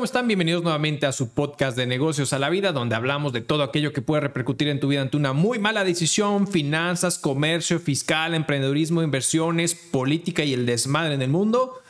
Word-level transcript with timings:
¿Cómo 0.00 0.06
están? 0.06 0.28
Bienvenidos 0.28 0.62
nuevamente 0.62 1.04
a 1.04 1.12
su 1.12 1.34
podcast 1.34 1.76
de 1.76 1.86
negocios 1.86 2.32
a 2.32 2.38
la 2.38 2.48
vida, 2.48 2.72
donde 2.72 2.94
hablamos 2.94 3.34
de 3.34 3.42
todo 3.42 3.62
aquello 3.62 3.92
que 3.92 4.00
puede 4.00 4.22
repercutir 4.22 4.68
en 4.68 4.80
tu 4.80 4.88
vida 4.88 5.02
ante 5.02 5.18
una 5.18 5.34
muy 5.34 5.58
mala 5.58 5.84
decisión, 5.84 6.48
finanzas, 6.48 7.18
comercio, 7.18 7.78
fiscal, 7.78 8.32
emprendedurismo, 8.32 9.02
inversiones, 9.02 9.74
política 9.74 10.42
y 10.42 10.54
el 10.54 10.64
desmadre 10.64 11.12
en 11.12 11.20
el 11.20 11.28
mundo. 11.28 11.82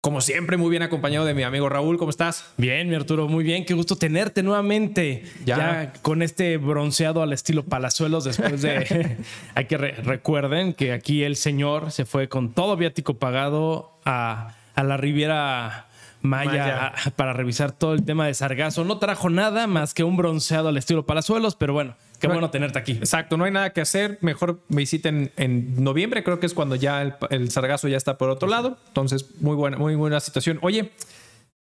Como 0.00 0.22
siempre, 0.22 0.56
muy 0.56 0.70
bien 0.70 0.82
acompañado 0.82 1.26
de 1.26 1.34
mi 1.34 1.42
amigo 1.42 1.68
Raúl. 1.68 1.98
¿Cómo 1.98 2.08
estás? 2.08 2.46
Bien, 2.56 2.88
mi 2.88 2.94
Arturo, 2.94 3.28
muy 3.28 3.44
bien. 3.44 3.66
Qué 3.66 3.74
gusto 3.74 3.96
tenerte 3.96 4.42
nuevamente. 4.42 5.24
Ya, 5.44 5.92
con 6.00 6.22
este 6.22 6.56
bronceado 6.56 7.20
al 7.20 7.34
estilo 7.34 7.66
Palazuelos 7.66 8.24
después 8.24 8.62
de... 8.62 9.18
Hay 9.54 9.66
que 9.66 9.76
recuerden 9.76 10.72
que 10.72 10.94
aquí 10.94 11.22
el 11.22 11.36
señor 11.36 11.92
se 11.92 12.06
fue 12.06 12.30
con 12.30 12.54
todo 12.54 12.78
viático 12.78 13.18
pagado 13.18 14.00
a, 14.06 14.54
a 14.74 14.82
la 14.82 14.96
Riviera 14.96 15.86
Maya, 16.22 16.92
para 17.16 17.32
revisar 17.32 17.72
todo 17.72 17.94
el 17.94 18.04
tema 18.04 18.26
de 18.26 18.34
Sargazo. 18.34 18.84
No 18.84 18.98
trajo 18.98 19.30
nada 19.30 19.66
más 19.66 19.94
que 19.94 20.04
un 20.04 20.16
bronceado 20.16 20.68
al 20.68 20.76
estilo 20.76 21.06
Palazuelos, 21.06 21.54
pero 21.54 21.72
bueno, 21.72 21.94
qué 22.20 22.26
bueno 22.28 22.50
tenerte 22.50 22.78
aquí. 22.78 22.92
Exacto, 22.92 23.36
no 23.36 23.44
hay 23.44 23.52
nada 23.52 23.70
que 23.70 23.80
hacer. 23.80 24.18
Mejor 24.20 24.60
visiten 24.68 25.32
en 25.36 25.82
noviembre, 25.82 26.24
creo 26.24 26.40
que 26.40 26.46
es 26.46 26.54
cuando 26.54 26.74
ya 26.74 27.02
el, 27.02 27.14
el 27.30 27.50
Sargazo 27.50 27.88
ya 27.88 27.96
está 27.96 28.18
por 28.18 28.30
otro 28.30 28.48
lado. 28.48 28.78
Entonces, 28.88 29.26
muy 29.40 29.54
buena, 29.54 29.76
muy 29.76 29.94
buena 29.94 30.20
situación. 30.20 30.58
Oye, 30.62 30.90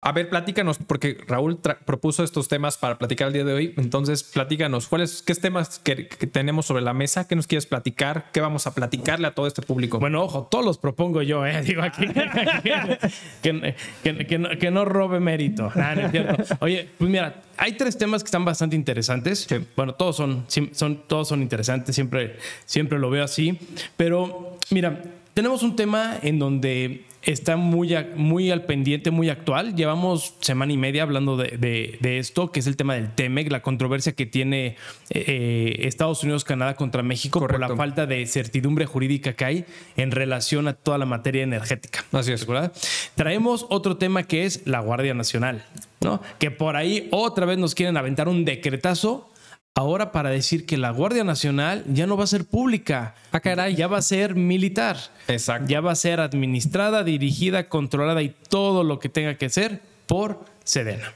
a 0.04 0.10
ver, 0.10 0.28
platícanos, 0.28 0.78
porque 0.78 1.16
Raúl 1.28 1.60
propuso 1.84 2.24
estos 2.24 2.48
temas 2.48 2.76
para 2.76 2.98
platicar 2.98 3.28
el 3.28 3.34
día 3.34 3.44
de 3.44 3.52
hoy. 3.52 3.74
Entonces, 3.76 4.24
platícanos, 4.24 4.88
¿cuáles, 4.88 5.22
qué 5.22 5.32
temas 5.36 5.78
que, 5.78 5.94
tenemos 6.04 6.66
sobre 6.66 6.82
la 6.82 6.92
mesa? 6.92 7.28
¿Qué 7.28 7.36
nos 7.36 7.46
quieres 7.46 7.66
platicar? 7.66 8.26
¿Qué 8.32 8.40
vamos 8.40 8.66
a 8.66 8.74
platicarle 8.74 9.28
a 9.28 9.30
todo 9.30 9.46
este 9.46 9.62
público? 9.62 10.00
Bueno, 10.00 10.20
ojo, 10.24 10.48
todos 10.50 10.64
los 10.64 10.78
propongo 10.78 11.22
yo, 11.22 11.46
¿eh? 11.46 11.62
Digo 11.66 11.82
aquí 11.82 12.08
que, 13.42 14.70
no, 14.72 14.84
robe 14.84 15.20
mérito. 15.20 15.70
Oye, 16.58 16.88
pues 16.98 17.08
mira, 17.08 17.40
hay 17.56 17.74
tres 17.74 17.96
temas 17.96 18.24
que 18.24 18.26
están 18.26 18.44
bastante 18.44 18.74
interesantes. 18.74 19.46
Bueno, 19.76 19.94
todos 19.94 20.16
son, 20.16 20.46
son, 20.72 20.96
todos 21.06 21.28
son 21.28 21.42
interesantes, 21.42 21.94
siempre, 21.94 22.38
siempre 22.64 22.98
lo 22.98 23.08
veo 23.08 23.22
así. 23.22 23.56
Pero 23.96 24.58
mira, 24.70 25.00
tenemos 25.32 25.62
un 25.62 25.76
tema 25.76 26.18
en 26.22 26.40
donde 26.40 27.04
está 27.22 27.56
muy, 27.56 27.96
muy 28.16 28.50
al 28.50 28.64
pendiente, 28.64 29.10
muy 29.10 29.28
actual. 29.28 29.74
Llevamos 29.74 30.34
semana 30.40 30.72
y 30.72 30.76
media 30.76 31.02
hablando 31.02 31.36
de, 31.36 31.98
esto, 32.02 32.50
que 32.50 32.60
es 32.60 32.66
el 32.66 32.76
tema 32.76 32.94
del 32.94 33.10
TEMEC, 33.10 33.50
la 33.50 33.62
controversia 33.62 34.12
que 34.12 34.26
tiene 34.26 34.76
eh, 35.10 35.24
eh, 35.26 35.76
Estados 35.86 36.22
Unidos, 36.22 36.44
Canadá 36.44 36.74
contra 36.74 37.02
México 37.02 37.40
por 37.40 37.58
la 37.58 37.74
falta 37.76 38.06
de 38.06 38.26
certidumbre 38.26 38.86
jurídica 38.86 39.32
que 39.34 39.44
hay 39.44 39.64
en 39.96 40.10
relación 40.10 40.68
a 40.68 40.74
toda 40.74 40.98
la 40.98 41.06
materia 41.06 41.42
energética. 41.42 42.04
Así 42.12 42.32
es. 42.32 42.46
¿verdad? 42.46 42.72
Traemos 43.14 43.66
otro 43.70 43.96
tema 43.96 44.24
que 44.24 44.44
es 44.44 44.66
la 44.66 44.80
Guardia 44.80 45.14
Nacional, 45.14 45.64
¿no? 46.00 46.20
Que 46.38 46.50
por 46.50 46.76
ahí 46.76 47.08
otra 47.10 47.46
vez 47.46 47.58
nos 47.58 47.74
quieren 47.74 47.96
aventar 47.96 48.28
un 48.28 48.44
decretazo 48.44 49.31
ahora 49.74 50.12
para 50.12 50.30
decir 50.30 50.66
que 50.66 50.76
la 50.76 50.90
Guardia 50.90 51.24
Nacional 51.24 51.84
ya 51.86 52.06
no 52.06 52.16
va 52.16 52.24
a 52.24 52.28
ser 52.28 52.44
pública. 52.44 53.14
Ah, 53.32 53.40
caray, 53.40 53.74
ya 53.74 53.86
va 53.86 53.98
a 53.98 54.02
ser 54.02 54.34
militar. 54.34 54.96
Exacto. 55.28 55.68
Ya 55.68 55.80
va 55.80 55.92
a 55.92 55.96
ser 55.96 56.20
administrada, 56.20 57.04
dirigida, 57.04 57.68
controlada 57.68 58.22
y 58.22 58.34
todo 58.48 58.84
lo 58.84 58.98
que 58.98 59.08
tenga 59.08 59.36
que 59.36 59.48
ser 59.48 59.80
por 60.06 60.44
Sedena. 60.64 61.14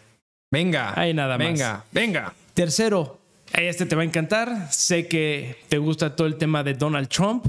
Venga. 0.50 0.98
Ahí 0.98 1.12
nada 1.12 1.36
más. 1.38 1.46
Venga, 1.46 1.84
venga. 1.92 2.34
Tercero, 2.54 3.18
este 3.52 3.86
te 3.86 3.96
va 3.96 4.02
a 4.02 4.04
encantar. 4.04 4.72
Sé 4.72 5.06
que 5.08 5.56
te 5.68 5.78
gusta 5.78 6.16
todo 6.16 6.26
el 6.26 6.36
tema 6.36 6.62
de 6.62 6.74
Donald 6.74 7.08
Trump, 7.08 7.44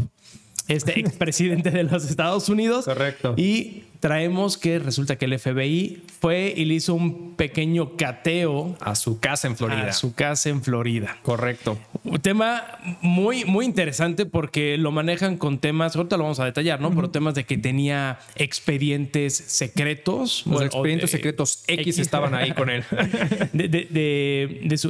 este 0.68 1.00
expresidente 1.00 1.72
de 1.72 1.84
los 1.84 2.06
Estados 2.06 2.50
Unidos. 2.50 2.86
Correcto. 2.86 3.34
Y 3.38 3.84
traemos 4.00 4.58
que 4.58 4.80
resulta 4.80 5.17
que 5.17 5.26
el 5.26 5.38
FBI 5.38 6.03
fue 6.20 6.53
y 6.56 6.66
le 6.66 6.76
hizo 6.76 6.94
un 6.94 7.36
pequeño 7.36 7.95
cateo 7.95 8.76
a 8.80 8.95
su 8.95 9.20
casa 9.20 9.48
en 9.48 9.55
Florida. 9.55 9.88
A 9.88 9.94
su 9.94 10.14
casa 10.14 10.49
en 10.49 10.61
Florida. 10.61 11.17
Correcto. 11.23 11.77
Un 12.04 12.20
tema 12.20 12.64
muy, 13.02 13.45
muy 13.45 13.66
interesante 13.66 14.26
porque 14.26 14.77
lo 14.77 14.92
manejan 14.92 15.38
con 15.38 15.60
temas, 15.60 15.95
ahorita 15.95 16.17
lo 16.17 16.23
vamos 16.23 16.39
a 16.39 16.45
detallar, 16.45 16.82
¿no? 16.82 16.94
Pero 16.94 17.10
temas 17.10 17.36
de 17.36 17.45
que 17.45 17.58
tenía 17.58 18.20
expedientes 18.36 19.36
secretos. 19.36 20.43
Los 20.45 20.61
expedientes 20.61 21.11
secretos 21.11 21.64
X, 21.67 21.99
estaban 21.99 22.33
ahí 22.33 22.52
con 22.52 22.70
él. 22.70 22.83
de, 23.54 23.67
de, 23.67 23.88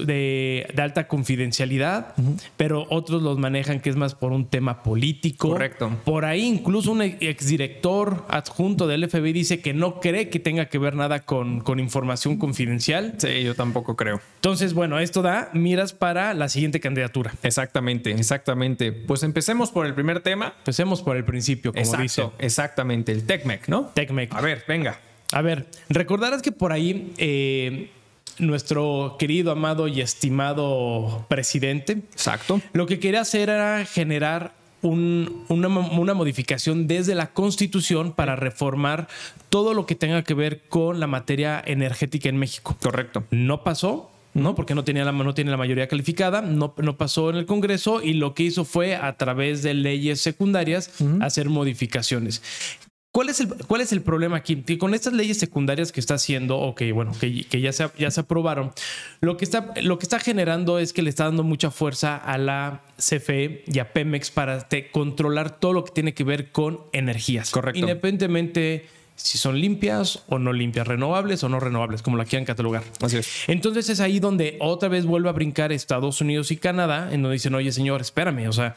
de, 0.06 0.82
alta 0.82 1.08
confidencialidad, 1.08 2.14
pero 2.56 2.86
otros 2.90 3.22
los 3.22 3.38
manejan 3.38 3.80
que 3.80 3.90
es 3.90 3.96
más 3.96 4.16
por 4.16 4.32
un 4.32 4.48
tema 4.48 4.84
político. 4.84 5.50
Correcto. 5.50 5.92
Por 6.06 6.26
ahí 6.26 6.46
incluso 6.46 6.92
un 6.92 7.02
exdirector 7.02 8.26
adjunto 8.30 8.88
de 8.88 8.97
el 8.98 9.10
FBI 9.10 9.34
dice 9.34 9.60
que 9.62 9.74
no 9.74 10.00
cree 10.00 10.30
que 10.30 10.40
tenga 10.40 10.66
que 10.66 10.78
ver 10.78 10.96
nada 10.96 11.22
con, 11.22 11.62
con 11.62 11.80
información 11.80 12.38
confidencial. 12.38 13.16
Sí, 13.18 13.44
yo 13.44 13.56
tampoco 13.56 13.96
creo. 13.96 14.22
Entonces, 14.36 14.74
bueno, 14.74 15.00
esto 15.00 15.22
da 15.22 15.50
miras 15.54 15.94
para 15.94 16.34
la 16.34 16.50
siguiente 16.50 16.80
candidatura. 16.80 17.34
Exactamente, 17.44 18.12
exactamente. 18.12 18.92
Pues 18.92 19.24
empecemos 19.24 19.72
por 19.72 19.86
el 19.86 19.94
primer 19.94 20.22
tema. 20.22 20.54
Empecemos 20.60 21.02
por 21.02 21.18
el 21.18 21.24
principio, 21.24 21.74
como 21.74 21.98
dice. 21.98 22.30
Exactamente, 22.40 23.12
el 23.12 23.26
TECMEC, 23.26 23.68
¿no? 23.68 23.92
TECMEC. 23.94 24.34
A 24.34 24.42
ver, 24.42 24.64
venga. 24.68 25.00
A 25.32 25.42
ver, 25.42 25.68
recordarás 25.90 26.42
que 26.42 26.52
por 26.52 26.72
ahí 26.72 27.14
eh, 27.18 27.90
nuestro 28.40 29.16
querido, 29.20 29.52
amado 29.52 29.88
y 29.88 30.02
estimado 30.02 31.26
presidente. 31.28 31.94
Exacto. 31.94 32.62
Lo 32.74 32.86
que 32.86 33.00
quería 33.00 33.22
hacer 33.22 33.50
era 33.50 33.86
generar 33.86 34.57
una, 34.82 36.14
modificación 36.14 36.88
desde 36.88 37.16
la 37.16 37.34
Constitución 37.34 38.14
para 38.14 38.36
reformar 38.36 39.08
todo 39.50 39.74
lo 39.74 39.86
que 39.86 39.96
tenga 39.96 40.24
que 40.24 40.34
ver 40.34 40.64
con 40.70 41.00
la 41.00 41.08
materia 41.08 41.62
energética 41.66 42.30
en 42.30 42.38
México. 42.38 42.78
Correcto. 42.82 43.24
No 43.32 43.64
pasó, 43.64 44.12
¿no? 44.34 44.56
Porque 44.56 44.76
no, 44.76 44.84
tenía 44.84 45.04
la, 45.06 45.12
no 45.12 45.34
tiene 45.34 45.52
la 45.52 45.58
mayoría 45.58 45.88
calificada, 45.88 46.42
no, 46.42 46.74
no, 46.78 46.98
pasó 46.98 47.30
en 47.30 47.38
el 47.38 47.46
Congreso 47.46 48.02
y 48.02 48.14
lo 48.14 48.34
que 48.34 48.44
hizo 48.44 48.66
fue 48.66 48.96
a 48.96 49.18
través 49.18 49.64
de 49.64 49.74
leyes 49.74 50.22
secundarias 50.22 50.92
hacer 51.22 51.50
modificaciones. 51.50 52.42
¿Cuál 53.18 53.30
es, 53.30 53.40
el, 53.40 53.48
¿Cuál 53.48 53.82
es 53.82 53.92
el 53.94 54.04
problema 54.04 54.38
aquí? 54.38 54.58
Que 54.58 54.78
con 54.78 54.94
estas 54.94 55.12
leyes 55.12 55.40
secundarias 55.40 55.92
que 55.92 56.00
está 56.00 56.14
haciendo, 56.14 56.60
o 56.60 56.76
que, 56.76 56.92
bueno, 56.92 57.14
que, 57.20 57.46
que, 57.46 57.62
ya, 57.62 57.74
se, 57.74 57.90
ya 57.98 58.12
se 58.12 58.20
aprobaron, 58.20 58.74
lo 59.22 59.38
que, 59.38 59.44
está, 59.44 59.74
lo 59.82 59.98
que 59.98 60.06
está 60.06 60.20
generando 60.20 60.78
es 60.78 60.94
que 60.94 61.02
le 61.02 61.10
está 61.10 61.24
dando 61.24 61.42
mucha 61.42 61.72
fuerza 61.72 62.16
a 62.16 62.38
la 62.38 62.84
CFE 62.98 63.64
y 63.66 63.80
a 63.80 63.92
Pemex 63.92 64.30
para 64.30 64.68
controlar 64.92 65.60
todo 65.60 65.74
lo 65.74 65.84
que 65.84 65.94
tiene 65.94 66.14
que 66.14 66.24
ver 66.24 66.52
con 66.52 66.82
energías. 66.94 67.50
Correcto. 67.50 67.80
Independientemente 67.80 68.86
si 69.16 69.40
son 69.40 69.60
limpias 69.60 70.24
o 70.28 70.38
no 70.38 70.54
limpias, 70.54 70.88
renovables 70.88 71.44
o 71.44 71.50
no 71.50 71.60
renovables, 71.60 72.04
como 72.04 72.18
la 72.18 72.26
quieran 72.26 72.46
catalogar. 72.46 72.84
Así 73.02 73.18
es. 73.18 73.46
Entonces 73.48 73.90
es 73.90 74.00
ahí 74.00 74.20
donde 74.20 74.58
otra 74.62 74.90
vez 74.90 75.08
vuelve 75.08 75.30
a 75.30 75.32
brincar 75.32 75.72
Estados 75.72 76.22
Unidos 76.22 76.52
y 76.52 76.58
Canadá, 76.58 77.10
en 77.12 77.24
donde 77.24 77.34
dicen, 77.34 77.56
oye 77.56 77.72
señor, 77.72 78.02
espérame, 78.02 78.48
o 78.48 78.54
sea, 78.54 78.76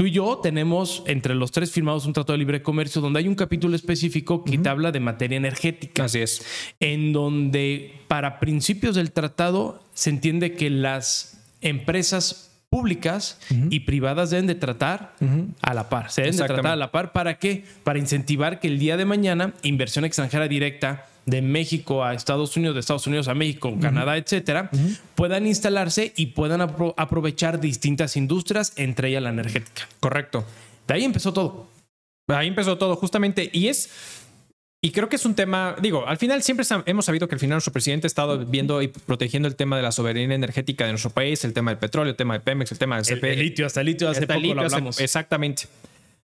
Tú 0.00 0.06
y 0.06 0.12
yo 0.12 0.38
tenemos 0.38 1.02
entre 1.04 1.34
los 1.34 1.52
tres 1.52 1.70
firmados 1.72 2.06
un 2.06 2.14
tratado 2.14 2.32
de 2.32 2.38
libre 2.38 2.62
comercio 2.62 3.02
donde 3.02 3.18
hay 3.18 3.28
un 3.28 3.34
capítulo 3.34 3.76
específico 3.76 4.44
que 4.44 4.56
te 4.56 4.66
habla 4.66 4.92
de 4.92 4.98
materia 4.98 5.36
energética. 5.36 6.04
Así 6.04 6.20
es. 6.20 6.42
En 6.80 7.12
donde 7.12 8.00
para 8.08 8.40
principios 8.40 8.94
del 8.94 9.12
tratado 9.12 9.84
se 9.92 10.08
entiende 10.08 10.54
que 10.54 10.70
las 10.70 11.38
empresas 11.60 12.50
públicas 12.70 13.40
y 13.68 13.80
privadas 13.80 14.30
deben 14.30 14.46
de 14.46 14.54
tratar 14.54 15.16
a 15.60 15.74
la 15.74 15.90
par. 15.90 16.10
Se 16.10 16.22
deben 16.22 16.38
de 16.38 16.44
tratar 16.44 16.72
a 16.72 16.76
la 16.76 16.92
par. 16.92 17.12
¿Para 17.12 17.38
qué? 17.38 17.64
Para 17.84 17.98
incentivar 17.98 18.58
que 18.58 18.68
el 18.68 18.78
día 18.78 18.96
de 18.96 19.04
mañana 19.04 19.52
inversión 19.62 20.06
extranjera 20.06 20.48
directa 20.48 21.09
de 21.26 21.42
México 21.42 22.04
a 22.04 22.14
Estados 22.14 22.56
Unidos, 22.56 22.74
de 22.74 22.80
Estados 22.80 23.06
Unidos 23.06 23.28
a 23.28 23.34
México, 23.34 23.74
Canadá, 23.80 24.16
etcétera, 24.16 24.70
puedan 25.14 25.46
instalarse 25.46 26.12
y 26.16 26.26
puedan 26.26 26.60
aprovechar 26.60 27.60
distintas 27.60 28.16
industrias, 28.16 28.72
entre 28.76 29.08
ellas 29.08 29.22
la 29.22 29.30
energética. 29.30 29.88
Correcto. 30.00 30.44
De 30.86 30.94
ahí 30.94 31.04
empezó 31.04 31.32
todo. 31.32 31.68
Ahí 32.28 32.48
empezó 32.48 32.78
todo, 32.78 32.96
justamente. 32.96 33.50
Y 33.52 33.68
es. 33.68 33.90
Y 34.82 34.92
creo 34.92 35.10
que 35.10 35.16
es 35.16 35.26
un 35.26 35.34
tema, 35.34 35.76
digo, 35.82 36.06
al 36.06 36.16
final 36.16 36.42
siempre 36.42 36.64
hemos 36.86 37.04
sabido 37.04 37.28
que 37.28 37.34
al 37.34 37.38
final 37.38 37.56
nuestro 37.56 37.72
presidente 37.72 38.06
ha 38.06 38.08
estado 38.08 38.38
viendo 38.46 38.80
y 38.80 38.88
protegiendo 38.88 39.46
el 39.46 39.54
tema 39.54 39.76
de 39.76 39.82
la 39.82 39.92
soberanía 39.92 40.34
energética 40.34 40.86
de 40.86 40.92
nuestro 40.92 41.10
país, 41.10 41.44
el 41.44 41.52
tema 41.52 41.70
del 41.70 41.78
petróleo, 41.78 42.10
el 42.10 42.16
tema 42.16 42.32
de 42.32 42.40
Pemex, 42.40 42.72
el 42.72 42.78
tema 42.78 42.96
del 42.96 43.04
CP. 43.04 43.34
El, 43.34 43.40
litio, 43.40 43.66
hasta 43.66 43.80
el 43.80 43.88
litio 43.88 44.08
hace 44.08 44.26
poco 44.26 44.40
lo 44.40 44.62
hablamos. 44.62 44.98
exactamente. 44.98 45.64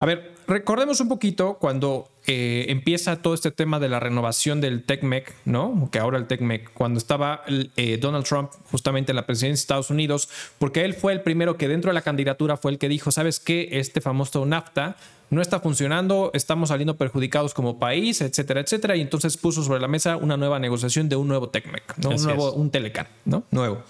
A 0.04 0.06
ver, 0.06 0.34
recordemos 0.46 1.00
un 1.00 1.08
poquito 1.08 1.56
cuando 1.58 2.10
eh, 2.26 2.66
empieza 2.68 3.22
todo 3.22 3.32
este 3.32 3.50
tema 3.50 3.80
de 3.80 3.88
la 3.88 4.00
renovación 4.00 4.60
del 4.60 4.84
TECMEC, 4.84 5.34
¿no? 5.46 5.88
Que 5.90 5.98
ahora 5.98 6.18
el 6.18 6.26
TECMEC, 6.26 6.74
cuando 6.74 6.98
estaba 6.98 7.42
eh, 7.48 7.96
Donald 7.98 8.26
Trump 8.26 8.50
justamente 8.70 9.12
en 9.12 9.16
la 9.16 9.24
presidencia 9.24 9.52
de 9.52 9.62
Estados 9.62 9.88
Unidos, 9.88 10.28
porque 10.58 10.84
él 10.84 10.92
fue 10.92 11.14
el 11.14 11.22
primero 11.22 11.56
que 11.56 11.68
dentro 11.68 11.88
de 11.88 11.94
la 11.94 12.02
candidatura 12.02 12.58
fue 12.58 12.72
el 12.72 12.78
que 12.78 12.90
dijo, 12.90 13.10
¿sabes 13.12 13.40
qué? 13.40 13.66
Este 13.72 14.02
famoso 14.02 14.44
NAFTA 14.44 14.96
no 15.30 15.40
está 15.40 15.58
funcionando, 15.60 16.30
estamos 16.34 16.68
saliendo 16.68 16.98
perjudicados 16.98 17.54
como 17.54 17.78
país, 17.78 18.20
etcétera, 18.20 18.60
etcétera, 18.60 18.96
y 18.96 19.00
entonces 19.00 19.38
puso 19.38 19.62
sobre 19.62 19.80
la 19.80 19.88
mesa 19.88 20.18
una 20.18 20.36
nueva 20.36 20.58
negociación 20.58 21.08
de 21.08 21.16
un 21.16 21.28
nuevo 21.28 21.48
TECMEC, 21.48 21.96
¿no? 21.96 22.10
Un 22.10 22.22
nuevo, 22.22 22.52
un 22.52 22.70
Telecan, 22.70 23.08
¿no? 23.24 23.44
Nuevo. 23.50 23.82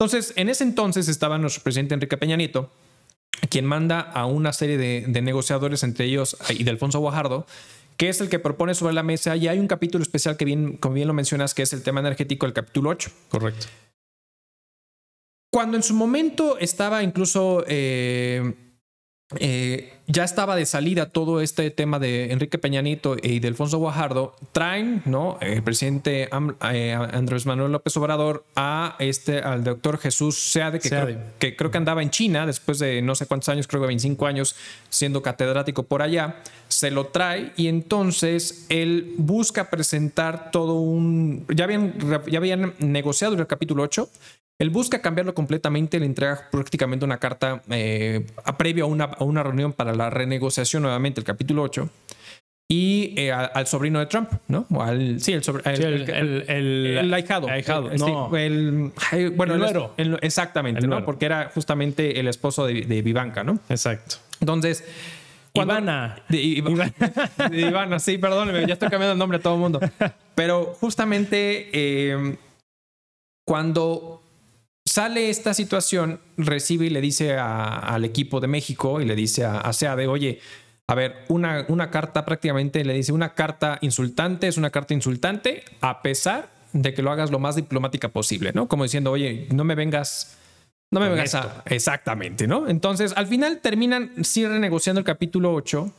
Entonces, 0.00 0.32
en 0.34 0.48
ese 0.48 0.64
entonces 0.64 1.06
estaba 1.06 1.38
nuestro 1.38 1.62
presidente 1.62 1.94
Enrique 1.94 2.16
Peña 2.16 2.34
Nieto, 2.34 2.72
quien 3.48 3.64
manda 3.64 4.00
a 4.00 4.26
una 4.26 4.52
serie 4.52 4.76
de, 4.78 5.22
negociadores, 5.22 5.82
entre 5.82 6.06
ellos 6.06 6.36
y 6.50 6.64
de 6.64 6.70
Alfonso 6.70 7.00
Guajardo, 7.00 7.46
que 7.96 8.08
es 8.08 8.20
el 8.20 8.28
que 8.28 8.38
propone 8.38 8.74
sobre 8.74 8.94
la 8.94 9.02
mesa. 9.02 9.36
Y 9.36 9.48
hay 9.48 9.58
un 9.58 9.66
capítulo 9.66 10.02
especial 10.02 10.36
que 10.36 10.44
bien, 10.44 10.76
como 10.76 10.94
bien 10.94 11.08
lo 11.08 11.14
mencionas, 11.14 11.54
que 11.54 11.62
es 11.62 11.72
el 11.72 11.82
tema 11.82 12.00
energético, 12.00 12.46
el 12.46 12.52
capítulo 12.52 12.90
8. 12.90 13.10
Correcto. 13.28 13.66
Cuando 15.52 15.76
en 15.76 15.82
su 15.82 15.94
momento 15.94 16.58
estaba 16.58 17.02
incluso... 17.02 17.64
Eh, 17.66 18.54
eh, 19.38 19.92
ya 20.08 20.24
estaba 20.24 20.56
de 20.56 20.66
salida 20.66 21.10
todo 21.10 21.40
este 21.40 21.70
tema 21.70 22.00
de 22.00 22.32
Enrique 22.32 22.58
Peñanito 22.58 23.16
y 23.22 23.38
de 23.38 23.46
Alfonso 23.46 23.78
Guajardo, 23.78 24.34
traen, 24.50 25.02
¿no? 25.04 25.38
El 25.40 25.62
presidente 25.62 26.28
eh, 26.72 26.92
Andrés 26.94 27.46
Manuel 27.46 27.70
López 27.70 27.96
Obrador 27.96 28.44
a 28.56 28.96
este, 28.98 29.38
al 29.38 29.62
doctor 29.62 29.98
Jesús 29.98 30.36
Seade, 30.36 30.80
que, 30.80 30.88
Creo, 30.88 31.18
que 31.38 31.54
creo 31.54 31.70
que 31.70 31.78
andaba 31.78 32.02
en 32.02 32.10
China 32.10 32.44
después 32.44 32.80
de 32.80 33.02
no 33.02 33.14
sé 33.14 33.26
cuántos 33.26 33.50
años, 33.50 33.68
creo 33.68 33.82
que 33.82 33.86
25 33.86 34.26
años, 34.26 34.56
siendo 34.88 35.22
catedrático 35.22 35.84
por 35.84 36.02
allá, 36.02 36.42
se 36.66 36.90
lo 36.90 37.06
trae 37.06 37.52
y 37.56 37.68
entonces 37.68 38.66
él 38.68 39.14
busca 39.16 39.70
presentar 39.70 40.50
todo 40.50 40.74
un, 40.74 41.46
ya 41.54 41.64
habían, 41.64 41.94
ya 42.26 42.38
habían 42.38 42.74
negociado 42.80 43.34
el 43.34 43.46
capítulo 43.46 43.84
8 43.84 44.08
él 44.60 44.68
busca 44.68 45.00
cambiarlo 45.00 45.34
completamente, 45.34 45.98
le 45.98 46.04
entrega 46.04 46.48
prácticamente 46.52 47.04
una 47.04 47.16
carta 47.16 47.62
eh, 47.70 48.26
previo 48.58 48.84
a 48.84 48.88
una, 48.88 49.04
a 49.04 49.24
una, 49.24 49.42
reunión 49.42 49.72
para 49.72 49.94
la 49.94 50.10
renegociación 50.10 50.82
nuevamente, 50.82 51.18
el 51.18 51.24
capítulo 51.24 51.62
8. 51.62 51.88
Y 52.68 53.14
eh, 53.16 53.32
al, 53.32 53.66
sobrino 53.66 53.98
de 53.98 54.06
Trump, 54.06 54.30
¿no? 54.48 54.66
al, 54.78 55.18
sí, 55.20 55.32
el, 55.32 55.42
sobre, 55.42 55.62
el, 55.72 56.08
el, 56.08 56.96
el, 56.98 57.14
ahijado. 57.14 57.48
no. 57.98 58.36
el, 58.36 58.92
bueno, 59.34 59.54
el 59.54 59.60
nuero. 59.60 59.94
exactamente, 60.20 60.86
¿no? 60.86 61.04
Porque 61.06 61.24
era 61.24 61.50
justamente 61.52 62.20
el 62.20 62.28
esposo 62.28 62.66
de, 62.66 62.82
de 62.82 63.02
Vivanka, 63.02 63.42
¿no? 63.42 63.58
Exacto. 63.70 64.16
Entonces, 64.40 64.84
Ivana. 65.54 66.22
De, 66.28 66.38
Ivana, 67.60 67.98
sí, 67.98 68.18
perdóneme, 68.18 68.66
ya 68.66 68.74
estoy 68.74 68.88
cambiando 68.88 69.14
el 69.14 69.18
nombre 69.18 69.38
a 69.38 69.40
todo 69.40 69.54
el 69.54 69.60
mundo. 69.60 69.80
Pero 70.34 70.74
justamente 70.78 71.70
eh, 71.72 72.36
cuando 73.44 74.22
sale 74.90 75.30
esta 75.30 75.54
situación, 75.54 76.20
recibe 76.36 76.86
y 76.86 76.90
le 76.90 77.00
dice 77.00 77.36
al 77.38 78.04
equipo 78.04 78.40
de 78.40 78.48
México 78.48 79.00
y 79.00 79.04
le 79.04 79.14
dice 79.14 79.44
a, 79.44 79.60
a 79.60 79.72
SEADE, 79.72 80.08
oye, 80.08 80.40
a 80.88 80.96
ver, 80.96 81.24
una, 81.28 81.64
una 81.68 81.90
carta 81.90 82.24
prácticamente 82.24 82.84
le 82.84 82.94
dice, 82.94 83.12
una 83.12 83.34
carta 83.34 83.78
insultante 83.82 84.48
es 84.48 84.56
una 84.56 84.70
carta 84.70 84.92
insultante 84.92 85.62
a 85.80 86.02
pesar 86.02 86.50
de 86.72 86.92
que 86.92 87.02
lo 87.02 87.12
hagas 87.12 87.30
lo 87.30 87.38
más 87.38 87.54
diplomática 87.54 88.08
posible, 88.08 88.50
¿no? 88.52 88.66
Como 88.66 88.82
diciendo, 88.82 89.12
oye, 89.12 89.46
no 89.52 89.62
me 89.62 89.76
vengas... 89.76 90.36
No 90.90 90.98
me 90.98 91.08
vengas 91.08 91.36
a... 91.36 91.62
Exactamente, 91.66 92.48
¿no? 92.48 92.68
Entonces, 92.68 93.12
al 93.14 93.28
final 93.28 93.60
terminan 93.60 94.24
sí 94.24 94.44
renegociando 94.44 94.98
el 94.98 95.04
capítulo 95.04 95.54
8 95.54 95.94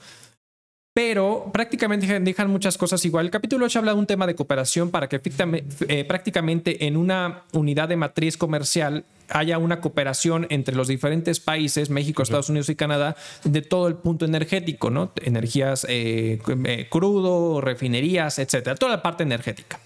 pero 0.93 1.49
prácticamente 1.53 2.19
dejan 2.19 2.49
muchas 2.49 2.77
cosas 2.77 3.03
igual. 3.05 3.25
El 3.25 3.31
capítulo 3.31 3.65
8 3.65 3.79
habla 3.79 3.93
de 3.93 3.99
un 3.99 4.07
tema 4.07 4.27
de 4.27 4.35
cooperación 4.35 4.91
para 4.91 5.07
que 5.07 5.21
eh, 5.87 6.05
prácticamente 6.05 6.85
en 6.85 6.97
una 6.97 7.43
unidad 7.53 7.87
de 7.87 7.95
matriz 7.95 8.37
comercial 8.37 9.05
haya 9.29 9.57
una 9.57 9.79
cooperación 9.79 10.47
entre 10.49 10.75
los 10.75 10.89
diferentes 10.89 11.39
países, 11.39 11.89
México, 11.89 12.21
Estados 12.21 12.49
Unidos 12.49 12.67
y 12.67 12.75
Canadá, 12.75 13.15
de 13.45 13.61
todo 13.61 13.87
el 13.87 13.95
punto 13.95 14.25
energético, 14.25 14.89
¿no? 14.89 15.13
Energías 15.23 15.85
eh, 15.87 16.39
eh, 16.65 16.87
crudo, 16.89 17.61
refinerías, 17.61 18.39
etcétera, 18.39 18.75
toda 18.75 18.91
la 18.91 19.01
parte 19.01 19.23
energética. 19.23 19.79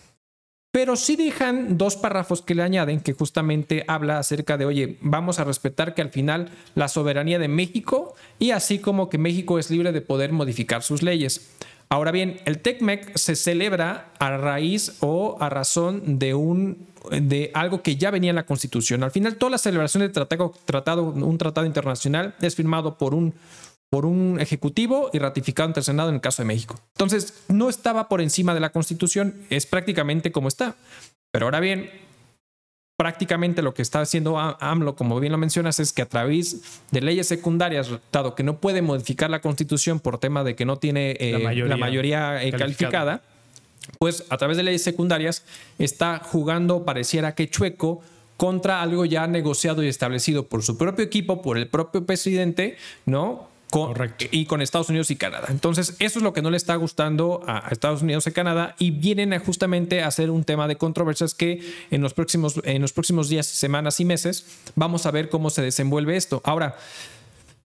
Pero 0.76 0.98
sí 0.98 1.16
dejan 1.16 1.78
dos 1.78 1.96
párrafos 1.96 2.42
que 2.42 2.54
le 2.54 2.62
añaden 2.62 3.00
que 3.00 3.14
justamente 3.14 3.86
habla 3.88 4.20
acerca 4.20 4.58
de, 4.58 4.66
oye, 4.66 4.98
vamos 5.00 5.40
a 5.40 5.46
respetar 5.46 5.94
que 5.94 6.02
al 6.02 6.10
final 6.10 6.50
la 6.76 6.90
soberanía 6.90 7.40
de 7.40 7.48
México 7.48 8.14
y 8.40 8.52
así 8.52 8.80
como 8.80 9.08
que 9.08 9.18
México 9.18 9.58
es 9.58 9.72
libre 9.72 9.94
de 9.94 10.02
poder 10.02 10.34
modificar 10.34 10.84
sus 10.84 11.02
leyes. 11.02 11.50
Ahora 11.88 12.12
bien, 12.12 12.42
el 12.44 12.60
TECMEC 12.60 13.16
se 13.16 13.38
celebra 13.38 14.12
a 14.20 14.36
raíz 14.36 14.98
o 15.00 15.38
a 15.40 15.48
razón 15.48 16.20
de 16.20 16.34
un 16.34 16.88
de 17.10 17.52
algo 17.54 17.82
que 17.82 17.96
ya 17.96 18.12
venía 18.12 18.32
en 18.32 18.36
la 18.36 18.46
Constitución. 18.46 19.02
Al 19.04 19.12
final, 19.12 19.38
toda 19.38 19.52
la 19.52 19.58
celebración 19.60 20.02
del 20.02 20.12
tratado, 20.12 20.54
tratado, 20.66 21.04
un 21.04 21.38
tratado 21.38 21.66
internacional 21.66 22.36
es 22.42 22.54
firmado 22.54 22.98
por 22.98 23.14
un 23.14 23.34
por 23.96 24.06
un 24.06 24.42
ejecutivo 24.42 25.10
y 25.14 25.20
ratificado 25.20 25.68
ante 25.68 25.80
el 25.80 25.86
Senado 25.86 26.10
en 26.10 26.16
el 26.16 26.22
caso 26.22 26.42
de 26.42 26.48
México. 26.48 26.78
Entonces, 26.96 27.34
no 27.48 27.70
estaba 27.70 28.10
por 28.10 28.20
encima 28.20 28.54
de 28.54 28.60
la 28.60 28.74
Constitución, 28.74 29.34
es 29.50 29.66
prácticamente 29.66 30.34
como 30.34 30.50
está. 30.50 30.76
Pero 31.32 31.46
ahora 31.46 31.62
bien, 31.62 31.90
prácticamente 32.98 33.62
lo 33.62 33.74
que 33.74 33.82
está 33.82 34.02
haciendo 34.02 34.38
AMLO, 34.38 34.98
como 34.98 35.18
bien 35.22 35.32
lo 35.32 35.38
mencionas, 35.38 35.80
es 35.80 35.94
que 35.94 36.02
a 36.02 36.10
través 36.10 36.82
de 36.92 37.00
leyes 37.00 37.26
secundarias, 37.26 37.90
dado 38.12 38.36
que 38.36 38.44
no 38.44 38.58
puede 38.58 38.82
modificar 38.82 39.30
la 39.30 39.40
Constitución 39.40 40.02
por 40.02 40.18
tema 40.18 40.44
de 40.44 40.58
que 40.58 40.66
no 40.66 40.76
tiene 40.76 41.16
la 41.18 41.54
eh, 41.54 41.78
mayoría, 41.78 42.44
eh, 42.44 42.52
calificada, 42.52 43.22
pues 43.98 44.26
a 44.28 44.36
través 44.36 44.58
de 44.58 44.64
leyes 44.64 44.84
secundarias 44.84 45.46
está 45.80 46.20
jugando, 46.20 46.84
pareciera 46.84 47.34
que 47.34 47.50
chueco, 47.50 48.02
contra 48.36 48.82
algo 48.82 49.06
ya 49.06 49.26
negociado 49.26 49.82
y 49.84 49.88
establecido 49.88 50.48
por 50.48 50.64
su 50.64 50.78
propio 50.78 51.06
equipo, 51.06 51.42
por 51.42 51.58
el 51.58 51.70
propio 51.70 52.06
presidente, 52.06 52.76
¿no? 53.06 53.55
Y 54.32 54.46
con 54.46 54.62
Estados 54.62 54.90
Unidos 54.90 55.12
y 55.12 55.16
Canadá. 55.16 55.48
Entonces, 55.50 55.96
eso 56.00 56.20
es 56.20 56.24
lo 56.24 56.34
que 56.34 56.42
no 56.42 56.50
le 56.50 56.58
está 56.58 56.76
gustando 56.76 57.42
a 57.48 57.68
Estados 57.72 58.02
Unidos 58.02 58.28
y 58.28 58.32
Canadá 58.32 58.76
y 58.80 58.92
vienen 58.92 59.38
justamente 59.40 60.02
a 60.02 60.08
hacer 60.08 60.30
un 60.30 60.44
tema 60.44 60.68
de 60.68 60.78
controversias 60.78 61.34
que 61.34 61.62
en 61.92 62.02
los 62.02 62.14
próximos, 62.14 62.60
en 62.64 62.82
los 62.82 62.94
próximos 62.94 63.30
días, 63.30 63.46
semanas 63.46 64.00
y 64.00 64.06
meses 64.06 64.46
vamos 64.76 65.06
a 65.06 65.12
ver 65.12 65.30
cómo 65.30 65.50
se 65.50 65.62
desenvuelve 65.62 66.16
esto. 66.16 66.42
Ahora, 66.44 66.78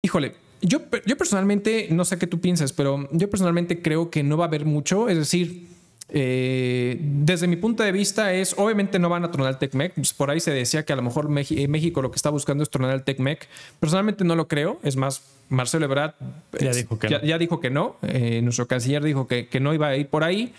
híjole, 0.01 0.35
yo, 0.61 0.81
yo 1.05 1.17
personalmente, 1.17 1.87
no 1.91 2.05
sé 2.05 2.17
qué 2.17 2.27
tú 2.27 2.39
piensas, 2.39 2.73
pero 2.73 3.07
yo 3.11 3.29
personalmente 3.29 3.81
creo 3.81 4.09
que 4.09 4.23
no 4.23 4.37
va 4.37 4.45
a 4.45 4.47
haber 4.47 4.65
mucho, 4.65 5.09
es 5.09 5.17
decir, 5.17 5.67
eh, 6.13 6.97
desde 7.01 7.47
mi 7.47 7.55
punto 7.55 7.83
de 7.83 7.91
vista 7.91 8.33
es, 8.33 8.53
obviamente 8.57 8.99
no 8.99 9.07
van 9.07 9.23
a 9.23 9.31
tronar 9.31 9.53
el 9.53 9.57
TECMEC, 9.57 9.93
pues 9.95 10.13
por 10.13 10.29
ahí 10.29 10.39
se 10.39 10.51
decía 10.51 10.83
que 10.83 10.91
a 10.91 10.95
lo 10.97 11.01
mejor 11.01 11.29
eh, 11.49 11.67
México 11.67 12.01
lo 12.01 12.11
que 12.11 12.17
está 12.17 12.29
buscando 12.29 12.63
es 12.63 12.69
tronar 12.69 12.93
el 12.93 13.03
TECMEC, 13.03 13.47
personalmente 13.79 14.25
no 14.25 14.35
lo 14.35 14.47
creo, 14.47 14.79
es 14.83 14.97
más, 14.97 15.21
Marcelo 15.47 15.85
Ebrard 15.85 16.13
ya 16.59 16.71
dijo 16.71 16.99
que 16.99 17.09
no, 17.09 17.21
ya, 17.21 17.37
dijo 17.37 17.59
que 17.59 17.69
no. 17.69 17.97
Eh, 18.03 18.41
nuestro 18.41 18.67
canciller 18.67 19.03
dijo 19.03 19.27
que, 19.27 19.47
que 19.47 19.59
no 19.59 19.73
iba 19.73 19.87
a 19.87 19.97
ir 19.97 20.07
por 20.07 20.23
ahí. 20.23 20.53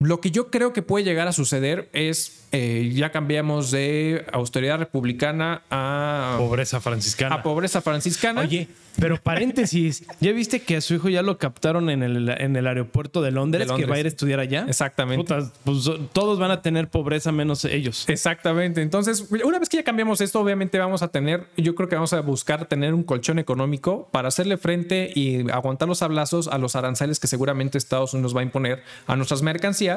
Lo 0.00 0.20
que 0.20 0.30
yo 0.30 0.48
creo 0.48 0.72
que 0.72 0.82
puede 0.82 1.04
llegar 1.04 1.26
a 1.26 1.32
suceder 1.32 1.88
es, 1.92 2.46
eh, 2.52 2.92
ya 2.94 3.10
cambiamos 3.10 3.72
de 3.72 4.24
austeridad 4.32 4.78
republicana 4.78 5.62
a... 5.72 6.36
Pobreza 6.38 6.80
franciscana. 6.80 7.34
A 7.34 7.42
pobreza 7.42 7.80
franciscana. 7.80 8.42
Oye, 8.42 8.68
pero 9.00 9.20
paréntesis, 9.20 10.04
¿ya 10.20 10.30
viste 10.30 10.62
que 10.62 10.76
a 10.76 10.80
su 10.82 10.94
hijo 10.94 11.08
ya 11.08 11.22
lo 11.22 11.38
captaron 11.38 11.90
en 11.90 12.04
el, 12.04 12.28
en 12.28 12.54
el 12.54 12.68
aeropuerto 12.68 13.22
de 13.22 13.32
Londres, 13.32 13.72
que 13.72 13.86
va 13.86 13.96
a 13.96 13.98
ir 13.98 14.06
a 14.06 14.08
estudiar 14.08 14.38
allá? 14.38 14.66
Exactamente. 14.68 15.34
pues 15.64 15.90
todos 16.12 16.38
van 16.38 16.52
a 16.52 16.62
tener 16.62 16.88
pobreza 16.88 17.32
menos 17.32 17.64
ellos. 17.64 18.08
Exactamente. 18.08 18.82
Entonces, 18.82 19.28
una 19.44 19.58
vez 19.58 19.68
que 19.68 19.78
ya 19.78 19.82
cambiamos 19.82 20.20
esto, 20.20 20.38
obviamente 20.38 20.78
vamos 20.78 21.02
a 21.02 21.08
tener, 21.08 21.48
yo 21.56 21.74
creo 21.74 21.88
que 21.88 21.96
vamos 21.96 22.12
a 22.12 22.20
buscar 22.20 22.66
tener 22.66 22.94
un 22.94 23.02
colchón 23.02 23.40
económico 23.40 24.08
para 24.12 24.28
hacerle 24.28 24.58
frente 24.58 25.10
y 25.12 25.50
aguantar 25.50 25.88
los 25.88 26.02
abrazos 26.02 26.46
a 26.46 26.58
los 26.58 26.76
aranceles 26.76 27.18
que 27.18 27.26
seguramente 27.26 27.78
Estados 27.78 28.14
Unidos 28.14 28.36
va 28.36 28.42
a 28.42 28.44
imponer 28.44 28.84
a 29.08 29.16
nuestras 29.16 29.42
mercancías 29.42 29.87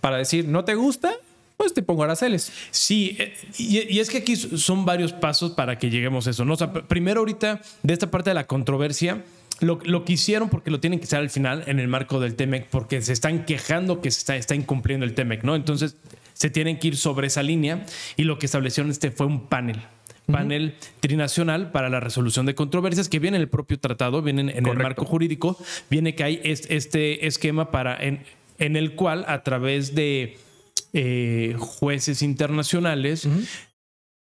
para 0.00 0.16
decir, 0.16 0.46
¿no 0.46 0.64
te 0.64 0.74
gusta? 0.74 1.12
Pues 1.56 1.74
te 1.74 1.82
pongo 1.82 2.04
aranceles. 2.04 2.52
Sí, 2.70 3.16
eh, 3.18 3.34
y, 3.58 3.98
es 3.98 4.10
que 4.10 4.18
aquí 4.18 4.36
son 4.36 4.84
varios 4.84 5.12
pasos 5.12 5.52
para 5.52 5.78
que 5.78 5.90
lleguemos 5.90 6.26
a 6.26 6.30
eso. 6.30 6.44
¿no? 6.44 6.56
primero 6.86 7.20
ahorita, 7.20 7.60
de 7.82 7.92
esta 7.92 8.10
parte 8.10 8.30
de 8.30 8.34
la 8.34 8.46
controversia, 8.46 9.24
lo, 9.60 9.80
lo, 9.84 10.04
que 10.04 10.12
hicieron, 10.12 10.50
porque 10.50 10.70
lo 10.70 10.78
tienen 10.78 11.00
que 11.00 11.06
hacer 11.06 11.18
al 11.18 11.30
final 11.30 11.64
en 11.66 11.80
el 11.80 11.88
marco 11.88 12.20
del 12.20 12.36
TEMEC, 12.36 12.68
porque 12.68 13.02
se 13.02 13.12
están 13.12 13.44
quejando 13.44 14.00
que 14.00 14.12
se 14.12 14.20
está, 14.20 14.36
está 14.36 14.54
incumpliendo 14.54 15.04
el 15.04 15.14
TEMEC, 15.14 15.42
¿no? 15.42 15.56
Entonces, 15.56 15.96
se 16.32 16.48
tienen 16.48 16.78
que 16.78 16.88
ir 16.88 16.96
sobre 16.96 17.26
esa 17.26 17.42
línea 17.42 17.84
y 18.16 18.22
lo 18.22 18.38
que 18.38 18.46
establecieron 18.46 18.92
este 18.92 19.10
fue 19.10 19.26
un 19.26 19.48
panel 19.48 19.80
panel 20.30 20.74
trinacional 21.00 21.72
para 21.72 21.88
la 21.88 22.00
resolución 22.00 22.46
de 22.46 22.54
controversias 22.54 23.08
que 23.08 23.18
viene 23.18 23.36
en 23.38 23.42
el 23.42 23.48
propio 23.48 23.78
tratado, 23.78 24.22
viene 24.22 24.42
en, 24.42 24.66
el 24.66 24.76
marco 24.76 25.04
jurídico, 25.04 25.56
viene 25.90 26.14
que 26.14 26.24
hay 26.24 26.40
este 26.44 27.26
esquema 27.26 27.70
para 27.70 27.96
en, 27.96 28.20
en 28.58 28.76
el 28.76 28.94
cual 28.94 29.24
a 29.28 29.42
través 29.42 29.94
de 29.94 30.36
eh, 30.92 31.54
jueces 31.58 32.22
internacionales, 32.22 33.28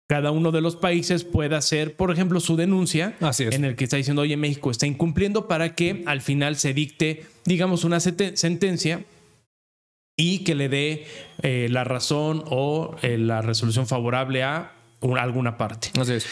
cada 0.07 0.31
uno 0.31 0.51
de 0.51 0.61
los 0.61 0.75
países 0.75 1.23
pueda 1.23 1.57
hacer, 1.57 1.95
por 1.95 2.11
ejemplo, 2.11 2.39
su 2.39 2.55
denuncia 2.55 3.15
en 3.39 3.65
el 3.65 3.75
que 3.75 3.85
está 3.85 3.97
diciendo, 3.97 4.23
oye, 4.23 4.37
México 4.37 4.71
está 4.71 4.85
incumpliendo 4.85 5.47
para 5.47 5.75
que 5.75 6.03
al 6.05 6.21
final 6.21 6.55
se 6.55 6.73
dicte, 6.73 7.25
digamos, 7.45 7.83
una 7.83 7.99
sentencia 7.99 9.05
y 10.17 10.39
que 10.39 10.55
le 10.55 10.69
dé 10.69 11.05
eh, 11.41 11.67
la 11.71 11.83
razón 11.83 12.43
o 12.47 12.95
eh, 13.01 13.17
la 13.17 13.41
resolución 13.41 13.87
favorable 13.87 14.43
a 14.43 14.73
alguna 15.17 15.57
parte. 15.57 15.89
Así 15.99 16.13
es. 16.13 16.27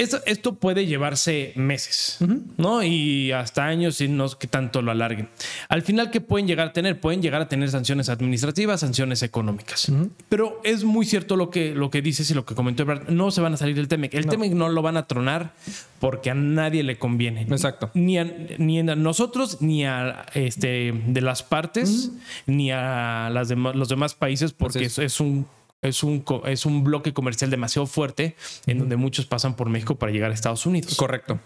Esto, 0.00 0.20
esto 0.24 0.54
puede 0.54 0.86
llevarse 0.86 1.52
meses, 1.56 2.18
¿no? 2.56 2.82
Y 2.82 3.32
hasta 3.32 3.66
años 3.66 4.00
y 4.00 4.08
no 4.08 4.28
que 4.30 4.46
tanto 4.46 4.80
lo 4.80 4.90
alarguen. 4.90 5.28
Al 5.68 5.82
final, 5.82 6.10
¿qué 6.10 6.20
pueden 6.20 6.46
llegar 6.46 6.68
a 6.68 6.72
tener? 6.72 7.00
Pueden 7.00 7.20
llegar 7.20 7.42
a 7.42 7.48
tener 7.48 7.70
sanciones 7.70 8.08
administrativas, 8.08 8.80
sanciones 8.80 9.22
económicas. 9.22 9.92
Pero 10.28 10.60
es 10.64 10.84
muy 10.84 11.04
cierto 11.04 11.36
lo 11.36 11.50
que, 11.50 11.74
lo 11.74 11.90
que 11.90 12.00
dices 12.00 12.30
y 12.30 12.34
lo 12.34 12.46
que 12.46 12.54
comentó 12.54 12.82
Ebrard. 12.82 13.10
No 13.10 13.30
se 13.30 13.40
van 13.40 13.54
a 13.54 13.56
salir 13.56 13.76
del 13.76 13.88
TEMEC. 13.88 14.14
El 14.14 14.26
TEMEC 14.26 14.52
no 14.52 14.68
lo 14.68 14.82
van 14.82 14.96
a 14.96 15.06
tronar 15.06 15.52
porque 15.98 16.30
a 16.30 16.34
nadie 16.34 16.82
le 16.82 16.98
conviene. 16.98 17.42
Exacto. 17.42 17.90
Ni 17.94 18.18
a, 18.18 18.24
ni 18.24 18.80
a 18.80 18.82
nosotros, 18.96 19.60
ni 19.60 19.84
a 19.84 20.24
este, 20.34 20.94
de 21.06 21.20
las 21.20 21.42
partes, 21.42 22.10
ni 22.46 22.70
a 22.72 23.28
las 23.30 23.50
los 23.50 23.88
demás 23.88 24.14
países, 24.14 24.52
porque 24.52 24.84
es. 24.84 24.98
es 24.98 25.20
un 25.20 25.46
es 25.82 26.02
un, 26.02 26.24
es 26.46 26.66
un 26.66 26.84
bloque 26.84 27.12
comercial 27.12 27.50
demasiado 27.50 27.86
fuerte 27.86 28.36
en 28.66 28.78
donde 28.78 28.96
muchos 28.96 29.26
pasan 29.26 29.56
por 29.56 29.68
México 29.68 29.96
para 29.96 30.12
llegar 30.12 30.30
a 30.30 30.34
Estados 30.34 30.66
Unidos. 30.66 30.94
Correcto. 30.96 31.40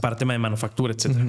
Para 0.00 0.16
tema 0.16 0.32
de 0.32 0.38
manufactura, 0.38 0.94
etcétera. 0.94 1.26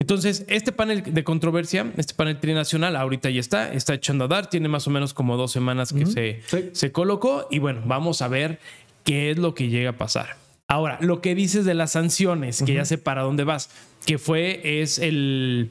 Entonces, 0.00 0.44
este 0.48 0.72
panel 0.72 1.02
de 1.02 1.24
controversia, 1.24 1.92
este 1.98 2.14
panel 2.14 2.40
trinacional, 2.40 2.96
ahorita 2.96 3.28
ya 3.28 3.40
está, 3.40 3.72
está 3.72 3.94
echando 3.94 4.24
a 4.24 4.28
dar, 4.28 4.48
tiene 4.48 4.68
más 4.68 4.86
o 4.86 4.90
menos 4.90 5.12
como 5.12 5.36
dos 5.36 5.52
semanas 5.52 5.92
que 5.92 6.06
se, 6.06 6.72
se 6.72 6.92
colocó 6.92 7.46
y 7.50 7.58
bueno, 7.58 7.82
vamos 7.84 8.22
a 8.22 8.28
ver 8.28 8.58
qué 9.04 9.30
es 9.30 9.38
lo 9.38 9.54
que 9.54 9.68
llega 9.68 9.90
a 9.90 9.96
pasar. 9.98 10.36
Ahora, 10.68 10.98
lo 11.02 11.20
que 11.20 11.34
dices 11.34 11.64
de 11.64 11.74
las 11.74 11.92
sanciones, 11.92 12.62
que 12.62 12.74
ya 12.74 12.84
sé 12.84 12.96
para 12.96 13.22
dónde 13.22 13.44
vas, 13.44 13.70
que 14.06 14.18
fue, 14.18 14.80
es 14.80 14.98
el 14.98 15.70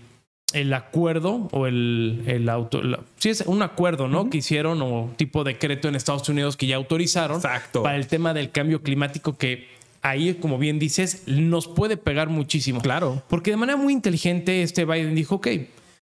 el 0.54 0.74
acuerdo 0.74 1.48
o 1.52 1.68
el, 1.68 2.24
el 2.28 2.50
auto. 2.50 2.82
sí, 3.18 3.30
es 3.30 3.42
un 3.42 3.62
acuerdo, 3.62 4.08
¿no? 4.08 4.30
Que 4.30 4.38
hicieron 4.40 4.82
o 4.82 5.12
tipo 5.16 5.44
decreto 5.44 5.88
en 5.88 5.96
Estados 5.96 6.28
Unidos 6.30 6.58
que 6.58 6.68
ya 6.68 6.76
autorizaron 6.76 7.42
para 7.42 7.96
el 7.96 8.08
tema 8.08 8.34
del 8.34 8.52
cambio 8.52 8.82
climático 8.82 9.38
que 9.38 9.68
ahí, 10.02 10.34
como 10.36 10.58
bien 10.58 10.80
dices, 10.80 11.24
nos 11.28 11.68
puede 11.68 11.98
pegar 11.98 12.30
muchísimo. 12.30 12.82
Claro. 12.82 13.22
Porque 13.28 13.52
de 13.52 13.58
manera 13.58 13.78
muy 13.78 13.94
inteligente 13.94 14.64
este 14.64 14.86
Biden 14.86 15.16
dijo, 15.16 15.36
ok, 15.36 15.48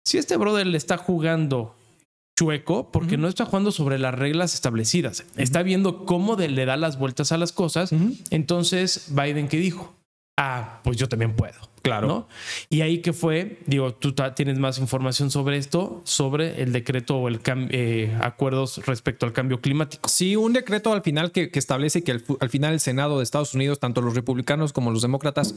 si 0.04 0.18
este 0.18 0.38
brother 0.38 0.68
le 0.68 0.78
está 0.78 0.98
jugando 0.98 1.76
chueco, 2.38 2.92
porque 2.92 3.18
no 3.18 3.28
está 3.28 3.46
jugando 3.46 3.72
sobre 3.72 3.98
las 3.98 4.14
reglas 4.14 4.54
establecidas, 4.54 5.26
está 5.38 5.64
viendo 5.64 6.06
cómo 6.06 6.36
le 6.36 6.66
da 6.66 6.76
las 6.76 7.00
vueltas 7.00 7.32
a 7.32 7.38
las 7.38 7.54
cosas, 7.54 7.92
entonces 8.30 9.08
Biden, 9.16 9.48
¿qué 9.48 9.58
dijo? 9.58 9.96
Ah, 10.38 10.80
pues 10.84 10.98
yo 10.98 11.08
también 11.08 11.34
puedo. 11.34 11.56
Claro. 11.86 12.28
Y 12.70 12.82
ahí 12.82 12.98
que 13.04 13.14
fue, 13.14 13.60
digo, 13.68 13.94
tú 13.94 14.16
tienes 14.36 14.58
más 14.58 14.80
información 14.80 15.30
sobre 15.30 15.58
esto, 15.58 16.02
sobre 16.04 16.64
el 16.64 16.74
decreto 16.74 17.18
o 17.18 17.28
el 17.28 17.40
eh, 17.46 18.18
acuerdos 18.22 18.84
respecto 18.88 19.28
al 19.28 19.34
cambio 19.34 19.62
climático. 19.62 20.10
Sí, 20.10 20.36
un 20.36 20.54
decreto 20.54 20.92
al 20.92 21.04
final 21.04 21.32
que, 21.32 21.52
establece 21.54 22.04
que 22.04 22.20
al 22.40 22.50
final 22.50 22.74
el 22.74 22.80
Senado 22.80 23.20
de 23.20 23.24
Estados 23.24 23.54
Unidos, 23.54 23.80
tanto 23.80 24.02
los 24.02 24.16
republicanos 24.16 24.74
como 24.74 24.90
los 24.90 25.04
demócratas, 25.04 25.54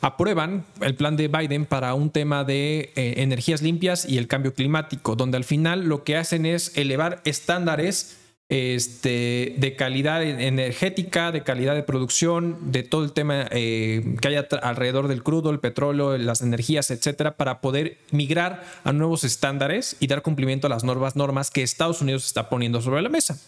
aprueban 0.00 0.66
el 0.80 0.96
plan 0.96 1.16
de 1.16 1.28
Biden 1.28 1.64
para 1.64 1.94
un 1.94 2.10
tema 2.10 2.42
de 2.42 2.92
eh, 2.96 3.14
energías 3.18 3.62
limpias 3.62 4.04
y 4.04 4.18
el 4.18 4.26
cambio 4.26 4.54
climático, 4.54 5.14
donde 5.14 5.36
al 5.36 5.44
final 5.44 5.84
lo 5.84 6.02
que 6.02 6.16
hacen 6.16 6.44
es 6.44 6.76
elevar 6.76 7.22
estándares 7.24 8.17
este, 8.48 9.54
de 9.58 9.76
calidad 9.76 10.22
energética, 10.22 11.32
de 11.32 11.42
calidad 11.42 11.74
de 11.74 11.82
producción, 11.82 12.72
de 12.72 12.82
todo 12.82 13.04
el 13.04 13.12
tema 13.12 13.46
eh, 13.50 14.16
que 14.20 14.28
haya 14.28 14.46
alrededor 14.62 15.08
del 15.08 15.22
crudo, 15.22 15.50
el 15.50 15.60
petróleo, 15.60 16.16
las 16.16 16.40
energías, 16.40 16.90
etcétera, 16.90 17.36
para 17.36 17.60
poder 17.60 17.98
migrar 18.10 18.64
a 18.84 18.92
nuevos 18.92 19.24
estándares 19.24 19.96
y 20.00 20.06
dar 20.06 20.22
cumplimiento 20.22 20.66
a 20.66 20.70
las 20.70 20.84
nuevas 20.84 21.14
normas 21.14 21.50
que 21.50 21.62
Estados 21.62 22.00
Unidos 22.00 22.26
está 22.26 22.48
poniendo 22.48 22.80
sobre 22.80 23.02
la 23.02 23.08
mesa 23.08 23.38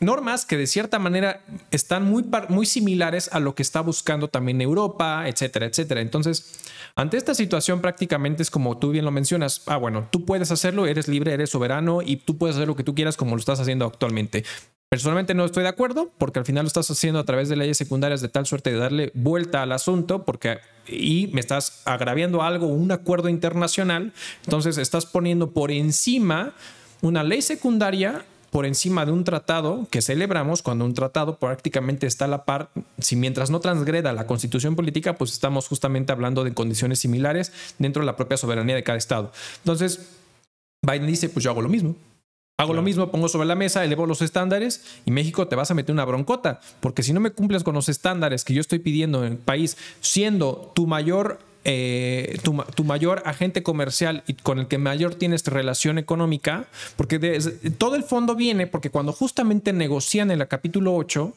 normas 0.00 0.44
que 0.44 0.56
de 0.56 0.66
cierta 0.66 0.98
manera 0.98 1.40
están 1.70 2.04
muy, 2.04 2.24
muy 2.48 2.66
similares 2.66 3.30
a 3.32 3.40
lo 3.40 3.54
que 3.54 3.62
está 3.62 3.80
buscando 3.80 4.28
también 4.28 4.60
Europa, 4.60 5.28
etcétera, 5.28 5.66
etcétera. 5.66 6.00
Entonces, 6.00 6.60
ante 6.96 7.16
esta 7.16 7.34
situación 7.34 7.80
prácticamente 7.80 8.42
es 8.42 8.50
como 8.50 8.78
tú 8.78 8.90
bien 8.90 9.04
lo 9.04 9.10
mencionas, 9.10 9.62
ah, 9.66 9.76
bueno, 9.76 10.08
tú 10.10 10.24
puedes 10.24 10.50
hacerlo, 10.50 10.86
eres 10.86 11.08
libre, 11.08 11.32
eres 11.32 11.50
soberano 11.50 12.02
y 12.02 12.16
tú 12.16 12.38
puedes 12.38 12.56
hacer 12.56 12.68
lo 12.68 12.76
que 12.76 12.84
tú 12.84 12.94
quieras 12.94 13.16
como 13.16 13.36
lo 13.36 13.40
estás 13.40 13.60
haciendo 13.60 13.86
actualmente. 13.86 14.44
Personalmente 14.88 15.34
no 15.34 15.44
estoy 15.44 15.64
de 15.64 15.68
acuerdo 15.68 16.10
porque 16.16 16.38
al 16.38 16.46
final 16.46 16.64
lo 16.64 16.68
estás 16.68 16.90
haciendo 16.90 17.20
a 17.20 17.24
través 17.24 17.50
de 17.50 17.56
leyes 17.56 17.76
secundarias 17.76 18.22
de 18.22 18.28
tal 18.28 18.46
suerte 18.46 18.72
de 18.72 18.78
darle 18.78 19.12
vuelta 19.14 19.62
al 19.62 19.72
asunto 19.72 20.24
porque 20.24 20.58
y 20.86 21.28
me 21.34 21.40
estás 21.40 21.82
agraviando 21.84 22.42
algo, 22.42 22.66
un 22.68 22.90
acuerdo 22.90 23.28
internacional, 23.28 24.14
entonces 24.44 24.78
estás 24.78 25.04
poniendo 25.04 25.50
por 25.50 25.70
encima 25.70 26.54
una 27.02 27.22
ley 27.22 27.42
secundaria 27.42 28.24
por 28.50 28.66
encima 28.66 29.04
de 29.04 29.12
un 29.12 29.24
tratado 29.24 29.86
que 29.90 30.02
celebramos, 30.02 30.62
cuando 30.62 30.84
un 30.84 30.94
tratado 30.94 31.38
prácticamente 31.38 32.06
está 32.06 32.24
a 32.24 32.28
la 32.28 32.44
par, 32.44 32.70
si 32.98 33.16
mientras 33.16 33.50
no 33.50 33.60
transgreda 33.60 34.12
la 34.12 34.26
constitución 34.26 34.76
política, 34.76 35.16
pues 35.16 35.32
estamos 35.32 35.68
justamente 35.68 36.12
hablando 36.12 36.44
de 36.44 36.54
condiciones 36.54 36.98
similares 36.98 37.52
dentro 37.78 38.00
de 38.00 38.06
la 38.06 38.16
propia 38.16 38.36
soberanía 38.36 38.74
de 38.74 38.82
cada 38.82 38.98
estado. 38.98 39.32
Entonces, 39.58 40.08
Biden 40.82 41.06
dice, 41.06 41.28
pues 41.28 41.44
yo 41.44 41.50
hago 41.50 41.62
lo 41.62 41.68
mismo. 41.68 41.94
Hago 42.60 42.74
lo 42.74 42.82
mismo, 42.82 43.12
pongo 43.12 43.28
sobre 43.28 43.46
la 43.46 43.54
mesa, 43.54 43.84
elevo 43.84 44.04
los 44.04 44.20
estándares 44.20 44.82
y 45.04 45.12
México 45.12 45.46
te 45.46 45.54
vas 45.54 45.70
a 45.70 45.74
meter 45.74 45.92
una 45.92 46.04
broncota, 46.04 46.58
porque 46.80 47.04
si 47.04 47.12
no 47.12 47.20
me 47.20 47.30
cumples 47.30 47.62
con 47.62 47.74
los 47.74 47.88
estándares 47.88 48.44
que 48.44 48.52
yo 48.52 48.60
estoy 48.60 48.80
pidiendo 48.80 49.24
en 49.24 49.32
el 49.34 49.38
país, 49.38 49.76
siendo 50.00 50.72
tu 50.74 50.88
mayor 50.88 51.38
eh, 51.64 52.38
tu, 52.42 52.84
mayor 52.84 53.22
agente 53.26 53.62
comercial 53.62 54.22
y 54.26 54.34
con 54.34 54.58
el 54.58 54.68
que 54.68 54.78
mayor 54.78 55.14
tienes 55.14 55.44
relación 55.46 55.98
económica, 55.98 56.66
porque 56.96 57.18
todo 57.78 57.96
el 57.96 58.04
fondo 58.04 58.34
viene 58.34 58.66
porque 58.66 58.90
cuando 58.90 59.12
justamente 59.12 59.72
negocian 59.72 60.30
en 60.30 60.40
el 60.40 60.48
capítulo 60.48 60.94
8, 60.94 61.32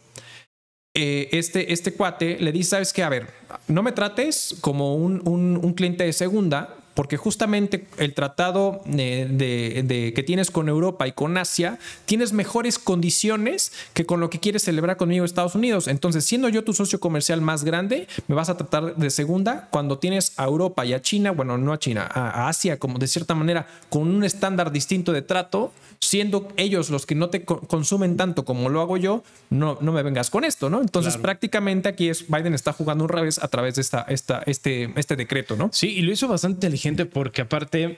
eh, 0.94 1.30
este, 1.32 1.74
este 1.74 1.94
cuate 1.94 2.38
le 2.40 2.52
dice, 2.52 2.72
sabes 2.72 2.94
qué, 2.94 3.04
a 3.04 3.10
ver, 3.10 3.30
no 3.68 3.82
me 3.84 3.92
trates 3.92 4.56
como 4.62 4.96
un, 4.96 5.22
un 5.26 5.74
cliente 5.74 6.04
de 6.04 6.14
segunda, 6.14 6.81
porque 6.94 7.18
justamente 7.18 7.88
el 7.98 8.14
tratado 8.14 8.82
de, 8.86 10.12
que 10.16 10.24
tienes 10.24 10.52
con 10.52 10.70
Europa 10.70 11.08
y 11.08 11.14
con 11.14 11.38
Asia, 11.38 11.80
tienes 12.06 12.34
mejores 12.34 12.80
condiciones 12.80 13.72
que 13.94 14.06
con 14.06 14.20
lo 14.20 14.30
que 14.30 14.40
quieres 14.40 14.64
celebrar 14.64 14.98
conmigo 14.98 15.26
Estados 15.26 15.56
Unidos. 15.56 15.88
Entonces, 15.88 16.26
siendo 16.26 16.50
yo 16.50 16.64
tu 16.64 16.74
socio 16.74 17.00
comercial 17.00 17.42
más 17.42 17.64
grande, 17.64 18.08
me 18.28 18.36
vas 18.36 18.50
a 18.50 18.58
tratar 18.58 18.96
de 18.96 19.10
segunda 19.10 19.70
cuando 19.72 20.00
tienes 20.00 20.34
a 20.38 20.46
Europa 20.46 20.86
y 20.86 20.94
a 20.94 21.02
China, 21.02 21.32
bueno, 21.32 21.58
no 21.58 21.74
a 21.74 21.80
China, 21.80 22.10
a, 22.12 22.50
Asia, 22.50 22.78
como 22.78 23.00
de 23.00 23.08
cierta 23.08 23.36
manera, 23.36 23.68
con 23.90 24.08
un 24.08 24.24
estándar 24.24 24.72
distinto 24.72 25.12
de 25.14 25.22
trato, 25.22 25.72
siendo 26.00 26.48
ellos 26.58 26.90
los 26.90 27.06
que 27.06 27.16
no 27.16 27.30
te 27.30 27.46
consumen 27.46 28.18
tanto 28.18 28.44
como 28.44 28.70
lo 28.70 28.82
hago 28.82 28.98
yo, 28.98 29.24
no, 29.50 29.78
no 29.82 29.92
me 29.92 30.04
vengas 30.04 30.30
con 30.30 30.44
esto, 30.44 30.70
¿no? 30.70 30.82
Entonces, 30.82 31.18
prácticamente 31.18 31.90
aquí 31.90 32.10
es 32.10 32.28
Biden 32.28 32.54
está 32.54 32.74
jugando 32.74 33.04
un 33.04 33.10
revés 33.10 33.40
a 33.42 33.48
través 33.48 33.76
de 33.76 33.82
esta, 33.82 34.02
esta, 34.10 34.42
este, 34.46 34.92
este 34.96 35.16
decreto, 35.16 35.56
¿no? 35.56 35.70
Sí, 35.72 35.90
y 35.90 36.02
lo 36.02 36.12
hizo 36.12 36.28
bastante 36.28 36.68
inteligente 36.82 37.06
porque 37.06 37.42
aparte 37.42 37.98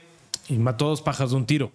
y 0.49 0.57
mató 0.57 0.89
dos 0.89 1.01
pajas 1.01 1.29
de 1.29 1.37
un 1.37 1.45
tiro. 1.45 1.71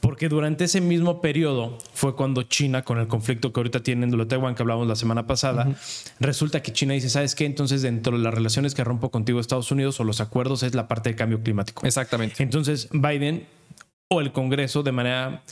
Porque 0.00 0.28
durante 0.28 0.64
ese 0.64 0.80
mismo 0.80 1.20
periodo 1.20 1.78
fue 1.94 2.16
cuando 2.16 2.42
China, 2.42 2.82
con 2.82 2.98
el 2.98 3.06
conflicto 3.06 3.52
que 3.52 3.60
ahorita 3.60 3.82
tienen 3.82 4.10
de 4.10 4.26
Taiwán 4.26 4.56
que 4.56 4.62
hablamos 4.62 4.88
la 4.88 4.96
semana 4.96 5.26
pasada, 5.26 5.68
resulta 6.18 6.60
que 6.60 6.72
China 6.72 6.94
dice, 6.94 7.08
¿sabes 7.08 7.34
qué? 7.34 7.44
Entonces 7.44 7.82
dentro 7.82 8.16
de 8.16 8.24
las 8.24 8.34
relaciones 8.34 8.74
que 8.74 8.82
rompo 8.82 9.10
contigo 9.10 9.38
Estados 9.38 9.70
Unidos 9.70 10.00
o 10.00 10.04
los 10.04 10.20
acuerdos 10.20 10.64
es 10.64 10.74
la 10.74 10.88
parte 10.88 11.10
del 11.10 11.16
cambio 11.16 11.40
climático. 11.40 11.86
Exactamente. 11.86 12.42
Entonces 12.42 12.88
Biden 12.92 13.46
o 14.08 14.20
el 14.20 14.32
Congreso 14.32 14.82
de 14.82 14.92
manera 14.92 15.44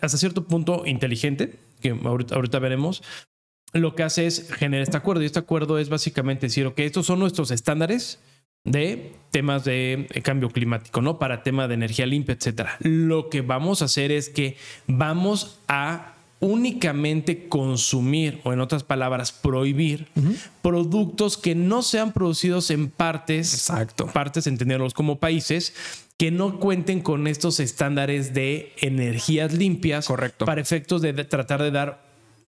hasta 0.00 0.16
cierto 0.16 0.46
punto 0.46 0.84
inteligente, 0.86 1.58
que 1.82 1.90
ahorita, 1.90 2.36
ahorita 2.36 2.58
veremos, 2.58 3.02
lo 3.74 3.94
que 3.94 4.02
hace 4.02 4.26
es 4.26 4.50
generar 4.50 4.82
este 4.82 4.96
acuerdo. 4.96 5.22
Y 5.22 5.26
este 5.26 5.38
acuerdo 5.38 5.78
es 5.78 5.90
básicamente 5.90 6.46
decir, 6.46 6.64
ok, 6.66 6.78
estos 6.78 7.04
son 7.04 7.18
nuestros 7.18 7.50
estándares 7.50 8.18
de 8.64 9.12
temas 9.30 9.64
de 9.64 10.06
cambio 10.22 10.50
climático, 10.50 11.00
¿no? 11.00 11.18
Para 11.18 11.42
tema 11.42 11.68
de 11.68 11.74
energía 11.74 12.06
limpia, 12.06 12.34
etcétera. 12.34 12.76
Lo 12.80 13.28
que 13.30 13.40
vamos 13.40 13.82
a 13.82 13.86
hacer 13.86 14.12
es 14.12 14.28
que 14.28 14.56
vamos 14.86 15.58
a 15.68 16.14
únicamente 16.38 17.48
consumir, 17.48 18.40
o 18.42 18.52
en 18.52 18.60
otras 18.60 18.82
palabras, 18.82 19.30
prohibir 19.30 20.08
productos 20.60 21.38
que 21.38 21.54
no 21.54 21.82
sean 21.82 22.12
producidos 22.12 22.70
en 22.70 22.90
partes, 22.90 23.54
Exacto. 23.54 24.06
partes, 24.08 24.48
entenderlos 24.48 24.92
como 24.92 25.18
países, 25.18 25.72
que 26.16 26.30
no 26.32 26.58
cuenten 26.58 27.00
con 27.00 27.28
estos 27.28 27.60
estándares 27.60 28.34
de 28.34 28.72
energías 28.80 29.52
limpias 29.54 30.06
Correcto. 30.06 30.44
para 30.44 30.60
efectos 30.60 31.00
de 31.00 31.12
tratar 31.12 31.62
de 31.62 31.70
dar 31.70 32.11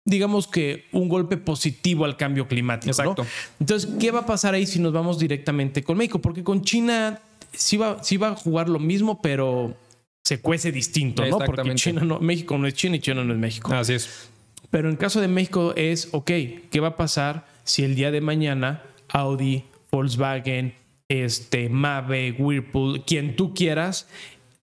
digamos 0.09 0.47
que 0.47 0.87
un 0.93 1.09
golpe 1.09 1.37
positivo 1.37 2.05
al 2.05 2.17
cambio 2.17 2.49
climático. 2.49 2.91
Exacto. 2.91 3.27
Entonces, 3.61 3.91
¿qué 4.01 4.11
va 4.11 4.21
a 4.21 4.27
pasar 4.27 4.55
ahí 4.55 4.67
si 4.67 4.79
nos 4.79 4.93
vamos 4.93 5.19
directamente 5.19 5.83
con 5.83 5.99
México? 5.99 6.19
Porque 6.19 6.43
con 6.43 6.63
China 6.63 7.21
sí 7.53 7.77
va, 7.77 8.03
sí 8.03 8.17
va 8.17 8.29
a 8.29 8.35
jugar 8.35 8.69
lo 8.69 8.79
mismo, 8.79 9.21
pero 9.21 9.77
se 10.25 10.41
cuece 10.41 10.73
distinto, 10.73 11.25
¿no? 11.27 11.39
Porque 11.39 11.75
China 11.75 12.03
no, 12.03 12.19
México 12.21 12.59
no 12.59 12.67
es 12.67 12.75
China 12.75 12.97
y 12.97 13.01
China 13.01 13.23
no 13.23 13.33
es 13.33 13.39
México. 13.39 13.73
Así 13.73 13.95
es. 13.95 14.31
Pero 14.71 14.89
en 14.89 14.93
el 14.93 14.99
caso 14.99 15.21
de 15.21 15.29
México 15.29 15.73
es, 15.77 16.09
ok, 16.13 16.31
¿qué 16.71 16.81
va 16.81 16.89
a 16.89 16.97
pasar 16.97 17.47
si 17.65 17.85
el 17.85 17.95
día 17.95 18.11
de 18.11 18.21
mañana 18.21 18.83
Audi, 19.09 19.65
Volkswagen, 19.91 20.75
este, 21.09 21.69
Mave, 21.69 22.33
Whirlpool, 22.33 23.05
quien 23.05 23.37
tú 23.37 23.55
quieras, 23.55 24.09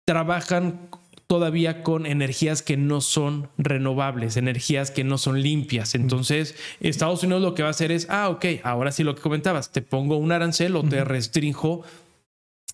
trabajan 0.06 0.90
todavía 1.28 1.84
con 1.84 2.06
energías 2.06 2.62
que 2.62 2.78
no 2.78 3.02
son 3.02 3.50
renovables, 3.58 4.38
energías 4.38 4.92
que 4.92 5.04
no 5.04 5.18
son 5.18 5.42
limpias. 5.42 5.96
Entonces, 5.96 6.56
Estados 6.80 7.24
Unidos 7.24 7.42
lo 7.42 7.56
que 7.56 7.64
va 7.64 7.70
a 7.70 7.72
hacer 7.72 7.92
es, 7.92 8.08
ah, 8.10 8.30
ok, 8.30 8.46
ahora 8.64 8.92
sí 8.92 9.04
lo 9.04 9.16
que 9.16 9.22
comentabas, 9.22 9.72
te 9.72 9.82
pongo 9.82 10.18
un 10.18 10.32
arancel 10.32 10.76
o 10.76 10.84
te 10.84 11.04
restrinjo 11.04 11.84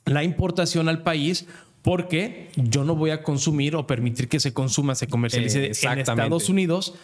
la 0.05 0.23
importación 0.23 0.89
al 0.89 1.03
país 1.03 1.45
porque 1.81 2.49
yo 2.55 2.83
no 2.83 2.95
voy 2.95 3.11
a 3.11 3.23
consumir 3.23 3.75
o 3.75 3.87
permitir 3.87 4.27
que 4.27 4.39
se 4.39 4.53
consuma, 4.53 4.95
se 4.95 5.07
comercialice 5.07 5.71
en 5.81 5.99
Estados 5.99 6.49
Unidos 6.49 6.95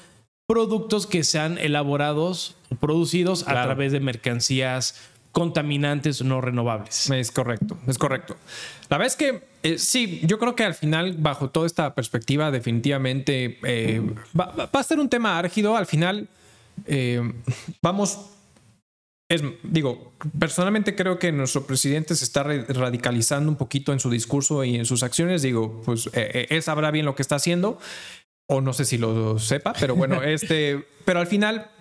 productos 0.47 1.07
que 1.07 1.23
sean 1.23 1.57
elaborados 1.57 2.55
o 2.69 2.75
producidos 2.75 3.47
a 3.47 3.63
través 3.63 3.91
de 3.91 3.99
mercancías 3.99 4.95
contaminantes 5.31 6.21
no 6.21 6.39
renovables. 6.39 7.09
Es 7.09 7.31
correcto, 7.31 7.77
es 7.87 7.97
correcto. 7.97 8.37
La 8.89 8.97
verdad 8.97 9.07
es 9.07 9.15
que 9.17 9.43
eh, 9.65 9.79
sí, 9.79 10.21
yo 10.23 10.37
creo 10.37 10.55
que 10.55 10.63
al 10.63 10.75
final, 10.75 11.15
bajo 11.17 11.49
toda 11.49 11.65
esta 11.65 11.95
perspectiva, 11.95 12.51
definitivamente 12.51 13.57
eh, 13.63 13.99
va, 14.39 14.69
a 14.71 14.83
ser 14.83 14.99
un 14.99 15.09
tema 15.09 15.39
árgido. 15.39 15.75
Al 15.75 15.87
final, 15.87 16.27
eh, 16.85 17.19
vamos. 17.81 18.29
Es, 19.27 19.41
digo, 19.63 20.13
personalmente 20.37 20.95
creo 20.95 21.17
que 21.17 21.31
nuestro 21.31 21.65
presidente 21.65 22.13
se 22.13 22.25
está 22.25 22.43
radicalizando 22.43 23.49
un 23.49 23.57
poquito 23.57 23.91
en 23.91 23.99
su 23.99 24.11
discurso 24.11 24.63
y 24.63 24.75
en 24.75 24.85
sus 24.85 25.01
acciones. 25.01 25.41
Digo, 25.41 25.81
pues 25.83 26.11
él 26.13 26.61
sabrá 26.61 26.91
bien 26.91 27.07
lo 27.07 27.15
que 27.15 27.23
está 27.23 27.37
haciendo, 27.37 27.79
o 28.47 28.61
no 28.61 28.71
sé 28.71 28.85
si 28.85 28.99
lo 28.99 29.39
sepa, 29.39 29.73
pero 29.79 29.95
bueno, 29.95 30.21
este, 30.23 30.85
pero 31.05 31.19
al 31.19 31.25
final 31.25 31.71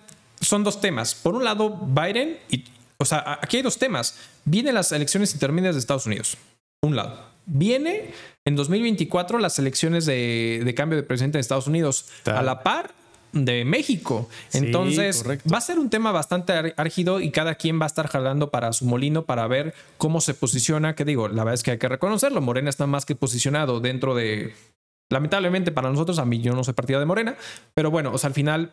son 0.41 0.63
dos 0.63 0.81
temas. 0.81 1.13
Por 1.13 1.35
un 1.35 1.43
lado, 1.43 1.69
Biden 1.69 2.39
y 2.49 2.63
o 2.97 3.05
sea, 3.05 3.37
aquí 3.41 3.57
hay 3.57 3.63
dos 3.63 3.77
temas. 3.77 4.17
Vienen 4.43 4.73
las 4.73 4.91
elecciones 4.91 5.33
intermedias 5.33 5.75
de 5.75 5.79
Estados 5.79 6.07
Unidos. 6.07 6.37
Un 6.81 6.95
lado. 6.95 7.34
Viene 7.45 8.11
en 8.45 8.55
2024 8.55 9.39
las 9.39 9.59
elecciones 9.59 10.05
de, 10.05 10.73
cambio 10.75 10.97
de 10.97 11.03
presidente 11.03 11.37
de 11.37 11.41
Estados 11.41 11.67
Unidos. 11.67 12.07
A 12.25 12.41
la 12.41 12.63
par 12.63 12.93
de 13.35 13.65
México. 13.65 14.29
Entonces, 14.53 15.23
va 15.51 15.57
a 15.57 15.61
ser 15.61 15.77
un 15.77 15.89
tema 15.89 16.11
bastante 16.11 16.73
árgido 16.77 17.19
y 17.19 17.31
cada 17.31 17.55
quien 17.55 17.79
va 17.79 17.83
a 17.83 17.87
estar 17.87 18.07
jalando 18.07 18.49
para 18.49 18.71
su 18.73 18.85
molino 18.85 19.25
para 19.25 19.45
ver 19.47 19.73
cómo 19.97 20.21
se 20.21 20.33
posiciona. 20.33 20.95
Que 20.95 21.05
digo, 21.05 21.27
la 21.27 21.43
verdad 21.43 21.55
es 21.55 21.63
que 21.63 21.71
hay 21.71 21.77
que 21.77 21.89
reconocerlo. 21.89 22.41
Morena 22.41 22.69
está 22.69 22.87
más 22.87 23.05
que 23.05 23.15
posicionado 23.15 23.79
dentro 23.79 24.15
de. 24.15 24.53
Lamentablemente 25.09 25.71
para 25.71 25.89
nosotros, 25.91 26.17
a 26.17 26.25
mí 26.25 26.41
yo 26.41 26.53
no 26.53 26.63
soy 26.63 26.73
partida 26.73 26.97
de 26.97 27.05
Morena, 27.05 27.35
pero 27.75 27.91
bueno, 27.91 28.11
o 28.11 28.17
sea, 28.17 28.29
al 28.29 28.33
final 28.33 28.71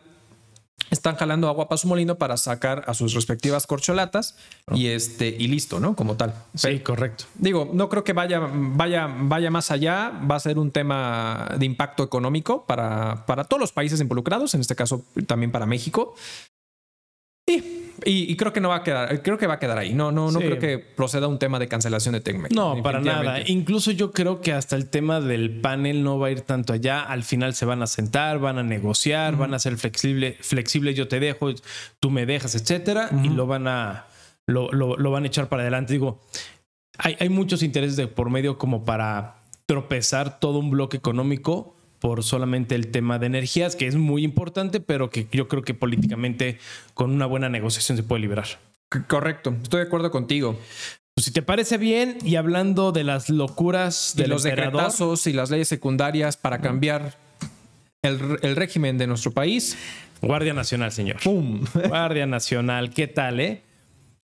están 0.89 1.15
jalando 1.15 1.47
agua 1.47 1.67
para 1.67 1.77
su 1.77 1.87
molino 1.87 2.15
para 2.15 2.37
sacar 2.37 2.83
a 2.87 2.93
sus 2.93 3.13
respectivas 3.13 3.67
corcholatas 3.67 4.35
y 4.73 4.87
este 4.87 5.27
y 5.27 5.47
listo, 5.47 5.79
¿no? 5.79 5.95
Como 5.95 6.15
tal. 6.15 6.33
Sí, 6.55 6.79
correcto. 6.79 7.25
Digo, 7.35 7.69
no 7.73 7.89
creo 7.89 8.03
que 8.03 8.13
vaya, 8.13 8.39
vaya, 8.51 9.07
vaya 9.07 9.49
más 9.51 9.71
allá. 9.71 10.11
Va 10.29 10.35
a 10.35 10.39
ser 10.39 10.59
un 10.59 10.71
tema 10.71 11.49
de 11.57 11.65
impacto 11.65 12.03
económico 12.03 12.65
para, 12.65 13.25
para 13.25 13.43
todos 13.43 13.59
los 13.59 13.71
países 13.71 13.99
involucrados, 14.01 14.53
en 14.53 14.61
este 14.61 14.75
caso 14.75 15.03
también 15.27 15.51
para 15.51 15.65
México. 15.65 16.15
Y 17.45 17.72
y, 18.05 18.35
creo 18.35 18.53
que 18.53 18.61
no 18.61 18.69
va 18.69 18.77
a 18.77 18.83
quedar, 18.83 19.21
creo 19.21 19.37
que 19.37 19.47
va 19.47 19.55
a 19.55 19.59
quedar 19.59 19.77
ahí. 19.77 19.93
No, 19.93 20.11
no, 20.11 20.31
no 20.31 20.39
creo 20.39 20.59
que 20.59 20.77
proceda 20.79 21.27
un 21.27 21.39
tema 21.39 21.59
de 21.59 21.67
cancelación 21.67 22.13
de 22.13 22.21
TECMEC. 22.21 22.51
No, 22.51 22.81
para 22.81 22.99
nada. 22.99 23.39
Incluso 23.47 23.91
yo 23.91 24.11
creo 24.11 24.41
que 24.41 24.53
hasta 24.53 24.75
el 24.75 24.89
tema 24.89 25.19
del 25.19 25.61
panel 25.61 26.03
no 26.03 26.19
va 26.19 26.27
a 26.27 26.31
ir 26.31 26.41
tanto 26.41 26.73
allá. 26.73 27.01
Al 27.01 27.23
final 27.23 27.53
se 27.53 27.65
van 27.65 27.81
a 27.81 27.87
sentar, 27.87 28.39
van 28.39 28.57
a 28.57 28.63
negociar, 28.63 29.35
van 29.37 29.53
a 29.53 29.59
ser 29.59 29.77
flexible, 29.77 30.37
flexible, 30.41 30.93
yo 30.93 31.07
te 31.07 31.19
dejo, 31.19 31.49
tú 31.99 32.09
me 32.09 32.25
dejas, 32.25 32.55
etcétera, 32.55 33.09
y 33.23 33.29
lo 33.29 33.47
van 33.47 33.67
a 33.67 34.05
lo, 34.45 34.71
lo, 34.71 35.11
van 35.11 35.23
a 35.23 35.27
echar 35.27 35.49
para 35.49 35.61
adelante. 35.63 35.93
Digo, 35.93 36.21
hay, 36.97 37.15
hay 37.19 37.29
muchos 37.29 37.63
intereses 37.63 37.95
de 37.95 38.07
por 38.07 38.29
medio 38.29 38.57
como 38.57 38.85
para 38.85 39.35
tropezar 39.65 40.39
todo 40.39 40.59
un 40.59 40.69
bloque 40.69 40.97
económico 40.97 41.75
por 42.03 42.21
solamente 42.21 42.75
el 42.75 42.87
tema 42.87 43.17
de 43.17 43.27
energías, 43.27 43.77
que 43.77 43.87
es 43.87 43.95
muy 43.95 44.25
importante, 44.25 44.81
pero 44.81 45.09
que 45.09 45.25
yo 45.31 45.47
creo 45.47 45.63
que 45.63 45.73
políticamente 45.73 46.59
con 46.93 47.11
una 47.11 47.25
buena 47.25 47.47
negociación 47.47 47.95
se 47.95 48.03
puede 48.03 48.19
liberar. 48.19 48.45
Correcto, 49.07 49.55
estoy 49.63 49.79
de 49.79 49.87
acuerdo 49.87 50.11
contigo. 50.11 50.59
Pues 51.15 51.23
si 51.23 51.31
te 51.31 51.41
parece 51.41 51.77
bien, 51.77 52.17
y 52.21 52.35
hablando 52.35 52.91
de 52.91 53.05
las 53.05 53.29
locuras 53.29 54.15
de 54.17 54.27
los 54.27 54.43
decretazos 54.43 55.27
y 55.27 55.31
las 55.31 55.49
leyes 55.49 55.69
secundarias 55.69 56.35
para 56.35 56.59
cambiar 56.59 57.17
el, 58.01 58.19
régimen 58.57 58.97
de 58.97 59.07
nuestro 59.07 59.31
país. 59.31 59.77
Guardia 60.21 60.53
Nacional, 60.53 60.91
señor. 60.91 61.21
¡Pum! 61.23 61.63
Guardia 61.87 62.25
Nacional, 62.25 62.89
¿qué 62.89 63.07
tal, 63.07 63.39
eh? 63.39 63.61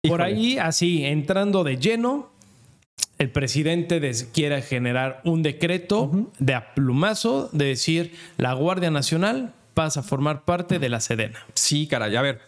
Por 0.08 0.22
ahí, 0.22 0.58
así, 0.58 1.04
entrando 1.04 1.62
de 1.62 1.76
lleno, 1.76 2.32
el 3.20 3.30
presidente 3.30 4.00
quiera 4.32 4.62
generar 4.62 5.20
un 5.24 5.42
decreto 5.42 6.30
de 6.38 6.54
aplumazo 6.54 7.50
de 7.52 7.66
decir 7.66 8.14
la 8.38 8.54
Guardia 8.54 8.90
Nacional 8.90 9.52
pasa 9.74 10.00
a 10.00 10.02
formar 10.02 10.46
parte 10.46 10.78
de 10.78 10.88
la 10.88 11.00
Sedena. 11.00 11.38
Sí, 11.52 11.86
caray. 11.86 12.16
A 12.16 12.22
ver, 12.22 12.40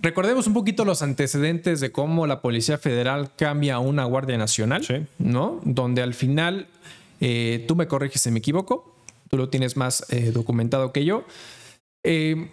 recordemos 0.00 0.46
un 0.46 0.54
poquito 0.54 0.84
los 0.84 1.02
antecedentes 1.02 1.80
de 1.80 1.90
cómo 1.90 2.28
la 2.28 2.40
Policía 2.40 2.78
Federal 2.78 3.30
cambia 3.36 3.74
a 3.74 3.78
una 3.80 4.04
Guardia 4.04 4.38
Nacional, 4.38 5.08
¿no? 5.18 5.60
Donde 5.64 6.02
al 6.02 6.14
final, 6.14 6.68
eh, 7.20 7.64
tú 7.66 7.74
me 7.74 7.88
corriges 7.88 8.22
si 8.22 8.30
me 8.30 8.38
equivoco, 8.38 8.94
tú 9.28 9.36
lo 9.36 9.48
tienes 9.48 9.76
más 9.76 10.06
eh, 10.10 10.30
documentado 10.30 10.92
que 10.92 11.04
yo. 11.04 11.24
Eh, 12.04 12.48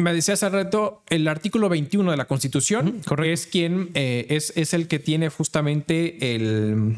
me 0.00 0.12
decía 0.12 0.34
hace 0.34 0.48
rato, 0.48 1.02
el 1.08 1.28
artículo 1.28 1.68
21 1.68 2.10
de 2.10 2.16
la 2.16 2.26
Constitución 2.26 3.00
es 3.24 3.46
quien 3.46 3.90
eh, 3.94 4.26
es, 4.30 4.52
es 4.56 4.74
el 4.74 4.88
que 4.88 4.98
tiene 4.98 5.28
justamente 5.28 6.34
el 6.34 6.96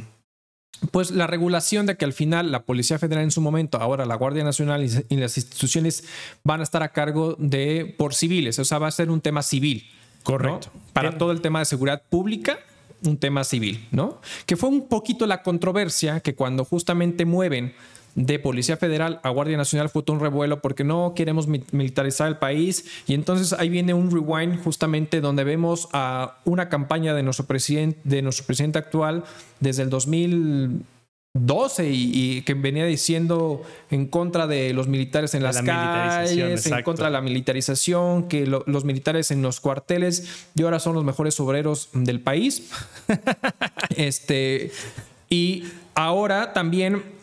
pues 0.91 1.11
la 1.11 1.27
regulación 1.27 1.87
de 1.87 1.97
que 1.97 2.05
al 2.05 2.13
final 2.13 2.51
la 2.51 2.65
Policía 2.65 2.99
Federal 2.99 3.23
en 3.23 3.31
su 3.31 3.41
momento, 3.41 3.79
ahora 3.79 4.05
la 4.05 4.17
Guardia 4.17 4.43
Nacional 4.43 4.85
y, 4.85 5.17
las 5.17 5.37
instituciones 5.37 6.05
van 6.43 6.61
a 6.61 6.63
estar 6.65 6.83
a 6.83 6.89
cargo 6.89 7.37
de 7.39 7.95
por 7.97 8.15
civiles, 8.15 8.59
o 8.59 8.65
sea, 8.65 8.79
va 8.79 8.89
a 8.89 8.91
ser 8.91 9.11
un 9.11 9.21
tema 9.21 9.43
civil. 9.43 9.89
Correcto. 10.25 10.71
Para 10.93 11.19
todo 11.19 11.33
el 11.33 11.41
tema 11.41 11.61
de 11.61 11.65
seguridad 11.67 12.03
pública, 12.09 12.59
un 13.05 13.17
tema 13.17 13.45
civil, 13.45 13.87
¿no? 13.91 14.21
Que 14.47 14.57
fue 14.57 14.69
un 14.69 14.89
poquito 14.89 15.27
la 15.27 15.43
controversia 15.43 16.21
que 16.21 16.35
cuando 16.35 16.65
justamente 16.65 17.25
mueven 17.25 17.75
de 18.15 18.39
Policía 18.39 18.77
Federal 18.77 19.21
a 19.23 19.31
Guardia 19.31 19.57
Nacional 19.57 19.89
fue 19.89 20.03
todo 20.03 20.17
un 20.17 20.23
revuelo 20.23 20.61
porque 20.61 20.85
no 20.85 21.15
queremos 21.15 21.47
militarizar 21.47 22.29
el 22.29 22.37
país. 22.37 22.85
Y 23.07 23.15
entonces 23.15 23.53
ahí 23.53 23.69
viene 23.69 23.95
un 23.95 24.11
rewind 24.11 24.63
justamente 24.63 25.21
donde 25.21 25.45
vemos 25.45 25.89
a 25.93 26.39
una 26.45 26.69
campaña 26.69 27.15
de 27.15 27.23
nuestro 27.23 27.47
presidente, 27.47 27.99
de 28.05 28.23
nuestro 28.23 28.45
presidente 28.47 28.79
actual 28.79 29.25
desde 29.61 29.83
el 29.83 29.91
2012 29.91 31.89
y, 31.91 32.43
que 32.43 32.53
venía 32.55 32.85
diciendo 32.85 33.63
en 33.91 34.07
contra 34.07 34.47
de 34.47 34.75
los 34.75 34.89
militares 34.89 35.35
en 35.35 35.43
las 35.43 35.63
calles, 35.63 36.67
en 36.67 36.83
contra 36.83 37.07
de 37.07 37.13
la 37.13 37.23
militarización, 37.23 38.29
que 38.29 38.47
los 38.47 38.85
militares 38.85 39.31
en 39.31 39.41
los 39.41 39.61
cuarteles 39.61 40.49
y 40.55 40.63
ahora 40.63 40.81
son 40.81 40.95
los 40.95 41.05
mejores 41.05 41.41
obreros 41.41 41.89
del 41.95 42.21
país. 42.21 42.71
este, 43.97 44.71
y 45.31 45.65
ahora 45.95 46.53
también 46.53 47.22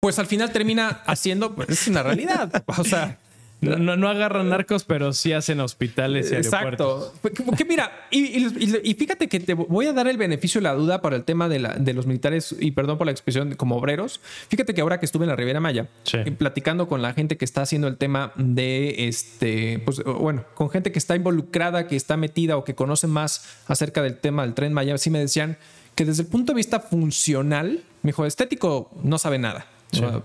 pues 0.00 0.18
al 0.18 0.26
final 0.26 0.50
termina 0.50 1.02
haciendo, 1.06 1.54
pues 1.54 1.68
es 1.68 1.88
una 1.88 2.02
realidad. 2.02 2.64
O 2.78 2.84
sea, 2.84 3.18
no, 3.60 4.08
agarran 4.08 4.48
narcos, 4.48 4.84
pero 4.84 5.12
sí 5.12 5.34
hacen 5.34 5.60
hospitales 5.60 6.32
y 6.32 6.36
Exacto. 6.36 7.12
Que 7.56 7.64
mira, 7.66 8.06
y, 8.10 8.94
fíjate 8.94 9.28
que 9.28 9.40
te 9.40 9.52
voy 9.52 9.86
a 9.86 9.92
dar 9.92 10.08
el 10.08 10.16
beneficio 10.16 10.60
de 10.60 10.62
la 10.62 10.74
duda 10.74 11.02
para 11.02 11.16
el 11.16 11.24
tema 11.24 11.48
de, 11.48 11.58
la, 11.58 11.74
de 11.74 11.92
los 11.92 12.06
militares, 12.06 12.54
y 12.58 12.70
perdón 12.70 12.96
por 12.96 13.06
la 13.06 13.10
expresión, 13.10 13.54
como 13.56 13.76
obreros. 13.76 14.20
Fíjate 14.48 14.72
que 14.72 14.80
ahora 14.80 14.98
que 14.98 15.04
estuve 15.04 15.24
en 15.24 15.28
la 15.30 15.36
Riviera 15.36 15.60
Maya, 15.60 15.88
eh, 16.12 16.32
platicando 16.32 16.88
con 16.88 17.02
la 17.02 17.12
gente 17.12 17.36
que 17.36 17.44
está 17.44 17.60
haciendo 17.60 17.86
el 17.86 17.98
tema 17.98 18.32
de 18.36 19.08
este, 19.08 19.80
pues 19.80 20.02
bueno, 20.02 20.44
con 20.54 20.70
gente 20.70 20.90
que 20.92 20.98
está 20.98 21.14
involucrada, 21.14 21.86
que 21.86 21.96
está 21.96 22.16
metida 22.16 22.56
o 22.56 22.64
que 22.64 22.74
conoce 22.74 23.06
más 23.06 23.44
acerca 23.66 24.00
del 24.00 24.16
tema 24.16 24.42
del 24.42 24.54
tren 24.54 24.72
Maya, 24.72 24.96
sí 24.96 25.10
me 25.10 25.18
decían 25.18 25.58
que 25.94 26.06
desde 26.06 26.22
el 26.22 26.28
punto 26.28 26.52
de 26.52 26.56
vista 26.56 26.80
funcional, 26.80 27.82
mi 28.02 28.10
hijo 28.10 28.24
estético 28.24 28.90
no 29.02 29.18
sabe 29.18 29.38
nada 29.38 29.66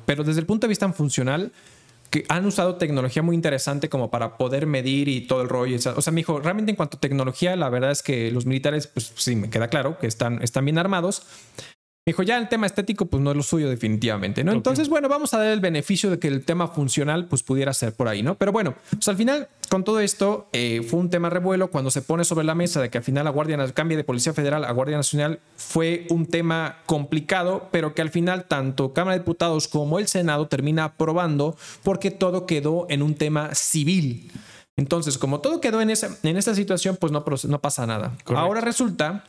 pero 0.06 0.23
desde 0.23 0.39
el 0.39 0.45
punto 0.45 0.67
de 0.67 0.69
vista 0.69 0.91
funcional, 0.91 1.51
que 2.10 2.25
han 2.30 2.45
usado 2.45 2.75
tecnología 2.75 3.21
muy 3.21 3.36
interesante 3.36 3.89
como 3.89 4.10
para 4.10 4.38
poder 4.38 4.67
medir 4.67 5.08
y 5.10 5.21
todo 5.21 5.41
el 5.41 5.49
rollo. 5.49 5.78
O 5.95 6.01
sea, 6.01 6.13
me 6.13 6.21
dijo, 6.21 6.39
realmente 6.39 6.71
en 6.71 6.75
cuanto 6.75 6.97
a 6.97 6.99
tecnología, 6.99 7.56
la 7.56 7.69
verdad 7.69 7.91
es 7.91 8.04
que 8.04 8.32
los 8.32 8.45
militares, 8.45 8.88
pues 8.88 9.12
sí, 9.15 9.36
me 9.36 9.49
queda 9.49 9.67
claro 9.67 9.97
que 9.99 10.08
están, 10.08 10.41
están 10.41 10.65
bien 10.65 10.78
armados, 10.78 11.23
dijo, 12.06 12.22
ya 12.22 12.38
el 12.38 12.48
tema 12.48 12.68
estético, 12.68 13.08
pues 13.08 13.24
no 13.24 13.32
es 13.32 13.38
lo 13.38 13.41
suyo 13.41 13.68
definitivamente, 13.68 14.44
¿no? 14.44 14.52
Entonces, 14.52 14.89
bueno, 14.89 15.10
vamos 15.10 15.34
a 15.34 15.39
dar 15.39 15.48
el 15.48 15.60
beneficio 15.60 16.12
de 16.12 16.20
que 16.20 16.28
el 16.28 16.46
tema 16.46 16.68
funcional, 16.68 17.26
pues 17.26 17.41
pudiera 17.41 17.74
ser 17.74 17.94
por 17.94 18.08
ahí, 18.08 18.22
¿no? 18.22 18.36
Pero 18.36 18.52
bueno, 18.52 18.76
pues 18.91 19.08
al 19.08 19.18
final, 19.18 19.48
con 19.70 19.84
todo 19.84 20.00
esto, 20.00 20.48
eh, 20.54 20.86
fue 20.88 21.00
un 21.00 21.10
tema 21.10 21.32
revuelo 21.32 21.72
cuando 21.72 21.89
se 21.89 22.04
pone 22.04 22.24
sobre 22.24 22.46
la 22.46 22.54
mesa 22.54 22.80
de 22.80 22.91
que 22.91 23.00
al 23.00 23.04
final 23.04 23.26
la 23.26 23.32
Guardia 23.32 23.58
cambie 23.74 23.98
de 23.98 24.04
Policía 24.04 24.34
Federal 24.34 24.65
a 24.65 24.72
Guardia 24.72 24.98
Nacional, 24.98 25.39
fue 25.56 26.06
un 26.12 26.28
tema 26.28 26.78
complicado, 26.86 27.70
pero 27.72 27.96
que 27.96 28.04
al 28.04 28.12
final 28.12 28.46
tanto 28.46 28.94
Cámara 28.94 29.13
de 29.13 29.20
Diputados 29.20 29.68
como 29.68 29.98
el 29.98 30.08
Senado 30.08 30.48
termina 30.48 30.84
aprobando 30.84 31.58
porque 31.82 32.12
todo 32.12 32.46
quedó 32.46 32.86
en 32.89 33.02
un 33.02 33.15
tema 33.15 33.56
civil. 33.56 34.32
Entonces, 34.78 35.18
como 35.18 35.39
todo 35.39 35.60
quedó 35.62 35.82
en 35.82 35.89
esa, 35.89 36.10
en 36.22 36.38
esta 36.38 36.54
situación, 36.54 36.98
pues 37.00 37.12
no, 37.12 37.24
no 37.48 37.62
pasa 37.62 37.88
nada. 37.88 38.15
Ahora 38.26 38.62
resulta 38.62 39.24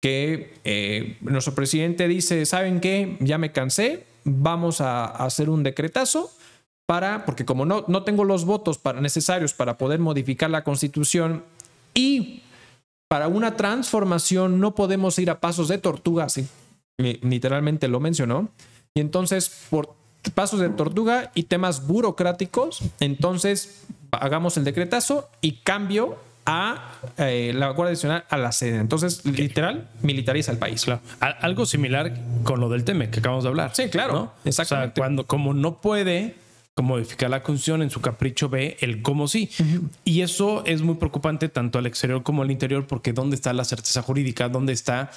que 0.00 0.54
eh, 0.64 1.18
nuestro 1.20 1.54
presidente 1.54 2.08
dice, 2.08 2.46
¿saben 2.46 2.80
qué? 2.80 3.16
Ya 3.20 3.38
me 3.38 3.52
cansé, 3.52 4.04
vamos 4.24 4.80
a 4.80 5.04
hacer 5.04 5.50
un 5.50 5.62
decretazo 5.62 6.30
para, 6.86 7.24
porque 7.24 7.44
como 7.44 7.66
no, 7.66 7.84
no 7.86 8.02
tengo 8.02 8.24
los 8.24 8.44
votos 8.44 8.78
para, 8.78 9.00
necesarios 9.00 9.52
para 9.52 9.78
poder 9.78 10.00
modificar 10.00 10.50
la 10.50 10.64
constitución 10.64 11.44
y 11.94 12.42
para 13.08 13.28
una 13.28 13.56
transformación 13.56 14.60
no 14.60 14.74
podemos 14.74 15.18
ir 15.18 15.30
a 15.30 15.40
pasos 15.40 15.68
de 15.68 15.78
tortuga, 15.78 16.24
así 16.24 16.48
literalmente 17.00 17.88
lo 17.88 18.00
mencionó, 18.00 18.48
y 18.94 19.00
entonces 19.00 19.66
por 19.70 19.94
pasos 20.34 20.60
de 20.60 20.68
tortuga 20.68 21.30
y 21.34 21.44
temas 21.44 21.86
burocráticos, 21.86 22.82
entonces 23.00 23.84
hagamos 24.12 24.56
el 24.56 24.64
decretazo 24.64 25.30
y 25.40 25.52
cambio 25.62 26.18
a 26.50 26.92
eh, 27.16 27.52
la 27.54 27.70
Guardia 27.70 27.92
Nacional 27.92 28.24
a 28.28 28.36
la 28.36 28.52
sede. 28.52 28.78
Entonces, 28.78 29.24
literal, 29.24 29.88
militariza 30.02 30.50
el 30.50 30.58
país. 30.58 30.84
Claro. 30.84 31.00
Algo 31.20 31.64
similar 31.64 32.12
con 32.42 32.60
lo 32.60 32.68
del 32.68 32.84
TEME 32.84 33.10
que 33.10 33.20
acabamos 33.20 33.44
de 33.44 33.50
hablar. 33.50 33.70
Sí, 33.74 33.88
claro. 33.88 34.32
Exactamente. 34.44 34.92
O 34.92 34.94
sea, 34.94 35.02
cuando, 35.02 35.26
como 35.26 35.54
no 35.54 35.80
puede 35.80 36.34
modificar 36.82 37.30
la 37.30 37.42
constitución 37.42 37.82
en 37.82 37.90
su 37.90 38.00
capricho 38.00 38.48
ve 38.48 38.76
el 38.80 39.02
cómo 39.02 39.28
sí. 39.28 39.50
Y 40.04 40.22
eso 40.22 40.64
es 40.66 40.82
muy 40.82 40.96
preocupante 40.96 41.48
tanto 41.48 41.78
al 41.78 41.86
exterior 41.86 42.22
como 42.22 42.42
al 42.42 42.50
interior 42.50 42.86
porque 42.86 43.12
¿dónde 43.12 43.36
está 43.36 43.52
la 43.52 43.64
certeza 43.64 44.02
jurídica? 44.02 44.48
¿Dónde 44.48 44.72
está 44.72 45.10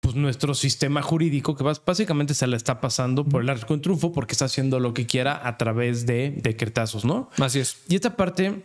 pues, 0.00 0.14
nuestro 0.14 0.54
sistema 0.54 1.02
jurídico 1.02 1.56
que 1.56 1.64
básicamente 1.64 2.34
se 2.34 2.46
le 2.46 2.56
está 2.56 2.80
pasando 2.80 3.24
por 3.24 3.42
el 3.42 3.50
arco 3.50 3.74
en 3.74 3.82
trufo 3.82 4.12
porque 4.12 4.32
está 4.32 4.46
haciendo 4.46 4.80
lo 4.80 4.94
que 4.94 5.06
quiera 5.06 5.46
a 5.46 5.58
través 5.58 6.06
de 6.06 6.30
decretazos, 6.42 7.04
¿no? 7.04 7.30
Así 7.38 7.60
es. 7.60 7.78
Y 7.88 7.94
esta 7.94 8.16
parte 8.16 8.62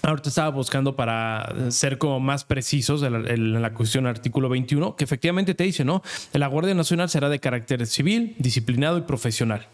Ahorita 0.00 0.30
estaba 0.30 0.48
buscando 0.48 0.96
para 0.96 1.70
ser 1.70 1.96
como 1.98 2.18
más 2.18 2.44
precisos 2.44 3.02
en 3.02 3.62
la, 3.62 3.72
cuestión 3.72 4.06
artículo 4.06 4.48
21, 4.48 4.96
que 4.96 5.04
efectivamente 5.04 5.54
te 5.54 5.62
dice, 5.64 5.84
¿no? 5.84 6.02
La 6.32 6.48
Guardia 6.48 6.74
Nacional 6.74 7.08
será 7.08 7.28
de 7.28 7.38
carácter 7.38 7.86
civil, 7.86 8.34
disciplinado 8.38 8.98
y 8.98 9.02
profesional. 9.02 9.68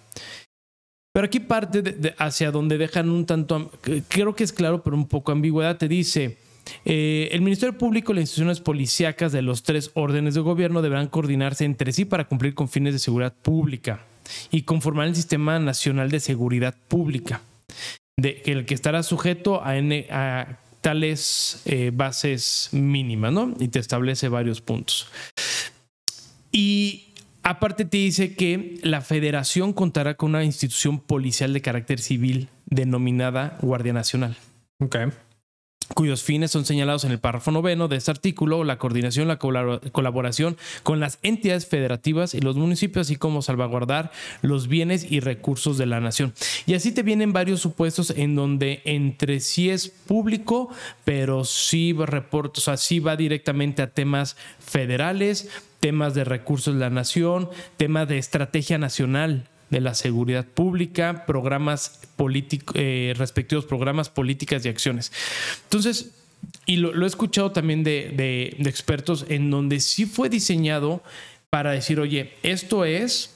Pero 1.13 1.27
aquí 1.27 1.41
parte 1.41 2.15
hacia 2.19 2.51
donde 2.51 2.77
dejan 2.77 3.09
un 3.09 3.25
tanto, 3.25 3.71
creo 4.09 4.35
que 4.35 4.45
es 4.45 4.53
claro, 4.53 4.83
pero 4.83 4.97
un 4.97 5.09
poco 5.09 5.33
ambigüedad, 5.33 5.79
te 5.79 5.89
dice, 5.89 6.37
eh, 6.85 7.31
el 7.33 7.41
Ministerio 7.41 7.79
Público 7.79 8.13
y 8.13 8.17
las 8.17 8.23
instituciones 8.23 8.61
policíacas 8.61 9.33
de 9.33 9.41
los 9.41 9.63
tres 9.63 9.91
órdenes 9.95 10.35
de 10.35 10.41
gobierno 10.41 10.83
deberán 10.83 11.09
coordinarse 11.09 11.65
entre 11.65 11.93
sí 11.93 12.05
para 12.05 12.29
cumplir 12.29 12.55
con 12.55 12.69
fines 12.69 12.93
de 12.93 12.99
seguridad 12.99 13.35
pública 13.35 14.05
y 14.51 14.63
conformar 14.63 15.07
el 15.07 15.17
Sistema 15.17 15.59
Nacional 15.59 16.11
de 16.11 16.21
Seguridad 16.21 16.75
Pública 16.89 17.41
de 18.19 18.43
el 18.47 18.67
que 18.67 18.75
estará 18.75 19.03
sujeto 19.03 19.63
a, 19.63 19.75
a 20.11 20.59
tales 20.81 21.63
eh, 21.65 21.91
bases 21.95 22.69
mínimas, 22.73 23.33
¿no? 23.33 23.55
Y 23.59 23.69
te 23.69 23.79
establece 23.79 24.29
varios 24.29 24.61
puntos. 24.61 25.09
Y 26.51 27.15
aparte 27.43 27.85
te 27.85 27.97
dice 27.97 28.35
que 28.35 28.79
la 28.83 29.01
federación 29.01 29.73
contará 29.73 30.15
con 30.15 30.31
una 30.31 30.45
institución 30.45 30.99
policial 30.99 31.53
de 31.53 31.63
carácter 31.63 32.01
civil 32.01 32.49
denominada 32.67 33.57
Guardia 33.63 33.93
Nacional. 33.93 34.37
Okay 34.81 35.09
cuyos 35.95 36.23
fines 36.23 36.51
son 36.51 36.65
señalados 36.65 37.05
en 37.05 37.13
el 37.13 37.19
párrafo 37.19 37.51
noveno 37.51 37.89
de 37.89 37.97
este 37.97 38.11
artículo, 38.11 38.65
la 38.65 38.79
coordinación, 38.79 39.29
la 39.29 39.39
colaboración 39.39 40.57
con 40.83 41.01
las 41.01 41.19
entidades 41.23 41.67
federativas 41.67 42.35
y 42.35 42.41
los 42.41 42.57
municipios, 42.57 43.07
así 43.07 43.17
como 43.17 43.43
salvaguardar 43.43 44.11
los 44.43 44.69
bienes 44.69 45.11
y 45.11 45.21
recursos 45.21 45.79
de 45.79 45.87
la 45.87 46.01
nación. 46.01 46.35
Y 46.67 46.75
así 46.75 46.93
te 46.93 47.03
vienen 47.03 47.33
varios 47.33 47.61
supuestos 47.61 48.11
en 48.11 48.35
donde 48.35 48.83
entre 48.85 49.41
sí 49.41 49.71
es 49.71 49.89
público, 49.89 50.71
pero 51.05 51.45
sí 51.45 51.93
reporta, 51.93 52.61
o 52.61 53.05
va 53.05 53.17
directamente 53.17 53.83
a 53.83 53.91
temas 53.91 54.37
federales, 54.59 55.49
temas 55.81 56.15
de 56.15 56.25
recursos 56.25 56.75
de 56.75 56.81
la 56.81 56.91
nación, 56.91 57.49
temas 57.77 58.09
de 58.09 58.19
estrategia 58.19 58.79
nacional 58.79 59.49
de 59.71 59.81
la 59.81 59.95
seguridad 59.95 60.47
pública, 60.47 61.25
programas 61.27 62.01
políticos, 62.17 62.75
eh, 62.79 63.15
respectivos 63.17 63.65
programas, 63.67 64.09
políticas 64.09 64.65
y 64.65 64.69
acciones. 64.69 65.13
Entonces, 65.65 66.13
y 66.67 66.77
lo, 66.77 67.05
he 67.05 67.07
escuchado 67.07 67.53
también 67.53 67.83
de, 67.85 68.13
de, 68.15 68.69
expertos 68.69 69.27
en 69.29 69.51
donde 69.51 69.81
sí 69.81 70.07
fue 70.07 70.29
diseñado 70.29 71.03
para 71.51 71.73
decir, 71.73 72.01
oye, 72.01 72.35
esto 72.43 72.85
es 72.85 73.35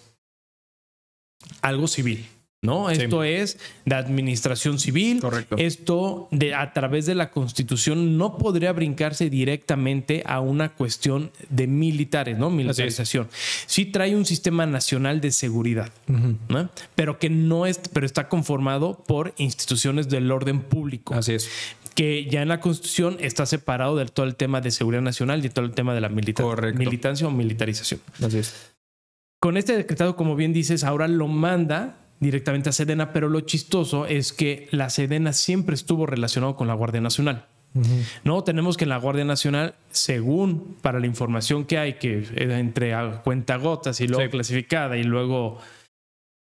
algo 1.61 1.89
civil. 1.89 2.27
¿No? 2.63 2.91
Esto 2.91 3.25
es 3.25 3.59
de 3.85 3.97
administración 3.97 4.79
civil. 4.79 5.21
Correcto. 5.21 5.57
Esto 5.59 6.29
de, 6.31 6.55
a 6.55 6.73
través 6.73 7.07
de 7.07 7.17
la 7.17 7.31
constitución 7.31 8.17
no 8.17 8.39
podría 8.39 8.73
brincarse 8.73 9.29
directamente 9.29 10.23
a 10.25 10.39
una 10.39 10.73
cuestión 10.73 11.33
de 11.51 11.67
militares, 11.67 12.39
¿no? 12.39 12.51
Militarización. 12.51 13.29
Sí 13.67 13.87
trae 13.87 14.15
un 14.15 14.25
sistema 14.25 14.65
nacional 14.65 15.21
de 15.21 15.33
seguridad, 15.33 15.91
¿no? 16.49 16.71
Pero 16.95 17.19
que 17.19 17.31
no 17.31 17.67
es, 17.67 17.81
pero 17.93 18.07
está 18.07 18.29
conformado 18.29 19.03
por 19.07 19.35
instituciones 19.39 20.09
del 20.09 20.31
orden 20.31 20.61
público. 20.61 21.15
Así 21.15 21.35
es 21.35 21.51
que 21.95 22.25
ya 22.25 22.41
en 22.41 22.49
la 22.49 22.59
Constitución 22.61 23.19
está 23.21 23.45
separado 23.45 23.97
de 23.97 24.07
todo 24.07 24.25
el 24.25 24.35
tema 24.35 24.63
de 24.63 24.71
seguridad 24.71 25.03
nacional 25.03 25.45
y 25.45 25.51
todo 25.51 25.67
el 25.67 25.73
tema 25.73 25.95
de 25.95 26.01
la 26.01 26.09
militancia 26.09 27.27
o 27.27 27.31
militarización. 27.31 28.01
Así 28.23 28.39
es. 28.39 28.73
Con 29.41 29.59
este 29.59 29.77
decretado, 29.77 30.17
como 30.17 30.35
bien 30.35 30.55
dices, 30.55 30.85
ahora 30.85 31.07
lo 31.07 31.29
manda 31.29 32.02
directamente 32.23 32.69
a 32.69 32.73
Sedena, 32.73 33.13
pero 33.13 33.29
lo 33.29 33.41
chistoso 33.41 34.07
es 34.07 34.33
que 34.33 34.69
la 34.71 34.91
Sedena 34.91 35.33
siempre 35.33 35.75
estuvo 35.75 36.07
relacionado 36.07 36.55
con 36.55 36.69
la 36.69 36.75
Guardia 36.75 37.01
Nacional. 37.01 37.47
No, 38.23 38.45
tenemos 38.45 38.77
que 38.77 38.85
en 38.85 38.91
la 38.91 38.99
Guardia 38.99 39.25
Nacional, 39.25 39.75
según 39.91 40.77
para 40.83 41.01
la 41.01 41.07
información 41.07 41.65
que 41.65 41.79
hay, 41.79 41.95
que 41.95 42.25
entre 42.37 42.95
cuentagotas 43.25 44.01
y 44.01 44.07
luego 44.07 44.31
clasificada 44.31 44.99
y 44.99 45.05
luego, 45.05 45.59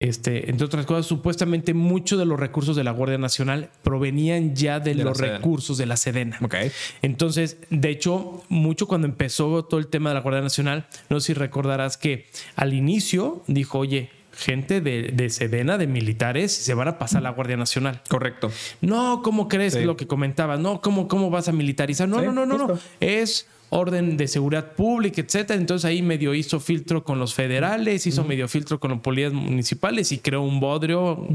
este, 0.00 0.48
entre 0.48 0.66
otras 0.66 0.86
cosas, 0.86 1.04
supuestamente 1.04 1.74
muchos 1.74 2.18
de 2.18 2.26
los 2.26 2.38
recursos 2.38 2.76
de 2.76 2.84
la 2.84 2.92
Guardia 2.92 3.18
Nacional 3.18 3.70
provenían 3.82 4.54
ya 4.54 4.78
de, 4.78 4.94
los 4.94 5.18
recursos 5.18 5.76
de 5.78 5.86
la 5.86 5.96
Sedena. 5.96 6.38
Okay. 6.40 6.70
Entonces, 7.02 7.58
de 7.70 7.90
hecho, 7.90 8.44
mucho 8.48 8.86
cuando 8.86 9.08
empezó 9.08 9.64
todo 9.64 9.80
el 9.80 9.88
tema 9.88 10.10
de 10.10 10.14
la 10.14 10.20
Guardia 10.20 10.42
Nacional, 10.42 10.86
no 11.10 11.18
sé 11.18 11.26
si 11.26 11.34
recordarás 11.34 11.96
que 11.96 12.26
al 12.54 12.72
inicio 12.72 13.42
dijo, 13.48 13.80
oye, 13.80 14.10
gente 14.36 14.80
de, 14.80 15.30
Sedena, 15.30 15.78
de 15.78 15.86
militares, 15.86 16.52
se 16.52 16.74
van 16.74 16.88
a 16.88 16.98
pasar 16.98 17.18
a 17.18 17.22
la 17.22 17.30
Guardia 17.30 17.56
Nacional. 17.56 18.02
Correcto. 18.08 18.50
No, 18.80 19.22
¿cómo 19.22 19.48
crees 19.48 19.82
lo 19.84 19.96
que 19.96 20.06
comentabas? 20.06 20.60
No, 20.60 20.80
¿cómo, 20.80 21.08
cómo 21.08 21.30
vas 21.30 21.48
a 21.48 21.52
militarizar? 21.52 22.08
No, 22.08 22.20
no, 22.20 22.32
no, 22.32 22.46
no, 22.46 22.58
no. 22.58 22.78
Es 23.00 23.46
orden 23.70 24.16
de 24.16 24.28
seguridad 24.28 24.72
pública, 24.72 25.20
etcétera. 25.20 25.58
Entonces 25.58 25.84
ahí 25.84 26.02
medio 26.02 26.34
hizo 26.34 26.60
filtro 26.60 27.02
con 27.04 27.18
los 27.18 27.34
federales, 27.34 28.06
hizo 28.06 28.24
medio 28.24 28.48
filtro 28.48 28.78
con 28.78 28.90
los 28.92 29.00
policías 29.00 29.32
municipales 29.32 30.12
y 30.12 30.18
creó 30.18 30.42
un 30.42 30.60
bodrio, 30.60 31.26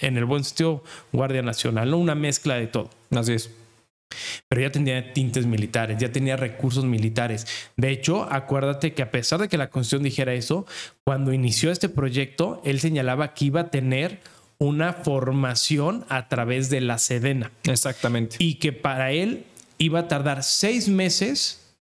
en 0.00 0.16
el 0.16 0.24
buen 0.24 0.44
sentido, 0.44 0.82
Guardia 1.12 1.42
Nacional, 1.42 1.90
¿no? 1.90 1.98
Una 1.98 2.14
mezcla 2.14 2.56
de 2.56 2.66
todo. 2.66 2.90
Así 3.10 3.32
es. 3.32 3.50
Pero 4.48 4.62
ya 4.62 4.70
tenía 4.70 5.12
tintes 5.12 5.46
militares, 5.46 5.98
ya 5.98 6.12
tenía 6.12 6.36
recursos 6.36 6.84
militares. 6.84 7.46
De 7.76 7.90
hecho, 7.90 8.22
acuérdate 8.30 8.94
que 8.94 9.02
a 9.02 9.10
pesar 9.10 9.40
de 9.40 9.48
que 9.48 9.58
la 9.58 9.70
Constitución 9.70 10.04
dijera 10.04 10.34
eso, 10.34 10.66
cuando 11.04 11.32
inició 11.32 11.70
este 11.70 11.88
proyecto, 11.88 12.62
él 12.64 12.80
señalaba 12.80 13.34
que 13.34 13.46
iba 13.46 13.62
a 13.62 13.70
tener 13.70 14.20
una 14.58 14.92
formación 14.92 16.04
a 16.08 16.28
través 16.28 16.70
de 16.70 16.80
la 16.80 16.98
Sedena. 16.98 17.50
Exactamente. 17.64 18.36
Y 18.38 18.54
que 18.54 18.72
para 18.72 19.12
él 19.12 19.44
iba 19.78 20.00
a 20.00 20.08
tardar 20.08 20.42
seis 20.42 20.88
meses 20.88 21.74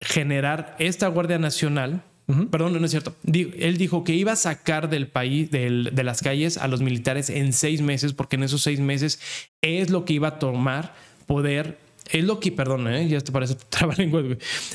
generar 0.00 0.74
esta 0.78 1.06
Guardia 1.08 1.38
Nacional. 1.38 2.02
Perdón, 2.50 2.80
no 2.80 2.84
es 2.84 2.90
cierto. 2.90 3.14
Él 3.24 3.76
dijo 3.78 4.02
que 4.02 4.12
iba 4.14 4.32
a 4.32 4.36
sacar 4.36 4.90
del 4.90 5.06
país, 5.06 5.48
de 5.52 6.02
las 6.02 6.22
calles 6.22 6.58
a 6.58 6.66
los 6.66 6.80
militares 6.80 7.30
en 7.30 7.52
seis 7.52 7.82
meses, 7.82 8.14
porque 8.14 8.34
en 8.34 8.42
esos 8.42 8.62
seis 8.62 8.80
meses 8.80 9.20
es 9.62 9.90
lo 9.90 10.04
que 10.04 10.14
iba 10.14 10.26
a 10.26 10.38
tomar 10.40 10.92
poder 11.26 11.78
es 12.10 12.24
lo 12.24 12.40
que, 12.40 12.52
perdón, 12.52 12.88
¿eh? 12.88 13.08
ya 13.08 13.20
te 13.20 13.32
parece 13.32 13.56
trabalengua, 13.68 14.22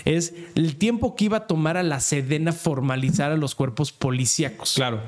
es 0.06 0.34
el 0.56 0.76
tiempo 0.76 1.16
que 1.16 1.26
iba 1.26 1.38
a 1.38 1.48
tomar 1.48 1.78
a 1.78 1.84
la 1.84 2.00
Sedena 2.00 2.52
formalizar 2.52 3.32
a 3.32 3.38
los 3.38 3.56
cuerpos 3.56 3.92
policíacos. 3.92 4.74
Claro. 4.76 5.02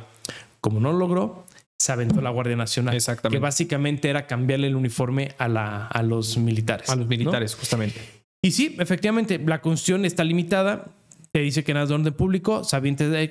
Como 0.61 0.79
no 0.79 0.93
logró, 0.93 1.45
se 1.77 1.91
aventó 1.91 2.21
la 2.21 2.29
Guardia 2.29 2.55
Nacional. 2.55 2.95
Exactamente. 2.95 3.37
Que 3.37 3.41
básicamente 3.41 4.09
era 4.09 4.27
cambiarle 4.27 4.67
el 4.67 4.75
uniforme 4.75 5.35
a, 5.37 5.47
la, 5.47 5.87
a 5.87 6.01
los 6.03 6.37
militares. 6.37 6.89
A 6.89 6.95
los 6.95 7.07
militares, 7.07 7.55
justamente. 7.55 7.99
Y 8.41 8.51
sí, 8.51 8.75
efectivamente, 8.79 9.39
la 9.39 9.61
constitución 9.61 10.05
está 10.05 10.23
limitada. 10.23 10.85
Te 11.31 11.39
dice 11.39 11.63
que 11.63 11.73
nada 11.73 11.87
de 11.87 11.93
orden 11.95 12.13
público, 12.13 12.63
se 12.63 12.77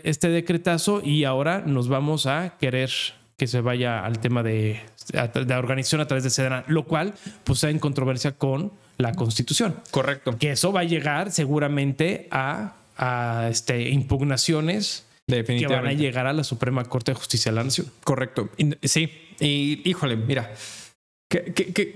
este 0.05 0.29
decretazo 0.29 1.03
y 1.05 1.25
ahora 1.25 1.63
nos 1.65 1.89
vamos 1.89 2.27
a 2.27 2.59
querer 2.59 2.91
que 3.37 3.47
se 3.47 3.61
vaya 3.61 4.05
al 4.05 4.19
tema 4.19 4.43
de, 4.43 4.81
de 5.11 5.55
organización 5.55 6.01
a 6.01 6.07
través 6.07 6.25
de 6.25 6.31
Sedena, 6.31 6.65
lo 6.69 6.85
cual 6.85 7.15
pues 7.45 7.59
está 7.59 7.71
en 7.71 7.79
controversia 7.79 8.33
con 8.33 8.73
la 8.99 9.13
Constitución. 9.13 9.77
Correcto. 9.91 10.37
Que 10.39 10.53
eso 10.53 10.73
va 10.73 10.81
a 10.81 10.85
llegar 10.85 11.33
seguramente 11.33 12.29
a, 12.31 12.77
a 12.97 13.49
este, 13.51 13.89
impugnaciones 13.91 15.07
que 15.27 15.67
van 15.67 15.87
a 15.87 15.93
llegar 15.93 16.27
a 16.27 16.33
la 16.33 16.45
Suprema 16.45 16.85
Corte 16.85 17.13
de 17.13 17.17
Justicia 17.17 17.51
de 17.51 17.57
la 17.57 17.65
Nación. 17.65 17.87
Correcto. 18.05 18.51
Sí. 18.83 19.11
Y 19.41 19.81
híjole, 19.89 20.17
mira, 20.17 20.53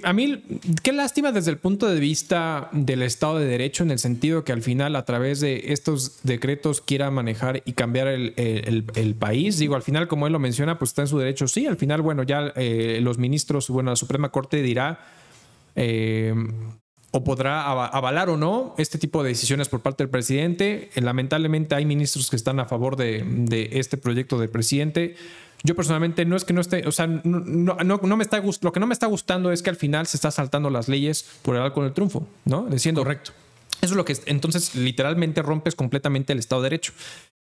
A 0.02 0.12
mí, 0.12 0.42
qué 0.82 0.92
lástima 0.92 1.32
desde 1.32 1.50
el 1.50 1.58
punto 1.58 1.86
de 1.86 2.00
vista 2.00 2.68
del 2.72 3.02
Estado 3.02 3.38
de 3.38 3.46
Derecho, 3.46 3.82
en 3.82 3.90
el 3.90 3.98
sentido 3.98 4.44
que 4.44 4.52
al 4.52 4.62
final, 4.62 4.96
a 4.96 5.04
través 5.04 5.40
de 5.40 5.72
estos 5.72 6.20
decretos, 6.22 6.80
quiera 6.80 7.10
manejar 7.10 7.62
y 7.64 7.72
cambiar 7.72 8.08
el, 8.08 9.16
país. 9.18 9.58
Digo, 9.58 9.74
al 9.74 9.82
final, 9.82 10.08
como 10.08 10.26
él 10.26 10.32
lo 10.32 10.38
menciona, 10.38 10.78
pues 10.78 10.90
está 10.90 11.02
en 11.02 11.08
su 11.08 11.18
derecho. 11.18 11.48
Sí, 11.48 11.66
al 11.66 11.76
final, 11.76 12.02
bueno, 12.02 12.22
ya 12.22 12.52
eh, 12.56 13.00
los 13.02 13.18
ministros, 13.18 13.68
bueno, 13.68 13.90
la 13.90 13.96
Suprema 13.96 14.30
Corte 14.30 14.62
dirá 14.62 15.00
eh, 15.74 16.34
o 17.10 17.24
podrá 17.24 17.62
avalar 17.64 18.28
o 18.28 18.36
no 18.36 18.74
este 18.78 18.98
tipo 18.98 19.22
de 19.22 19.30
decisiones 19.30 19.68
por 19.68 19.80
parte 19.80 20.04
del 20.04 20.10
presidente. 20.10 20.90
Lamentablemente, 20.96 21.74
hay 21.74 21.86
ministros 21.86 22.30
que 22.30 22.36
están 22.36 22.60
a 22.60 22.66
favor 22.66 22.96
de, 22.96 23.24
de 23.26 23.70
este 23.72 23.96
proyecto 23.96 24.38
del 24.38 24.50
presidente. 24.50 25.16
Yo 25.66 25.74
personalmente 25.74 26.24
no 26.24 26.36
es 26.36 26.44
que 26.44 26.52
no 26.52 26.60
esté, 26.60 26.86
o 26.86 26.92
sea, 26.92 27.08
no, 27.08 27.20
no, 27.74 28.16
me 28.16 28.22
está 28.22 28.40
lo 28.60 28.72
que 28.72 28.80
no 28.80 28.86
me 28.86 28.92
está 28.92 29.06
gustando 29.06 29.50
es 29.50 29.62
que 29.62 29.70
al 29.70 29.76
final 29.76 30.06
se 30.06 30.16
está 30.16 30.30
saltando 30.30 30.70
las 30.70 30.86
leyes 30.88 31.26
por 31.42 31.56
el 31.56 31.72
con 31.72 31.84
el 31.84 31.92
triunfo, 31.92 32.26
¿no? 32.44 32.66
Diciendo. 32.66 33.02
Correcto. 33.02 33.32
Eso 33.80 33.94
es 33.94 33.96
lo 33.96 34.04
que 34.04 34.16
entonces 34.26 34.76
literalmente 34.76 35.42
rompes 35.42 35.74
completamente 35.74 36.32
el 36.32 36.38
Estado 36.38 36.62
de 36.62 36.66
Derecho. 36.66 36.92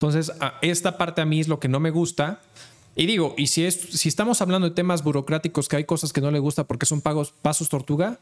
Entonces, 0.01 0.33
esta 0.63 0.97
parte 0.99 1.21
a 1.21 1.27
mí 1.27 1.41
es 1.41 1.49
lo 1.49 1.61
que 1.61 1.69
no 1.69 1.79
me 1.79 1.91
gusta. 1.91 2.41
Y 2.97 3.05
digo, 3.07 3.35
y 3.37 3.49
si, 3.49 3.65
es, 3.65 3.75
si 3.75 4.09
estamos 4.09 4.41
hablando 4.41 4.69
de 4.69 4.75
temas 4.75 5.05
burocráticos, 5.05 5.69
que 5.69 5.77
hay 5.77 5.85
cosas 5.85 6.13
que 6.13 6.23
no 6.23 6.31
le 6.31 6.39
gusta 6.39 6.65
porque 6.65 6.87
son 6.87 7.03
pagos, 7.03 7.33
pasos 7.43 7.69
tortuga, 7.69 8.19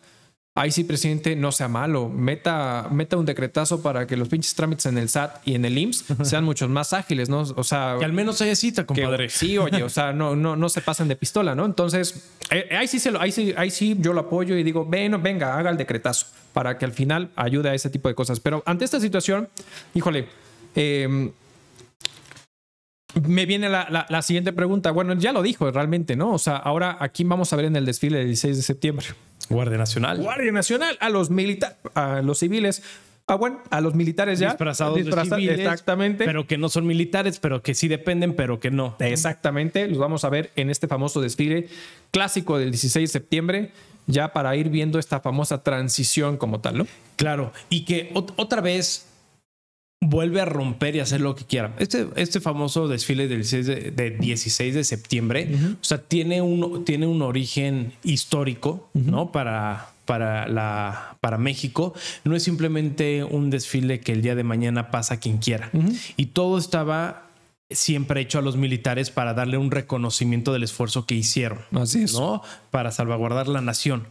ahí 0.55 0.71
sí, 0.71 0.85
presidente, 0.85 1.35
no 1.37 1.53
sea 1.53 1.69
malo. 1.69 2.09
Meta, 2.09 2.89
meta 2.91 3.17
un 3.17 3.27
decretazo 3.27 3.83
para 3.83 4.07
que 4.07 4.17
los 4.17 4.29
pinches 4.29 4.55
trámites 4.55 4.87
en 4.87 4.99
el 4.99 5.09
SAT 5.09 5.47
y 5.47 5.55
en 5.55 5.65
el 5.65 5.77
IMSS 5.77 6.05
sean 6.23 6.45
muchos 6.45 6.69
más 6.71 6.93
ágiles, 6.93 7.29
¿no? 7.29 7.41
O 7.41 7.65
sea. 7.65 7.97
Que 7.99 8.05
al 8.05 8.13
menos 8.13 8.41
haya 8.41 8.55
cita, 8.55 8.87
compadre. 8.87 9.29
sí, 9.29 9.59
oye, 9.59 9.83
o 9.83 9.89
sea, 9.89 10.13
no, 10.13 10.37
no, 10.37 10.57
no 10.57 10.69
se 10.69 10.81
pasen 10.81 11.09
de 11.09 11.17
pistola, 11.17 11.55
¿no? 11.55 11.65
Entonces, 11.65 12.31
eh, 12.51 12.69
ahí, 12.77 12.87
sí 12.87 12.99
se 12.99 13.11
lo, 13.11 13.21
ahí, 13.21 13.33
sí, 13.33 13.53
ahí 13.57 13.71
sí 13.71 13.97
yo 13.99 14.13
lo 14.13 14.21
apoyo 14.21 14.57
y 14.57 14.63
digo, 14.63 14.87
ven, 14.87 15.21
venga, 15.23 15.59
haga 15.59 15.71
el 15.71 15.77
decretazo 15.77 16.27
para 16.53 16.79
que 16.79 16.85
al 16.85 16.93
final 16.93 17.31
ayude 17.35 17.71
a 17.71 17.75
ese 17.75 17.91
tipo 17.91 18.09
de 18.09 18.15
cosas. 18.15 18.39
Pero 18.41 18.63
ante 18.65 18.85
esta 18.85 19.01
situación, 19.01 19.49
híjole, 19.95 20.29
eh, 20.77 21.31
me 23.23 23.47
viene 23.47 23.69
la, 23.69 24.07
la, 24.09 24.23
siguiente 24.23 24.53
pregunta. 24.53 24.91
Bueno, 24.91 25.15
ya 25.15 25.33
lo 25.33 25.43
dijo 25.43 25.71
realmente, 25.71 26.17
¿no? 26.17 26.33
O 26.33 26.39
sea, 26.39 26.57
ahora 26.57 26.97
aquí 27.01 27.25
vamos 27.25 27.53
a 27.53 27.57
ver 27.57 27.67
en 27.67 27.77
el 27.77 27.87
desfile 27.87 28.19
del 28.19 28.27
16 28.29 28.57
de 28.57 28.63
septiembre. 28.63 29.07
Guardia 29.49 29.79
Nacional. 29.79 30.19
Guardia 30.19 30.53
Nacional, 30.53 30.97
a 31.01 31.09
los 31.11 31.31
militares, 31.31 31.77
a 31.95 32.23
los 32.23 32.39
civiles. 32.39 32.83
Ah, 33.27 33.37
bueno, 33.37 33.63
a 33.71 33.81
los 33.81 33.95
militares 33.95 34.39
ya. 34.39 34.51
Disfrazados, 34.51 34.99
civiles, 34.99 35.59
Exactamente. 35.59 36.25
Pero 36.25 36.47
que 36.47 36.59
no 36.59 36.69
son 36.69 36.87
militares, 36.87 37.39
pero 37.41 37.63
que 37.63 37.75
sí 37.75 37.89
dependen, 37.89 38.35
pero 38.35 38.61
que 38.61 38.71
no. 38.71 38.97
Exactamente. 38.99 39.89
Los 39.89 39.99
vamos 39.99 40.25
a 40.25 40.29
ver 40.29 40.51
en 40.57 40.69
este 40.69 40.89
famoso 40.89 41.21
desfile 41.23 41.69
clásico 42.11 42.59
del 42.59 42.71
16 42.71 43.09
de 43.09 43.13
septiembre, 43.13 43.71
ya 44.07 44.33
para 44.35 44.55
ir 44.57 44.69
viendo 44.69 44.99
esta 44.99 45.21
famosa 45.21 45.63
transición 45.63 46.37
como 46.37 46.61
tal, 46.61 46.79
¿no? 46.79 46.87
Claro. 47.17 47.53
Y 47.71 47.87
que 47.87 48.13
otra 48.15 48.61
vez 48.61 49.07
vuelve 50.09 50.41
a 50.41 50.45
romper 50.45 50.97
y 50.97 51.01
hacer 51.01 51.21
lo 51.21 51.35
que 51.35 51.45
quiera. 51.45 51.75
Este, 51.79 52.07
este 52.17 52.41
famoso 52.41 52.89
desfile 52.89 53.29
del 53.29 53.43
16 54.19 54.75
de, 54.75 54.85
septiembre, 54.85 55.49
o 55.81 55.85
sea, 55.85 55.99
tiene 55.99 56.43
un, 56.43 56.85
tiene 56.85 57.07
un 57.07 57.23
origen 57.23 57.93
histórico, 58.03 58.89
¿no? 58.93 59.33
Para, 59.33 59.89
para, 60.05 60.49
la, 60.49 61.17
para 61.21 61.39
México. 61.39 61.95
No 62.25 62.37
es 62.37 62.43
simplemente 62.43 63.25
un 63.25 63.51
desfile 63.51 64.01
que 64.01 64.13
el 64.13 64.23
día 64.23 64.35
de 64.35 64.45
mañana 64.45 64.91
pasa 64.91 65.19
quien 65.19 65.39
quiera. 65.39 65.71
Y 66.17 66.27
todo 66.27 66.59
estaba 66.59 67.25
siempre 67.71 68.21
hecho 68.21 68.39
a 68.39 68.43
los 68.43 68.57
militares 68.57 69.11
para 69.11 69.35
darle 69.35 69.57
un 69.57 69.71
reconocimiento 69.71 70.53
del 70.53 70.63
esfuerzo 70.63 71.07
que 71.07 71.15
hicieron. 71.15 71.61
Así 71.73 72.05
es. 72.05 72.15
¿no? 72.15 72.43
Para 72.71 72.91
salvaguardar 72.91 73.49
la 73.49 73.61
nación. 73.61 74.07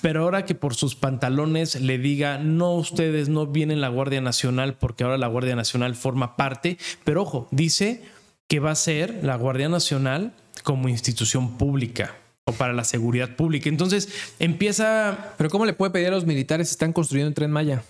Pero 0.00 0.22
ahora 0.22 0.44
que 0.44 0.54
por 0.54 0.74
sus 0.74 0.94
pantalones 0.94 1.80
le 1.80 1.98
diga, 1.98 2.38
no, 2.38 2.74
ustedes 2.74 3.28
no 3.28 3.46
vienen 3.46 3.80
la 3.80 3.88
Guardia 3.88 4.20
Nacional 4.20 4.74
porque 4.74 5.04
ahora 5.04 5.18
la 5.18 5.28
Guardia 5.28 5.56
Nacional 5.56 5.94
forma 5.94 6.36
parte, 6.36 6.78
pero 7.04 7.22
ojo, 7.22 7.48
dice 7.50 8.02
que 8.48 8.60
va 8.60 8.70
a 8.70 8.76
ser 8.76 9.20
la 9.22 9.36
Guardia 9.36 9.68
Nacional 9.68 10.32
como 10.62 10.88
institución 10.88 11.56
pública 11.58 12.16
o 12.44 12.52
para 12.52 12.72
la 12.72 12.84
seguridad 12.84 13.36
pública. 13.36 13.68
Entonces 13.68 14.08
empieza... 14.38 15.34
Pero 15.36 15.50
¿cómo 15.50 15.66
le 15.66 15.72
puede 15.72 15.92
pedir 15.92 16.08
a 16.08 16.12
los 16.12 16.26
militares 16.26 16.68
si 16.68 16.72
están 16.72 16.92
construyendo 16.92 17.28
un 17.28 17.34
tren 17.34 17.50
Maya? 17.50 17.82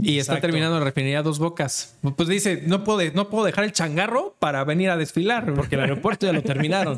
Y 0.00 0.18
está 0.18 0.40
terminando 0.40 0.78
la 0.78 0.84
refinería 0.84 1.22
Dos 1.22 1.40
Bocas. 1.40 1.96
Pues 2.16 2.28
dice, 2.28 2.62
no 2.66 2.84
puedo, 2.84 3.10
no 3.14 3.28
puedo 3.28 3.44
dejar 3.44 3.64
el 3.64 3.72
changarro 3.72 4.36
para 4.38 4.62
venir 4.62 4.90
a 4.90 4.96
desfilar. 4.96 5.52
Porque 5.56 5.74
el 5.74 5.82
aeropuerto 5.82 6.26
ya 6.26 6.32
lo 6.32 6.42
terminaron. 6.42 6.96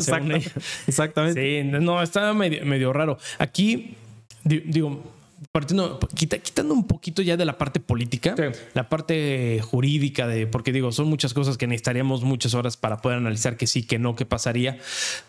exactamente. 0.86 1.62
Sí, 1.62 1.66
no, 1.66 2.02
estaba 2.02 2.34
medio, 2.34 2.92
raro. 2.92 3.16
Aquí, 3.38 3.96
digo, 4.44 5.02
partiendo, 5.50 5.98
quitando 6.14 6.74
un 6.74 6.86
poquito 6.86 7.22
ya 7.22 7.38
de 7.38 7.46
la 7.46 7.56
parte 7.56 7.80
política, 7.80 8.34
la 8.74 8.88
parte 8.90 9.62
jurídica 9.62 10.26
de, 10.26 10.46
porque 10.46 10.70
digo, 10.70 10.92
son 10.92 11.08
muchas 11.08 11.32
cosas 11.32 11.56
que 11.56 11.66
necesitaríamos 11.66 12.22
muchas 12.22 12.52
horas 12.52 12.76
para 12.76 12.98
poder 12.98 13.16
analizar 13.16 13.56
que 13.56 13.66
sí, 13.66 13.82
que 13.82 13.98
no, 13.98 14.14
qué 14.14 14.26
pasaría. 14.26 14.78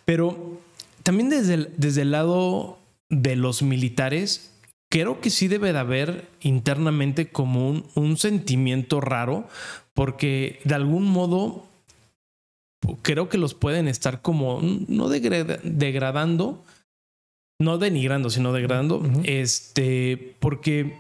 Pero 0.04 0.60
también 1.04 1.30
desde 1.30 1.70
desde 1.78 2.02
el 2.02 2.12
lado 2.12 2.80
de 3.10 3.38
los 3.38 3.62
militares, 3.62 4.51
creo 4.92 5.22
que 5.22 5.30
sí 5.30 5.48
debe 5.48 5.72
de 5.72 5.80
haber 5.80 6.28
internamente 6.42 7.32
como 7.32 7.82
un, 7.96 8.18
sentimiento 8.18 9.00
raro, 9.00 9.48
porque 9.94 10.60
de 10.66 10.76
algún 10.76 11.06
modo 11.06 11.66
creo 13.02 13.30
que 13.30 13.38
los 13.38 13.54
pueden 13.54 13.88
estar 13.88 14.22
como 14.22 14.60
no 14.62 15.08
degradando, 15.08 16.64
no 17.58 17.78
denigrando, 17.78 18.30
sino 18.30 18.52
degradando, 18.52 19.02
este, 19.24 20.36
porque 20.40 20.98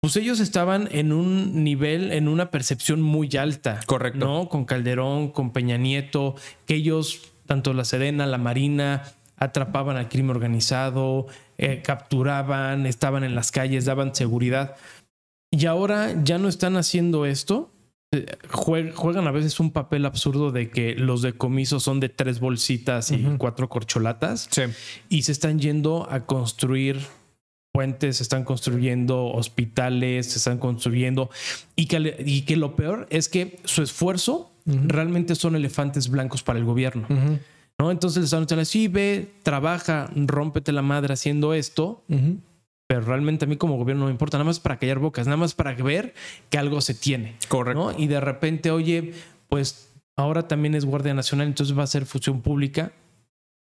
pues 0.00 0.16
ellos 0.16 0.40
estaban 0.40 0.88
en 0.90 1.12
un 1.12 1.62
nivel, 1.62 2.10
en 2.10 2.26
una 2.26 2.50
percepción 2.50 3.00
muy 3.00 3.28
alta. 3.36 3.78
Correcto. 3.86 4.26
¿No? 4.26 4.48
Con 4.48 4.64
Calderón, 4.64 5.28
con 5.28 5.52
Peña 5.52 5.76
Nieto, 5.76 6.34
que 6.66 6.74
ellos, 6.74 7.30
tanto 7.46 7.74
la 7.74 7.84
Sedena, 7.84 8.26
la 8.26 8.38
Marina, 8.38 9.04
atrapaban 9.40 9.96
al 9.96 10.08
crimen 10.08 10.30
organizado, 10.30 11.26
eh, 11.58 11.82
capturaban, 11.82 12.86
estaban 12.86 13.24
en 13.24 13.34
las 13.34 13.50
calles, 13.50 13.86
daban 13.86 14.14
seguridad. 14.14 14.76
Y 15.50 15.66
ahora 15.66 16.14
ya 16.22 16.38
no 16.38 16.48
están 16.48 16.76
haciendo 16.76 17.26
esto. 17.26 17.72
Eh, 18.12 18.26
juegan 18.50 19.26
a 19.26 19.30
veces 19.30 19.58
un 19.58 19.72
papel 19.72 20.04
absurdo 20.04 20.52
de 20.52 20.70
que 20.70 20.94
los 20.94 21.22
decomisos 21.22 21.82
son 21.82 22.00
de 22.00 22.08
tres 22.08 22.38
bolsitas 22.38 23.10
y 23.10 23.24
cuatro 23.38 23.68
corcholatas. 23.68 24.48
Y 25.08 25.22
se 25.22 25.32
están 25.32 25.58
yendo 25.58 26.06
a 26.10 26.26
construir 26.26 27.00
puentes, 27.72 28.18
se 28.18 28.22
están 28.22 28.44
construyendo 28.44 29.26
hospitales, 29.26 30.32
se 30.32 30.38
están 30.38 30.58
construyendo. 30.58 31.30
Y 31.76 31.86
que, 31.86 32.22
y 32.24 32.42
que 32.42 32.56
lo 32.56 32.76
peor 32.76 33.06
es 33.10 33.28
que 33.28 33.58
su 33.64 33.82
esfuerzo 33.82 34.52
realmente 34.66 35.34
son 35.34 35.56
elefantes 35.56 36.10
blancos 36.10 36.42
para 36.42 36.58
el 36.58 36.64
gobierno. 36.64 37.06
¿No? 37.80 37.90
Entonces 37.90 38.20
les 38.20 38.30
diciendo, 38.30 38.66
sí, 38.66 38.88
ve, 38.88 39.32
trabaja, 39.42 40.10
rómpete 40.14 40.70
la 40.70 40.82
madre 40.82 41.14
haciendo 41.14 41.54
esto. 41.54 42.04
Pero 42.86 43.00
realmente 43.00 43.46
a 43.46 43.48
mí 43.48 43.56
como 43.56 43.78
gobierno 43.78 44.00
no 44.00 44.06
me 44.06 44.12
importa, 44.12 44.36
nada 44.36 44.44
más 44.44 44.60
para 44.60 44.78
callar 44.78 44.98
bocas, 44.98 45.26
nada 45.26 45.38
más 45.38 45.54
para 45.54 45.72
ver 45.72 46.12
que 46.50 46.58
algo 46.58 46.82
se 46.82 46.92
tiene. 46.92 47.36
Correcto. 47.48 47.94
Y 47.96 48.06
de 48.06 48.20
repente, 48.20 48.70
oye, 48.70 49.14
pues 49.48 49.94
ahora 50.14 50.46
también 50.46 50.74
es 50.74 50.84
Guardia 50.84 51.14
Nacional, 51.14 51.46
entonces 51.46 51.78
va 51.78 51.84
a 51.84 51.86
ser 51.86 52.04
función 52.04 52.42
pública 52.42 52.92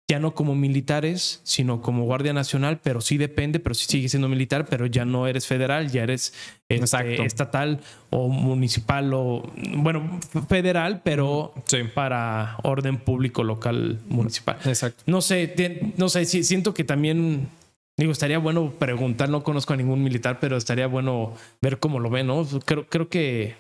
ya 0.09 0.21
no 0.21 0.35
como 0.35 0.55
militares, 0.55 1.41
sino 1.43 1.83
como 1.83 2.05
Guardia 2.05 2.33
Nacional, 2.33 2.79
pero 2.81 3.01
sí 3.01 3.17
depende, 3.17 3.59
pero 3.59 3.75
sí 3.75 3.87
sigue 3.89 4.09
siendo 4.09 4.29
militar, 4.29 4.67
pero 4.67 4.87
ya 4.87 5.05
no 5.05 5.27
eres 5.27 5.47
federal, 5.47 5.91
ya 5.91 6.05
eres 6.05 6.33
este, 6.69 7.25
estatal 7.25 7.81
o 8.11 8.29
municipal 8.29 9.13
o, 9.15 9.51
bueno, 9.77 10.21
federal, 10.49 11.03
pero 11.03 11.53
para 11.95 12.57
orden 12.63 12.99
público 12.99 13.43
local 13.43 13.99
municipal. 14.09 14.59
Exacto. 14.65 15.03
No 15.07 15.21
sé, 15.21 15.93
no 15.97 16.09
sé, 16.09 16.25
siento 16.25 16.73
que 16.73 16.85
también 16.85 17.49
Digo, 17.99 18.13
estaría 18.13 18.39
bueno 18.39 18.75
preguntar, 18.79 19.31
no 19.31 19.43
conozco 19.43 19.73
a 19.73 19.77
ningún 19.77 20.03
militar, 20.03 20.39
pero 20.39 20.59
estaría 20.59 20.87
bueno 20.87 21.33
ver 21.63 21.79
cómo 21.79 21.99
lo 21.99 22.11
ven, 22.11 22.27
¿no? 22.27 22.47
Creo, 22.65 22.87
creo 22.87 23.09
que. 23.09 23.57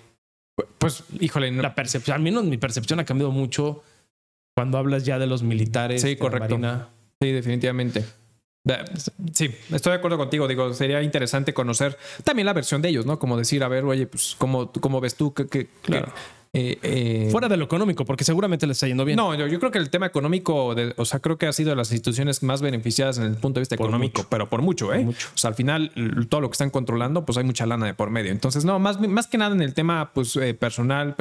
Pues, 0.78 1.04
híjole, 1.20 1.50
la 1.52 1.74
percepción, 1.74 2.16
al 2.16 2.22
menos 2.22 2.44
mi 2.44 2.59
percepción 2.59 3.00
ha 3.00 3.06
cambiado 3.06 3.32
mucho 3.32 3.82
cuando 4.57 4.79
hablas 4.79 5.05
ya 5.05 5.19
de 5.19 5.27
los 5.27 5.42
militares. 5.42 6.01
Sí, 6.01 6.16
correcto. 6.16 6.59
Sí, 7.21 7.31
definitivamente. 7.31 8.05
Sí, 9.33 9.50
estoy 9.72 9.92
de 9.92 9.98
acuerdo 9.98 10.18
contigo. 10.18 10.48
Digo, 10.48 10.72
sería 10.74 11.02
interesante 11.02 11.55
conocer 11.55 11.96
también 12.24 12.46
la 12.46 12.52
versión 12.52 12.83
de 12.83 12.88
ellos, 12.88 13.07
¿no? 13.07 13.18
Como 13.18 13.37
decir, 13.37 13.62
a 13.62 13.68
ver, 13.68 13.85
oye, 13.85 14.07
pues, 14.07 14.35
¿cómo, 14.38 14.72
cómo 14.72 15.00
ves 15.00 15.14
tú? 15.14 15.33
que 15.33 15.68
claro. 15.83 16.12
Eh, 16.59 16.79
eh, 16.83 17.29
Fuera 17.31 17.48
de 17.48 17.59
lo 17.59 17.66
económico, 17.66 18.07
porque 18.07 18.24
seguramente 18.24 18.66
les 18.66 18.79
está 18.79 18.87
yendo 18.87 19.05
bien. 19.05 19.16
No, 19.16 19.35
yo, 19.35 19.59
creo 19.59 19.70
que 19.70 19.76
el 19.76 19.90
tema 19.90 20.07
económico, 20.07 20.74
o 20.96 21.05
sea, 21.05 21.20
creo 21.20 21.37
que 21.37 21.46
ha 21.46 21.52
sido 21.52 21.70
de 21.70 21.76
las 21.76 21.92
instituciones 21.92 22.42
más 22.42 22.62
beneficiadas 22.62 23.18
en 23.18 23.24
el 23.24 23.35
punto 23.35 23.61
de 23.61 23.62
vista 23.62 23.74
económico, 23.74 24.24
pero 24.31 24.48
por 24.48 24.62
mucho, 24.62 24.94
¿eh? 24.94 25.05
Mucho. 25.05 25.29
O 25.35 25.37
sea, 25.37 25.48
al 25.48 25.55
final, 25.55 25.92
todo 26.31 26.40
lo 26.40 26.48
que 26.48 26.55
están 26.55 26.70
controlando, 26.70 27.26
pues 27.26 27.37
hay 27.37 27.44
mucha 27.44 27.66
lana 27.66 27.85
de 27.85 27.92
por 27.92 28.09
medio. 28.09 28.33
Entonces, 28.33 28.64
no, 28.64 28.79
más, 28.79 28.98
más 29.00 29.26
que 29.26 29.37
nada 29.37 29.55
en 29.55 29.61
el 29.61 29.74
tema, 29.74 30.12
pues, 30.14 30.35
eh, 30.37 30.55
personal, 30.55 31.14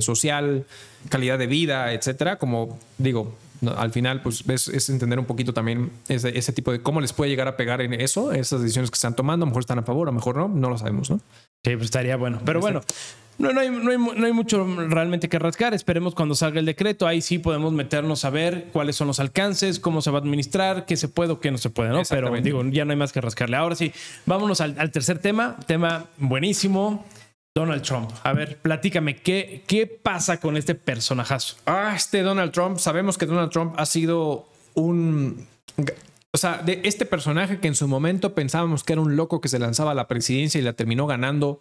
social, 0.00 0.66
calidad 1.08 1.38
de 1.38 1.46
vida, 1.46 1.94
etcétera, 1.94 2.36
como 2.36 2.78
digo, 2.98 3.34
al 3.68 3.90
final, 3.92 4.22
pues 4.22 4.44
es, 4.48 4.88
entender 4.88 5.18
un 5.18 5.24
poquito 5.24 5.52
también 5.52 5.90
ese, 6.08 6.36
ese, 6.36 6.52
tipo 6.52 6.72
de 6.72 6.82
cómo 6.82 7.00
les 7.00 7.12
puede 7.12 7.30
llegar 7.30 7.48
a 7.48 7.56
pegar 7.56 7.80
en 7.80 7.94
eso, 7.94 8.32
esas 8.32 8.62
decisiones 8.62 8.90
que 8.90 8.96
están 8.96 9.16
tomando. 9.16 9.44
A 9.44 9.46
lo 9.46 9.50
mejor 9.50 9.60
están 9.60 9.78
a 9.78 9.82
favor, 9.82 10.08
a 10.08 10.10
lo 10.12 10.16
mejor 10.16 10.36
no, 10.36 10.48
no 10.48 10.70
lo 10.70 10.78
sabemos, 10.78 11.10
¿no? 11.10 11.20
Sí, 11.64 11.76
pues 11.76 11.84
estaría 11.84 12.16
bueno. 12.16 12.40
Pero 12.44 12.60
bueno, 12.60 12.82
no, 13.38 13.52
no, 13.52 13.60
hay, 13.60 13.70
no, 13.70 13.90
hay, 13.90 13.98
no, 13.98 14.26
hay, 14.26 14.32
mucho 14.32 14.64
realmente 14.88 15.28
que 15.28 15.38
rascar. 15.38 15.74
Esperemos 15.74 16.14
cuando 16.14 16.34
salga 16.34 16.60
el 16.60 16.66
decreto. 16.66 17.06
Ahí 17.06 17.20
sí 17.20 17.38
podemos 17.38 17.72
meternos 17.72 18.24
a 18.24 18.30
ver 18.30 18.68
cuáles 18.72 18.96
son 18.96 19.08
los 19.08 19.18
alcances, 19.18 19.80
cómo 19.80 20.02
se 20.02 20.10
va 20.10 20.18
a 20.18 20.20
administrar, 20.20 20.84
qué 20.86 20.96
se 20.96 21.08
puede 21.08 21.32
o 21.32 21.40
qué 21.40 21.50
no 21.50 21.58
se 21.58 21.70
puede, 21.70 21.90
¿no? 21.90 22.02
Pero 22.08 22.30
digo, 22.40 22.62
ya 22.66 22.84
no 22.84 22.92
hay 22.92 22.98
más 22.98 23.12
que 23.12 23.20
rascarle. 23.20 23.56
Ahora 23.56 23.74
sí, 23.74 23.92
vámonos 24.26 24.60
al, 24.60 24.76
al 24.78 24.92
tercer 24.92 25.18
tema. 25.18 25.56
Tema 25.66 26.06
buenísimo. 26.18 27.04
Donald 27.54 27.82
Trump. 27.82 28.10
A 28.24 28.32
ver, 28.32 28.58
platícame, 28.58 29.16
¿qué, 29.16 29.62
¿qué 29.66 29.86
pasa 29.86 30.40
con 30.40 30.56
este 30.56 30.74
personajazo? 30.74 31.56
Ah, 31.66 31.92
este 31.94 32.22
Donald 32.22 32.50
Trump, 32.50 32.78
sabemos 32.78 33.16
que 33.16 33.26
Donald 33.26 33.50
Trump 33.50 33.74
ha 33.76 33.86
sido 33.86 34.46
un... 34.74 35.46
O 36.32 36.36
sea, 36.36 36.58
de 36.58 36.80
este 36.82 37.06
personaje 37.06 37.60
que 37.60 37.68
en 37.68 37.76
su 37.76 37.86
momento 37.86 38.34
pensábamos 38.34 38.82
que 38.82 38.94
era 38.94 39.02
un 39.02 39.14
loco 39.14 39.40
que 39.40 39.48
se 39.48 39.60
lanzaba 39.60 39.92
a 39.92 39.94
la 39.94 40.08
presidencia 40.08 40.60
y 40.60 40.64
la 40.64 40.72
terminó 40.72 41.06
ganando, 41.06 41.60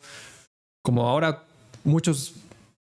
como 0.82 1.08
ahora 1.08 1.44
muchos 1.84 2.34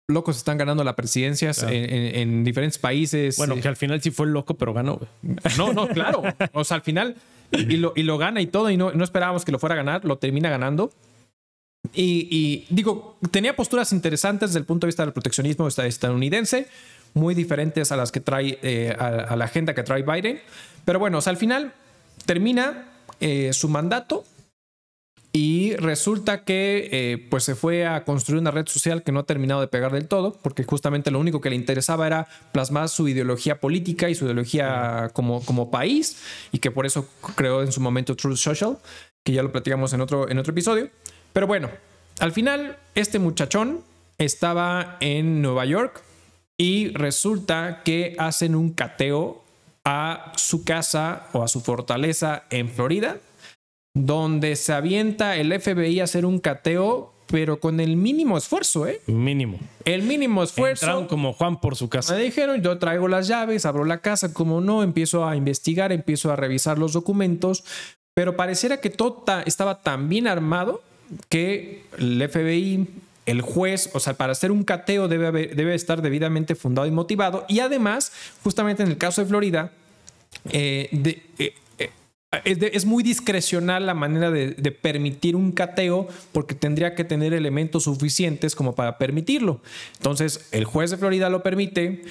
locos 0.07 0.37
están 0.37 0.57
ganando 0.57 0.85
la 0.85 0.95
presidencia 0.95 1.51
en, 1.67 2.45
diferentes 2.45 2.77
países. 2.77 3.35
Bueno, 3.35 3.55
que 3.59 3.67
al 3.67 3.75
final 3.75 4.01
sí 4.01 4.11
fue 4.11 4.27
loco, 4.27 4.53
pero 4.53 4.73
ganó. 4.73 5.01
No, 5.57 5.73
no, 5.73 5.89
claro. 5.89 6.23
O 6.53 6.63
sea, 6.63 6.75
al 6.75 6.81
final 6.81 7.17
y 7.51 7.75
lo, 7.75 7.91
y 7.93 8.03
lo 8.03 8.17
gana 8.17 8.39
y 8.39 8.47
todo, 8.47 8.69
y 8.69 8.77
no, 8.77 8.93
no 8.93 9.03
esperábamos 9.03 9.43
que 9.43 9.51
lo 9.51 9.59
fuera 9.59 9.75
a 9.75 9.77
ganar, 9.77 10.05
lo 10.05 10.17
termina 10.17 10.49
ganando. 10.49 10.91
Y, 11.93 12.65
digo, 12.69 13.17
tenía 13.31 13.55
posturas 13.55 13.91
interesantes 13.91 14.49
desde 14.49 14.59
el 14.59 14.65
punto 14.65 14.85
de 14.85 14.89
vista 14.89 15.03
del 15.03 15.13
proteccionismo 15.13 15.67
estadounidense, 15.67 16.67
muy 17.13 17.35
diferentes 17.35 17.91
a 17.91 17.97
las 17.97 18.11
que 18.11 18.21
trae, 18.21 18.59
eh, 18.61 18.95
a, 18.97 19.35
la 19.35 19.45
agenda 19.45 19.73
que 19.73 19.83
trae 19.83 20.03
Biden. 20.03 20.39
Pero 20.85 20.99
bueno, 20.99 21.19
al 21.25 21.37
final 21.37 21.73
termina 22.25 22.85
eh, 23.19 23.51
su 23.53 23.67
mandato 23.67 24.23
y 25.33 25.75
resulta 25.77 26.43
que 26.43 26.89
eh, 26.91 27.27
pues 27.29 27.45
se 27.45 27.55
fue 27.55 27.87
a 27.87 28.03
construir 28.03 28.41
una 28.41 28.51
red 28.51 28.67
social 28.67 29.01
que 29.01 29.13
no 29.13 29.21
ha 29.21 29.23
terminado 29.23 29.61
de 29.61 29.67
pegar 29.67 29.93
del 29.93 30.07
todo, 30.07 30.37
porque 30.41 30.63
justamente 30.63 31.09
lo 31.09 31.19
único 31.19 31.39
que 31.39 31.49
le 31.49 31.55
interesaba 31.55 32.05
era 32.05 32.27
plasmar 32.51 32.89
su 32.89 33.07
ideología 33.07 33.59
política 33.59 34.09
y 34.09 34.15
su 34.15 34.25
ideología 34.25 35.09
como, 35.13 35.43
como 35.45 35.71
país, 35.71 36.17
y 36.51 36.59
que 36.59 36.69
por 36.69 36.85
eso 36.85 37.07
creó 37.35 37.61
en 37.61 37.71
su 37.71 37.79
momento 37.79 38.15
Truth 38.15 38.37
Social, 38.37 38.77
que 39.23 39.31
ya 39.31 39.41
lo 39.41 39.51
platicamos 39.51 39.93
en 39.93 40.01
otro, 40.01 40.29
en 40.29 40.37
otro 40.37 40.51
episodio. 40.51 40.89
Pero 41.33 41.47
bueno, 41.47 41.69
al 42.19 42.31
final 42.31 42.77
este 42.95 43.19
muchachón 43.19 43.81
estaba 44.17 44.97
en 44.99 45.41
Nueva 45.41 45.65
York 45.65 46.01
y 46.57 46.89
resulta 46.89 47.81
que 47.83 48.15
hacen 48.19 48.55
un 48.55 48.71
cateo 48.71 49.41
a 49.83 50.31
su 50.35 50.63
casa 50.63 51.27
o 51.33 51.43
a 51.43 51.47
su 51.47 51.61
fortaleza 51.61 52.43
en 52.49 52.69
Florida, 52.69 53.17
donde 53.95 54.55
se 54.55 54.73
avienta 54.73 55.37
el 55.37 55.59
FBI 55.59 55.99
a 55.99 56.03
hacer 56.03 56.25
un 56.25 56.39
cateo, 56.39 57.13
pero 57.27 57.59
con 57.59 57.79
el 57.79 57.95
mínimo 57.95 58.37
esfuerzo, 58.37 58.85
¿eh? 58.85 59.01
Mínimo. 59.07 59.57
El 59.85 60.03
mínimo 60.03 60.43
esfuerzo. 60.43 60.85
Entraron 60.85 61.07
como 61.07 61.33
Juan 61.33 61.59
por 61.59 61.75
su 61.75 61.89
casa. 61.89 62.15
Me 62.15 62.21
dijeron, 62.21 62.61
yo 62.61 62.77
traigo 62.77 63.07
las 63.07 63.27
llaves, 63.27 63.65
abro 63.65 63.85
la 63.85 63.99
casa, 63.99 64.33
como 64.33 64.61
no, 64.61 64.83
empiezo 64.83 65.25
a 65.25 65.35
investigar, 65.35 65.91
empiezo 65.91 66.31
a 66.31 66.35
revisar 66.35 66.77
los 66.77 66.93
documentos, 66.93 67.63
pero 68.13 68.35
pareciera 68.35 68.81
que 68.81 68.89
todo 68.89 69.23
estaba 69.45 69.81
tan 69.81 70.09
bien 70.09 70.27
armado 70.27 70.83
que 71.29 71.83
el 71.97 72.27
FBI, 72.29 72.87
el 73.25 73.41
juez, 73.41 73.89
o 73.93 73.99
sea, 73.99 74.13
para 74.13 74.31
hacer 74.31 74.51
un 74.51 74.63
cateo 74.63 75.07
debe, 75.07 75.47
debe 75.47 75.75
estar 75.75 76.01
debidamente 76.01 76.55
fundado 76.55 76.87
y 76.87 76.91
motivado. 76.91 77.45
Y 77.47 77.59
además, 77.59 78.11
justamente 78.43 78.83
en 78.83 78.89
el 78.89 78.97
caso 78.97 79.21
de 79.21 79.27
Florida, 79.27 79.71
eh, 80.49 80.89
eh, 81.37 81.53
eh, 81.77 82.69
es, 82.73 82.85
muy 82.85 83.03
discrecional 83.03 83.85
la 83.85 83.93
manera 83.93 84.31
de, 84.31 84.53
permitir 84.71 85.35
un 85.35 85.51
cateo 85.51 86.07
porque 86.31 86.55
tendría 86.55 86.95
que 86.95 87.03
tener 87.03 87.33
elementos 87.33 87.83
suficientes 87.83 88.55
como 88.55 88.73
para 88.73 88.97
permitirlo. 88.97 89.61
Entonces, 89.97 90.47
el 90.51 90.65
juez 90.65 90.91
de 90.91 90.97
Florida 90.97 91.29
lo 91.29 91.43
permite, 91.43 92.03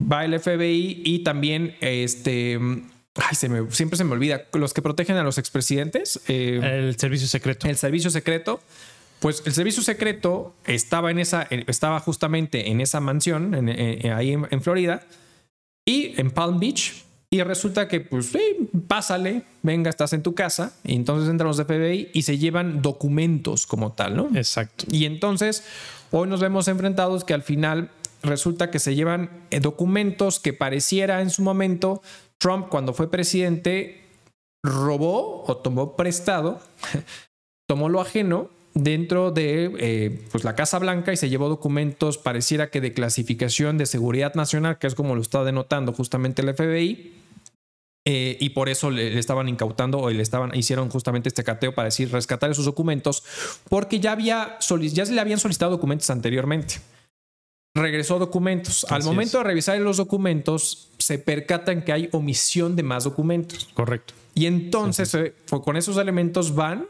va 0.00 0.24
el 0.24 0.38
FBI 0.38 1.02
y 1.04 1.20
también 1.20 1.76
este 1.80 2.58
Ay, 3.16 3.34
se 3.34 3.48
me, 3.48 3.70
siempre 3.70 3.96
se 3.96 4.04
me 4.04 4.12
olvida. 4.12 4.44
Los 4.52 4.74
que 4.74 4.82
protegen 4.82 5.16
a 5.16 5.22
los 5.22 5.38
expresidentes. 5.38 6.20
Eh, 6.28 6.60
el 6.62 6.96
servicio 6.98 7.26
secreto. 7.26 7.68
El 7.68 7.76
servicio 7.76 8.10
secreto. 8.10 8.60
Pues 9.20 9.42
el 9.46 9.54
servicio 9.54 9.82
secreto 9.82 10.54
estaba 10.66 11.10
en 11.10 11.18
esa, 11.18 11.42
estaba 11.50 12.00
justamente 12.00 12.70
en 12.70 12.82
esa 12.82 13.00
mansión, 13.00 13.54
ahí 14.14 14.32
en, 14.32 14.62
Florida, 14.62 15.02
y 15.86 16.20
en 16.20 16.30
Palm 16.30 16.60
Beach. 16.60 17.02
Y 17.30 17.42
resulta 17.42 17.88
que, 17.88 18.00
pues, 18.00 18.30
pásale, 18.86 19.42
venga, 19.62 19.88
estás 19.88 20.12
en 20.12 20.22
tu 20.22 20.34
casa. 20.34 20.74
Y 20.84 20.94
entonces 20.94 21.30
entran 21.30 21.48
los 21.48 21.56
de 21.56 21.64
FBI 21.64 22.10
y 22.12 22.22
se 22.22 22.38
llevan 22.38 22.82
documentos 22.82 23.66
como 23.66 23.92
tal, 23.92 24.16
¿no? 24.16 24.28
Exacto. 24.34 24.84
Y 24.90 25.06
entonces, 25.06 25.64
hoy 26.10 26.28
nos 26.28 26.40
vemos 26.40 26.68
enfrentados 26.68 27.24
que 27.24 27.34
al 27.34 27.42
final 27.42 27.90
resulta 28.22 28.70
que 28.70 28.78
se 28.78 28.94
llevan 28.94 29.30
eh, 29.50 29.60
documentos 29.60 30.40
que 30.40 30.52
pareciera 30.52 31.22
en 31.22 31.30
su 31.30 31.42
momento 31.42 32.02
Trump 32.38 32.68
cuando 32.68 32.92
fue 32.92 33.10
presidente 33.10 34.02
robó 34.62 35.44
o 35.46 35.56
tomó 35.58 35.96
prestado, 35.96 36.60
tomó 37.68 37.88
lo 37.88 38.00
ajeno 38.00 38.50
dentro 38.74 39.30
de 39.30 39.72
eh, 39.78 40.24
pues 40.30 40.44
la 40.44 40.54
Casa 40.54 40.78
Blanca 40.78 41.12
y 41.12 41.16
se 41.16 41.30
llevó 41.30 41.48
documentos, 41.48 42.18
pareciera 42.18 42.70
que 42.70 42.80
de 42.80 42.92
clasificación 42.92 43.78
de 43.78 43.86
seguridad 43.86 44.34
nacional, 44.34 44.78
que 44.78 44.86
es 44.86 44.94
como 44.94 45.14
lo 45.14 45.22
está 45.22 45.44
denotando 45.44 45.92
justamente 45.92 46.42
el 46.42 46.54
FBI. 46.54 47.14
Eh, 48.08 48.36
y 48.38 48.50
por 48.50 48.68
eso 48.68 48.92
le, 48.92 49.18
estaban 49.18 49.48
incautando 49.48 49.98
o 49.98 50.10
le 50.10 50.22
estaban, 50.22 50.54
hicieron 50.54 50.88
justamente 50.90 51.28
este 51.28 51.42
cateo 51.42 51.74
para 51.74 51.86
decir 51.86 52.12
rescatar 52.12 52.50
esos 52.50 52.64
documentos, 52.64 53.24
porque 53.68 53.98
ya, 53.98 54.12
había, 54.12 54.58
ya 54.60 55.04
le 55.06 55.20
habían 55.20 55.40
solicitado 55.40 55.72
documentos 55.72 56.08
anteriormente 56.10 56.76
regresó 57.76 58.18
documentos. 58.18 58.86
Al 58.90 59.04
momento 59.04 59.38
de 59.38 59.44
revisar 59.44 59.78
los 59.80 59.98
documentos, 59.98 60.88
se 60.98 61.18
percatan 61.18 61.82
que 61.82 61.92
hay 61.92 62.08
omisión 62.12 62.74
de 62.76 62.82
más 62.82 63.04
documentos. 63.04 63.68
Correcto. 63.74 64.14
Y 64.34 64.46
entonces, 64.46 65.14
eh, 65.14 65.34
con 65.48 65.76
esos 65.76 65.96
elementos 65.96 66.54
van 66.54 66.86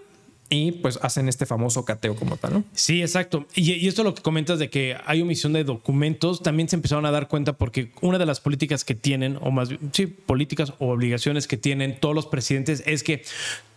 y 0.48 0.72
pues 0.72 0.98
hacen 1.02 1.28
este 1.28 1.44
famoso 1.44 1.84
cateo 1.84 2.14
como 2.14 2.36
tal, 2.36 2.52
¿no? 2.54 2.64
Sí, 2.72 3.02
exacto. 3.02 3.46
Y, 3.54 3.72
y, 3.72 3.88
esto 3.88 4.04
lo 4.04 4.14
que 4.14 4.22
comentas 4.22 4.58
de 4.58 4.70
que 4.70 4.96
hay 5.04 5.20
omisión 5.20 5.52
de 5.52 5.64
documentos, 5.64 6.42
también 6.42 6.68
se 6.68 6.76
empezaron 6.76 7.04
a 7.04 7.10
dar 7.10 7.28
cuenta 7.28 7.54
porque 7.54 7.90
una 8.00 8.18
de 8.18 8.26
las 8.26 8.40
políticas 8.40 8.84
que 8.84 8.94
tienen, 8.94 9.38
o 9.40 9.50
más 9.50 9.68
bien, 9.70 9.80
sí, 9.92 10.06
políticas 10.06 10.72
o 10.78 10.92
obligaciones 10.92 11.48
que 11.48 11.56
tienen 11.56 11.98
todos 11.98 12.14
los 12.14 12.26
presidentes 12.26 12.82
es 12.86 13.02
que 13.02 13.24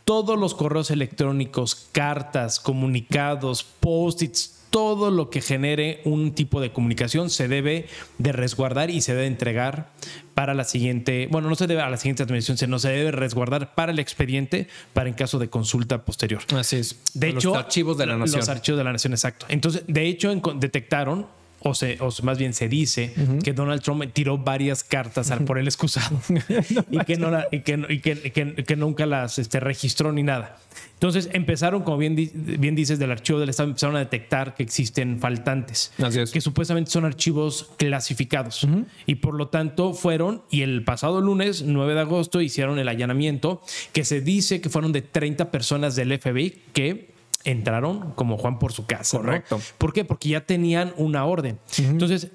todos 0.05 0.39
los 0.39 0.55
correos 0.55 0.89
electrónicos, 0.91 1.87
cartas, 1.91 2.59
comunicados, 2.59 3.63
post-its, 3.63 4.58
todo 4.69 5.11
lo 5.11 5.29
que 5.29 5.41
genere 5.41 6.01
un 6.05 6.33
tipo 6.33 6.61
de 6.61 6.71
comunicación 6.71 7.29
se 7.29 7.47
debe 7.47 7.87
de 8.17 8.31
resguardar 8.31 8.89
y 8.89 9.01
se 9.01 9.13
debe 9.13 9.27
entregar 9.27 9.91
para 10.33 10.53
la 10.53 10.63
siguiente, 10.63 11.27
bueno, 11.31 11.49
no 11.49 11.55
se 11.55 11.67
debe 11.67 11.81
a 11.81 11.89
la 11.89 11.97
siguiente 11.97 12.23
administración, 12.23 12.57
sino 12.57 12.79
se 12.79 12.89
debe 12.89 13.11
resguardar 13.11 13.75
para 13.75 13.91
el 13.91 13.99
expediente 13.99 14.67
para 14.93 15.09
en 15.09 15.15
caso 15.15 15.39
de 15.39 15.49
consulta 15.49 16.05
posterior. 16.05 16.41
Así 16.55 16.77
es. 16.77 16.99
De 17.13 17.29
hecho, 17.29 17.49
los 17.49 17.57
archivos 17.57 17.97
de 17.97 18.05
la 18.05 18.17
nación. 18.17 18.39
Los 18.39 18.49
archivos 18.49 18.77
de 18.77 18.83
la 18.83 18.93
nación, 18.93 19.13
exacto. 19.13 19.45
Entonces, 19.49 19.83
de 19.87 20.07
hecho, 20.07 20.33
detectaron 20.55 21.27
o, 21.61 21.73
se, 21.73 21.97
o 21.99 22.09
más 22.23 22.37
bien 22.37 22.53
se 22.53 22.67
dice 22.67 23.13
que 23.43 23.53
Donald 23.53 23.81
Trump 23.81 24.03
tiró 24.13 24.37
varias 24.37 24.83
cartas 24.83 25.31
al 25.31 25.45
por 25.45 25.57
el 25.57 25.67
excusado. 25.67 26.19
Y, 26.91 26.99
que 26.99 27.17
no 27.17 27.29
y, 27.51 27.61
que, 27.61 27.85
y 27.89 27.99
que, 27.99 28.55
que, 28.55 28.75
nunca 28.75 29.05
las 29.05 29.39
este, 29.39 29.59
registró 29.59 30.11
ni 30.11 30.23
nada. 30.23 30.59
Entonces 30.93 31.29
empezaron, 31.33 31.83
como 31.83 31.97
bien, 31.97 32.15
bien 32.15 32.75
dices, 32.75 32.99
del 32.99 33.11
archivo 33.11 33.39
del 33.39 33.49
Estado, 33.49 33.69
empezaron 33.69 33.95
a 33.95 33.99
detectar 33.99 34.55
que 34.55 34.63
existen 34.63 35.19
faltantes, 35.19 35.93
que 36.31 36.41
supuestamente 36.41 36.91
son 36.91 37.05
archivos 37.05 37.71
clasificados. 37.77 38.67
Y 39.05 39.15
por 39.15 39.35
lo 39.35 39.47
tanto 39.47 39.93
fueron, 39.93 40.41
y 40.49 40.61
el 40.61 40.83
pasado 40.83 41.21
lunes, 41.21 41.63
9 41.63 41.93
de 41.93 41.99
agosto, 42.01 42.41
hicieron 42.41 42.79
el 42.79 42.87
allanamiento, 42.87 43.61
que 43.93 44.03
se 44.03 44.21
dice 44.21 44.61
que 44.61 44.69
fueron 44.69 44.91
de 44.91 45.01
30 45.01 45.51
personas 45.51 45.95
del 45.95 46.17
FBI 46.19 46.61
que 46.73 47.18
entraron 47.43 48.11
como 48.13 48.37
Juan 48.37 48.59
por 48.59 48.73
su 48.73 48.85
casa. 48.85 49.17
Correcto. 49.17 49.59
¿Por 49.77 49.93
qué? 49.93 50.05
Porque 50.05 50.29
ya 50.29 50.45
tenían 50.45 50.93
una 50.97 51.25
orden. 51.25 51.59
Entonces, 51.77 52.29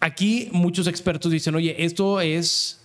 aquí 0.00 0.48
muchos 0.52 0.86
expertos 0.86 1.30
dicen, 1.32 1.54
oye, 1.54 1.84
esto 1.84 2.20
es 2.20 2.80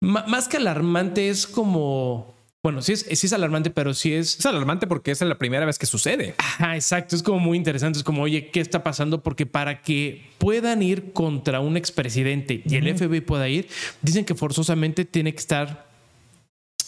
más 0.00 0.48
que 0.48 0.56
alarmante, 0.56 1.28
es 1.28 1.46
como... 1.46 2.38
Bueno, 2.62 2.82
sí 2.82 2.92
es, 2.92 3.06
sí 3.10 3.26
es 3.26 3.32
alarmante, 3.32 3.70
pero 3.70 3.94
sí 3.94 4.12
es... 4.12 4.38
Es 4.38 4.44
alarmante 4.44 4.86
porque 4.86 5.10
es 5.10 5.20
la 5.22 5.38
primera 5.38 5.64
vez 5.64 5.78
que 5.78 5.86
sucede. 5.86 6.34
Ajá, 6.36 6.74
exacto. 6.74 7.16
Es 7.16 7.22
como 7.22 7.38
muy 7.38 7.56
interesante. 7.56 7.98
Es 7.98 8.04
como, 8.04 8.20
oye, 8.20 8.50
¿qué 8.50 8.60
está 8.60 8.82
pasando? 8.82 9.22
Porque 9.22 9.46
para 9.46 9.80
que 9.80 10.30
puedan 10.36 10.82
ir 10.82 11.14
contra 11.14 11.60
un 11.60 11.78
expresidente 11.78 12.62
y 12.66 12.76
el 12.76 12.94
FBI 12.94 13.22
pueda 13.22 13.48
ir, 13.48 13.66
dicen 14.02 14.26
que 14.26 14.34
forzosamente 14.34 15.06
tiene 15.06 15.32
que 15.32 15.38
estar 15.38 15.89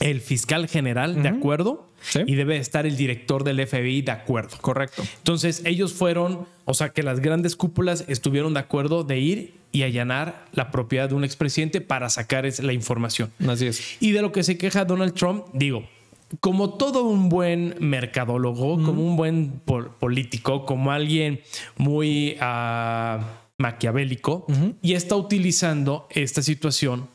el 0.02 0.20
fiscal 0.20 0.68
general 0.68 1.22
de 1.22 1.28
acuerdo 1.28 1.86
y 2.26 2.34
debe 2.34 2.56
estar 2.56 2.86
el 2.86 2.96
director 2.96 3.44
del 3.44 3.64
FBI 3.64 4.02
de 4.02 4.10
acuerdo. 4.10 4.56
Correcto. 4.60 5.02
Entonces 5.18 5.62
ellos 5.64 5.92
fueron, 5.92 6.46
o 6.64 6.74
sea 6.74 6.88
que 6.88 7.02
las 7.02 7.20
grandes 7.20 7.54
cúpulas 7.54 8.04
estuvieron 8.08 8.54
de 8.54 8.60
acuerdo 8.60 9.04
de 9.04 9.20
ir 9.20 9.54
y 9.70 9.84
allanar 9.84 10.46
la 10.52 10.70
propiedad 10.70 11.08
de 11.08 11.14
un 11.14 11.24
expresidente 11.24 11.80
para 11.80 12.10
sacar 12.10 12.46
la 12.60 12.72
información. 12.72 13.32
Así 13.46 13.66
es. 13.66 13.96
Y 14.00 14.10
de 14.10 14.22
lo 14.22 14.32
que 14.32 14.42
se 14.42 14.58
queja 14.58 14.84
Donald 14.84 15.14
Trump, 15.14 15.44
digo, 15.52 15.84
como 16.40 16.74
todo 16.74 17.04
un 17.04 17.28
buen 17.28 17.76
mercadólogo, 17.78 18.82
como 18.82 19.06
un 19.06 19.16
buen 19.16 19.60
político, 20.00 20.66
como 20.66 20.90
alguien 20.90 21.40
muy 21.76 22.36
ah, 22.40 23.20
maquiavélico, 23.58 24.46
y 24.82 24.94
está 24.94 25.14
utilizando 25.14 26.08
esta 26.10 26.42
situación 26.42 27.08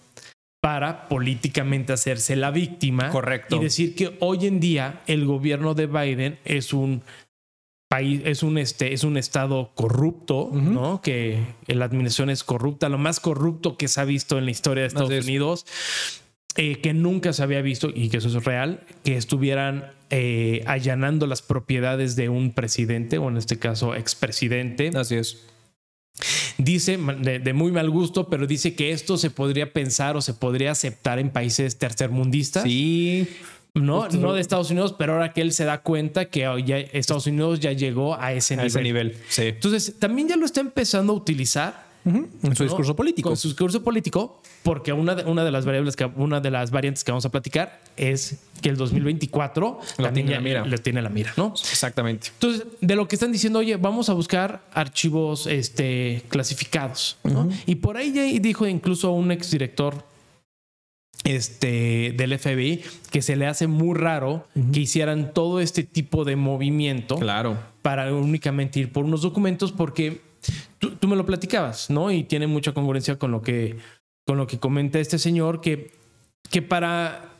para 0.67 1.07
políticamente 1.07 1.93
hacerse 1.93 2.35
la 2.35 2.51
víctima. 2.51 3.09
Correcto. 3.09 3.55
Y 3.55 3.59
decir 3.59 3.95
que 3.95 4.17
hoy 4.19 4.47
en 4.47 4.59
día 4.59 5.01
el 5.07 5.25
gobierno 5.25 5.75
de 5.75 5.87
Biden 5.87 6.39
es 6.43 6.73
un 6.73 7.03
país, 7.87 8.21
es 8.25 8.43
un, 8.43 8.57
este, 8.57 8.91
es 8.91 9.05
un 9.05 9.15
estado 9.15 9.71
corrupto, 9.75 10.49
¿no? 10.51 11.01
Que 11.01 11.39
la 11.67 11.85
administración 11.85 12.29
es 12.29 12.43
corrupta, 12.43 12.89
lo 12.89 12.97
más 12.97 13.21
corrupto 13.21 13.77
que 13.77 13.87
se 13.87 14.01
ha 14.01 14.03
visto 14.03 14.37
en 14.37 14.43
la 14.43 14.51
historia 14.51 14.81
de 14.81 14.87
Estados 14.89 15.23
Unidos. 15.23 15.65
Eh, 16.57 16.81
que 16.81 16.93
nunca 16.93 17.31
se 17.31 17.43
había 17.43 17.61
visto, 17.61 17.89
y 17.93 18.09
que 18.09 18.17
eso 18.17 18.27
es 18.27 18.43
real, 18.43 18.83
que 19.03 19.15
estuvieran 19.15 19.93
eh, 20.09 20.63
allanando 20.65 21.27
las 21.27 21.43
propiedades 21.43 22.15
de 22.15 22.29
un 22.29 22.51
presidente, 22.51 23.19
o 23.19 23.29
en 23.29 23.37
este 23.37 23.57
caso 23.57 23.95
expresidente. 23.95 24.91
Así 24.95 25.15
es 25.15 25.47
Dice, 26.57 26.97
de, 26.97 27.53
muy 27.53 27.71
mal 27.71 27.89
gusto, 27.89 28.29
pero 28.29 28.47
dice 28.47 28.73
que 28.75 28.91
esto 28.91 29.17
se 29.17 29.29
podría 29.29 29.71
pensar 29.73 30.17
o 30.17 30.21
se 30.21 30.33
podría 30.33 30.71
aceptar 30.71 31.19
en 31.19 31.29
países 31.29 31.77
tercermundistas. 31.77 32.63
Sí. 32.63 33.27
No, 33.75 34.07
no 34.09 34.33
de 34.33 34.41
Estados 34.41 34.71
Unidos, 34.71 34.95
pero 34.97 35.13
ahora 35.13 35.33
que 35.33 35.41
él 35.41 35.53
se 35.53 35.63
da 35.63 35.81
cuenta 35.81 36.25
que 36.25 36.39
ya 36.65 36.79
Estados 36.79 37.27
Unidos 37.27 37.59
ya 37.59 37.73
llegó 37.73 38.19
a 38.19 38.33
ese 38.33 38.55
nivel. 38.55 38.67
Ese 38.67 38.81
nivel 38.81 39.17
sí. 39.29 39.41
Entonces, 39.43 39.95
también 39.99 40.27
ya 40.27 40.35
lo 40.35 40.45
está 40.45 40.61
empezando 40.61 41.13
a 41.13 41.15
utilizar 41.15 41.86
en 42.07 42.55
su 42.55 42.63
discurso 42.63 42.95
político. 42.95 43.29
Con 43.29 43.37
su 43.37 43.49
discurso 43.49 43.83
político, 43.83 44.41
porque 44.63 44.93
una 44.93 45.15
de, 45.15 45.25
una 45.25 45.43
de 45.43 45.51
las 45.51 45.65
variables 45.65 45.95
que 45.95 46.05
una 46.05 46.39
de 46.39 46.51
las 46.51 46.71
variantes 46.71 47.03
que 47.03 47.11
vamos 47.11 47.25
a 47.25 47.29
platicar 47.29 47.81
es 47.95 48.37
que 48.61 48.69
el 48.69 48.77
2024 48.77 49.79
la 49.97 50.13
tiene 50.13 50.31
la 50.31 50.39
mira. 50.39 50.65
Le 50.65 50.77
tiene 50.77 51.01
la 51.01 51.09
mira, 51.09 51.33
¿no? 51.37 51.53
Exactamente. 51.55 52.29
Entonces, 52.33 52.65
de 52.81 52.95
lo 52.95 53.07
que 53.07 53.15
están 53.15 53.31
diciendo, 53.31 53.59
oye, 53.59 53.75
vamos 53.77 54.09
a 54.09 54.13
buscar 54.13 54.61
archivos 54.73 55.47
este, 55.47 56.23
clasificados. 56.29 57.17
Y 57.65 57.75
por 57.75 57.97
ahí 57.97 58.13
ya 58.13 58.23
dijo 58.39 58.65
incluso 58.67 59.11
un 59.11 59.31
exdirector 59.31 60.05
este, 61.23 62.13
del 62.15 62.37
FBI 62.37 62.83
que 63.11 63.21
se 63.21 63.35
le 63.35 63.47
hace 63.47 63.67
muy 63.67 63.97
raro 63.97 64.47
que 64.71 64.81
hicieran 64.81 65.33
todo 65.33 65.59
este 65.59 65.83
tipo 65.83 66.23
de 66.23 66.35
movimiento. 66.35 67.17
Claro. 67.17 67.57
Para 67.81 68.13
únicamente 68.13 68.79
ir 68.79 68.91
por 68.91 69.05
unos 69.05 69.21
documentos, 69.21 69.71
porque 69.71 70.21
Tú, 70.79 71.07
me 71.07 71.15
lo 71.15 71.25
platicabas, 71.25 71.89
¿no? 71.89 72.11
Y 72.11 72.23
tiene 72.23 72.47
mucha 72.47 72.73
congruencia 72.73 73.17
con 73.17 73.31
lo 73.31 73.41
que, 73.41 73.77
con 74.25 74.37
lo 74.37 74.47
que 74.47 74.59
comenta 74.59 74.99
este 74.99 75.17
señor, 75.17 75.61
que, 75.61 75.91
que 76.49 76.61
para... 76.61 77.33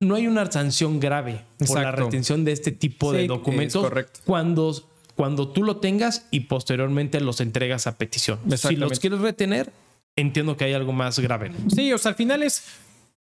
No 0.00 0.16
hay 0.16 0.26
una 0.26 0.50
sanción 0.50 0.98
grave 0.98 1.44
por 1.64 1.80
la 1.80 1.92
retención 1.92 2.44
de 2.44 2.50
este 2.50 2.72
tipo 2.72 3.12
de 3.12 3.28
documentos 3.28 3.88
cuando, 4.24 4.74
cuando 5.14 5.48
tú 5.50 5.62
lo 5.62 5.76
tengas 5.76 6.26
y 6.32 6.40
posteriormente 6.40 7.20
los 7.20 7.40
entregas 7.40 7.86
a 7.86 7.96
petición. 7.96 8.40
Si 8.56 8.74
los 8.74 8.98
quieres 8.98 9.20
retener, 9.20 9.72
entiendo 10.16 10.56
que 10.56 10.64
hay 10.64 10.72
algo 10.72 10.92
más 10.92 11.20
grave. 11.20 11.52
Sí, 11.72 11.92
o 11.92 11.98
sea, 11.98 12.10
al 12.10 12.16
final 12.16 12.42
es 12.42 12.64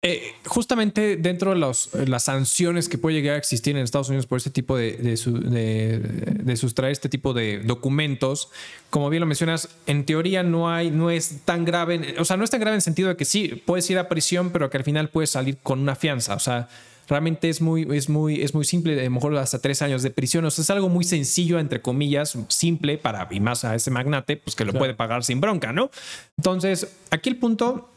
eh, 0.02 0.34
justamente 0.44 1.16
dentro 1.16 1.52
de 1.54 2.06
las 2.06 2.22
sanciones 2.22 2.88
que 2.88 2.98
puede 2.98 3.16
llegar 3.16 3.34
a 3.34 3.38
existir 3.38 3.76
en 3.76 3.82
Estados 3.82 4.08
Unidos 4.08 4.26
por 4.26 4.36
este 4.36 4.50
tipo 4.50 4.76
de, 4.76 4.92
de, 4.92 6.56
sustraer 6.56 6.92
este 6.92 7.08
tipo 7.08 7.32
de 7.32 7.60
documentos, 7.60 8.50
como 8.90 9.10
bien 9.10 9.20
lo 9.20 9.26
mencionas, 9.26 9.68
en 9.86 10.04
teoría 10.04 10.42
no 10.42 10.70
hay, 10.70 10.90
no 10.90 11.10
es 11.10 11.40
tan 11.44 11.64
grave, 11.64 12.14
o 12.18 12.24
sea, 12.24 12.36
no 12.36 12.44
es 12.44 12.50
tan 12.50 12.60
grave 12.60 12.74
en 12.74 12.78
el 12.78 12.82
sentido 12.82 13.08
de 13.08 13.16
que 13.16 13.24
sí, 13.24 13.62
puedes 13.64 13.90
ir 13.90 13.98
a 13.98 14.08
prisión, 14.08 14.50
pero 14.50 14.70
que 14.70 14.76
al 14.76 14.84
final 14.84 15.08
puedes 15.08 15.30
salir 15.30 15.56
con 15.62 15.80
una 15.80 15.96
fianza, 15.96 16.34
o 16.34 16.40
sea, 16.40 16.68
realmente 17.08 17.48
es 17.48 17.60
muy, 17.60 17.86
es 17.96 18.08
muy, 18.08 18.42
es 18.42 18.54
muy 18.54 18.64
simple, 18.64 19.00
a 19.00 19.04
lo 19.04 19.10
mejor 19.10 19.36
hasta 19.36 19.58
tres 19.60 19.82
años 19.82 20.02
de 20.02 20.10
prisión. 20.10 20.44
O 20.44 20.50
sea, 20.50 20.62
es 20.62 20.70
algo 20.70 20.88
muy 20.88 21.04
sencillo, 21.04 21.58
entre 21.58 21.80
comillas, 21.80 22.36
simple 22.48 22.98
para, 22.98 23.28
y 23.30 23.40
más 23.40 23.64
a 23.64 23.74
ese 23.74 23.90
magnate, 23.90 24.36
pues 24.36 24.56
que 24.56 24.64
lo 24.64 24.72
puede 24.72 24.94
pagar 24.94 25.24
sin 25.24 25.40
bronca, 25.40 25.72
¿no? 25.72 25.90
Entonces, 26.36 26.96
aquí 27.10 27.28
el 27.28 27.36
punto 27.36 27.90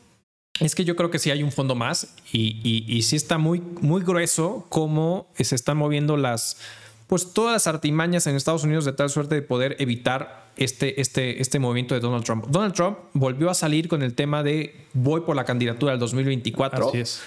es 0.60 0.76
que 0.76 0.86
yo 0.86 0.96
creo 0.96 1.10
que 1.10 1.20
sí 1.20 1.32
hay 1.32 1.44
un 1.44 1.52
fondo 1.52 1.76
más 1.76 2.16
y, 2.32 2.60
y, 2.88 3.02
sí 3.04 3.16
está 3.16 3.38
muy, 3.38 3.62
muy 3.82 4.04
grueso 4.04 4.66
cómo 4.70 5.28
se 5.38 5.56
están 5.56 5.78
moviendo 5.78 6.18
las, 6.18 6.58
pues 7.08 7.34
todas 7.34 7.54
las 7.54 7.68
artimañas 7.68 8.28
en 8.28 8.36
Estados 8.36 8.64
Unidos 8.64 8.86
de 8.86 8.94
tal 8.94 9.10
suerte 9.10 9.36
de 9.36 9.42
poder 9.42 9.76
evitar 9.80 10.50
este, 10.58 11.00
este, 11.00 11.42
este 11.42 11.60
movimiento 11.60 11.96
de 11.96 12.02
Donald 12.02 12.24
Trump. 12.24 12.46
Donald 12.48 12.74
Trump 12.74 12.98
volvió 13.14 13.50
a 13.50 13.54
salir 13.54 13.88
con 13.88 14.04
el 14.04 14.14
tema 14.14 14.44
de 14.44 14.88
voy 14.94 15.22
por 15.22 15.36
la 15.36 15.46
candidatura 15.46 15.94
del 15.94 16.00
2024. 16.00 16.90
Así 16.90 16.98
es. 17.00 17.22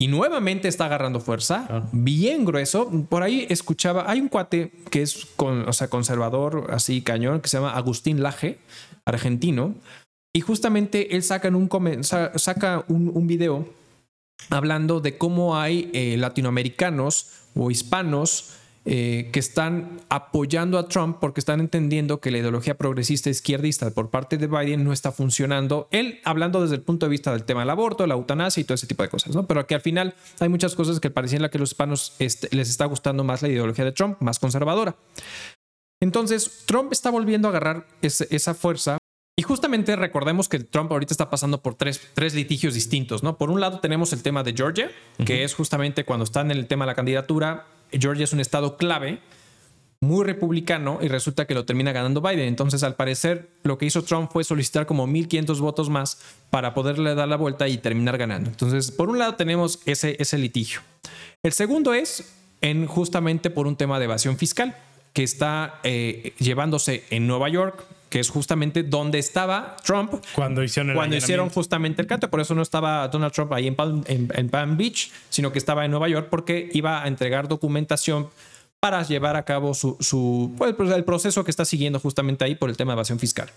Y 0.00 0.06
nuevamente 0.06 0.68
está 0.68 0.84
agarrando 0.84 1.18
fuerza, 1.18 1.88
bien 1.90 2.44
grueso. 2.44 2.88
Por 3.08 3.24
ahí 3.24 3.46
escuchaba, 3.50 4.08
hay 4.08 4.20
un 4.20 4.28
cuate 4.28 4.70
que 4.90 5.02
es 5.02 5.26
con, 5.34 5.68
o 5.68 5.72
sea, 5.72 5.88
conservador, 5.88 6.68
así 6.70 7.02
cañón, 7.02 7.40
que 7.40 7.48
se 7.48 7.56
llama 7.56 7.72
Agustín 7.72 8.22
Laje, 8.22 8.58
argentino, 9.04 9.74
y 10.32 10.40
justamente 10.40 11.16
él 11.16 11.22
saca 11.22 11.48
un, 11.48 11.68
saca 12.04 12.84
un, 12.88 13.26
video 13.26 13.68
hablando 14.50 15.00
de 15.00 15.16
cómo 15.18 15.56
hay 15.56 15.90
eh, 15.92 16.16
latinoamericanos 16.18 17.32
o 17.54 17.70
hispanos 17.70 18.54
eh, 18.90 19.28
que 19.32 19.38
están 19.38 20.00
apoyando 20.08 20.78
a 20.78 20.88
Trump 20.88 21.18
porque 21.20 21.40
están 21.40 21.60
entendiendo 21.60 22.20
que 22.20 22.30
la 22.30 22.38
ideología 22.38 22.76
progresista 22.76 23.28
izquierdista 23.28 23.90
por 23.90 24.08
parte 24.10 24.38
de 24.38 24.46
Biden 24.46 24.84
no 24.84 24.92
está 24.92 25.12
funcionando. 25.12 25.88
Él 25.90 26.20
hablando 26.24 26.62
desde 26.62 26.76
el 26.76 26.82
punto 26.82 27.06
de 27.06 27.10
vista 27.10 27.32
del 27.32 27.44
tema 27.44 27.60
del 27.60 27.70
aborto, 27.70 28.06
la 28.06 28.14
eutanasia 28.14 28.60
y 28.60 28.64
todo 28.64 28.76
ese 28.76 28.86
tipo 28.86 29.02
de 29.02 29.08
cosas. 29.08 29.36
Pero 29.46 29.66
que 29.66 29.74
al 29.74 29.80
final 29.80 30.14
hay 30.40 30.48
muchas 30.48 30.74
cosas 30.74 31.00
que 31.00 31.10
parecían 31.10 31.48
que 31.50 31.58
los 31.58 31.70
hispanos 31.70 32.14
les 32.18 32.70
está 32.70 32.86
gustando 32.86 33.24
más 33.24 33.42
la 33.42 33.48
ideología 33.48 33.84
de 33.84 33.92
Trump, 33.92 34.20
más 34.20 34.38
conservadora. 34.38 34.96
Entonces, 36.00 36.64
Trump 36.66 36.92
está 36.92 37.10
volviendo 37.10 37.48
a 37.48 37.50
agarrar 37.50 37.86
esa 38.00 38.54
fuerza 38.54 38.97
y 39.38 39.42
justamente 39.42 39.94
recordemos 39.94 40.48
que 40.48 40.58
Trump 40.58 40.90
ahorita 40.90 41.14
está 41.14 41.30
pasando 41.30 41.62
por 41.62 41.76
tres, 41.76 42.00
tres, 42.12 42.34
litigios 42.34 42.74
distintos, 42.74 43.22
¿no? 43.22 43.38
Por 43.38 43.52
un 43.52 43.60
lado 43.60 43.78
tenemos 43.78 44.12
el 44.12 44.20
tema 44.20 44.42
de 44.42 44.52
Georgia, 44.52 44.90
que 45.24 45.44
es 45.44 45.54
justamente 45.54 46.04
cuando 46.04 46.24
está 46.24 46.40
en 46.40 46.50
el 46.50 46.66
tema 46.66 46.84
de 46.84 46.88
la 46.88 46.96
candidatura, 46.96 47.64
Georgia 47.92 48.24
es 48.24 48.32
un 48.32 48.40
estado 48.40 48.76
clave, 48.76 49.20
muy 50.00 50.24
republicano, 50.24 50.98
y 51.00 51.06
resulta 51.06 51.46
que 51.46 51.54
lo 51.54 51.64
termina 51.64 51.92
ganando 51.92 52.20
Biden. 52.20 52.48
Entonces, 52.48 52.82
al 52.82 52.96
parecer, 52.96 53.48
lo 53.62 53.78
que 53.78 53.86
hizo 53.86 54.02
Trump 54.02 54.28
fue 54.32 54.42
solicitar 54.42 54.86
como 54.86 55.06
1.500 55.06 55.60
votos 55.60 55.88
más 55.88 56.20
para 56.50 56.74
poderle 56.74 57.14
dar 57.14 57.28
la 57.28 57.36
vuelta 57.36 57.68
y 57.68 57.78
terminar 57.78 58.18
ganando. 58.18 58.50
Entonces, 58.50 58.90
por 58.90 59.08
un 59.08 59.20
lado 59.20 59.36
tenemos 59.36 59.78
ese, 59.86 60.16
ese 60.18 60.36
litigio. 60.36 60.80
El 61.44 61.52
segundo 61.52 61.94
es 61.94 62.28
en 62.60 62.88
justamente 62.88 63.50
por 63.50 63.68
un 63.68 63.76
tema 63.76 64.00
de 64.00 64.06
evasión 64.06 64.36
fiscal 64.36 64.74
que 65.18 65.24
está 65.24 65.80
eh, 65.82 66.32
llevándose 66.38 67.02
en 67.10 67.26
Nueva 67.26 67.48
York 67.48 67.84
que 68.08 68.20
es 68.20 68.30
justamente 68.30 68.84
donde 68.84 69.18
estaba 69.18 69.74
Trump 69.84 70.14
cuando 70.32 70.62
hicieron, 70.62 70.94
cuando 70.94 71.16
hicieron 71.16 71.50
justamente 71.50 72.00
el 72.00 72.06
canto. 72.06 72.30
Por 72.30 72.40
eso 72.40 72.54
no 72.54 72.62
estaba 72.62 73.08
Donald 73.08 73.32
Trump 73.32 73.52
ahí 73.52 73.66
en 73.66 73.74
Palm, 73.74 74.04
en 74.06 74.48
Palm 74.48 74.76
Beach, 74.76 75.10
sino 75.28 75.50
que 75.50 75.58
estaba 75.58 75.84
en 75.84 75.90
Nueva 75.90 76.08
York 76.08 76.28
porque 76.30 76.70
iba 76.72 77.02
a 77.02 77.08
entregar 77.08 77.48
documentación 77.48 78.28
para 78.80 79.02
llevar 79.02 79.34
a 79.36 79.44
cabo 79.44 79.74
su, 79.74 79.96
su 79.98 80.54
pues, 80.56 80.74
pues, 80.74 80.90
el 80.92 81.04
proceso 81.04 81.42
que 81.44 81.50
está 81.50 81.64
siguiendo 81.64 81.98
justamente 81.98 82.44
ahí 82.44 82.54
por 82.54 82.70
el 82.70 82.76
tema 82.76 82.92
de 82.92 82.96
evasión 82.96 83.18
fiscal. 83.18 83.50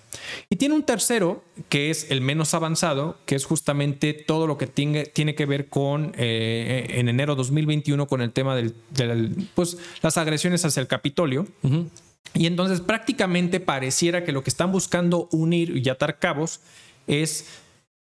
Y 0.49 0.55
tiene 0.55 0.74
un 0.74 0.84
tercero, 0.84 1.43
que 1.69 1.91
es 1.91 2.09
el 2.09 2.22
menos 2.22 2.53
avanzado, 2.55 3.17
que 3.26 3.36
es 3.36 3.45
justamente 3.45 4.13
todo 4.13 4.47
lo 4.47 4.57
que 4.57 4.65
tiene, 4.65 5.05
tiene 5.05 5.36
que 5.36 5.45
ver 5.45 5.69
con, 5.69 6.13
eh, 6.17 6.88
en 6.95 7.07
enero 7.07 7.36
2021, 7.36 8.07
con 8.07 8.22
el 8.22 8.32
tema 8.32 8.55
de 8.55 8.74
pues, 9.53 9.78
las 10.01 10.17
agresiones 10.17 10.65
hacia 10.65 10.82
el 10.82 10.88
Capitolio. 10.88 11.45
Y 12.34 12.47
entonces 12.47 12.82
prácticamente 12.82 13.59
pareciera 13.59 14.24
que 14.24 14.32
lo 14.32 14.43
que 14.43 14.49
están 14.49 14.72
buscando 14.72 15.28
unir 15.32 15.78
y 15.78 15.89
atar 15.89 16.17
cabos 16.17 16.61
es 17.05 17.45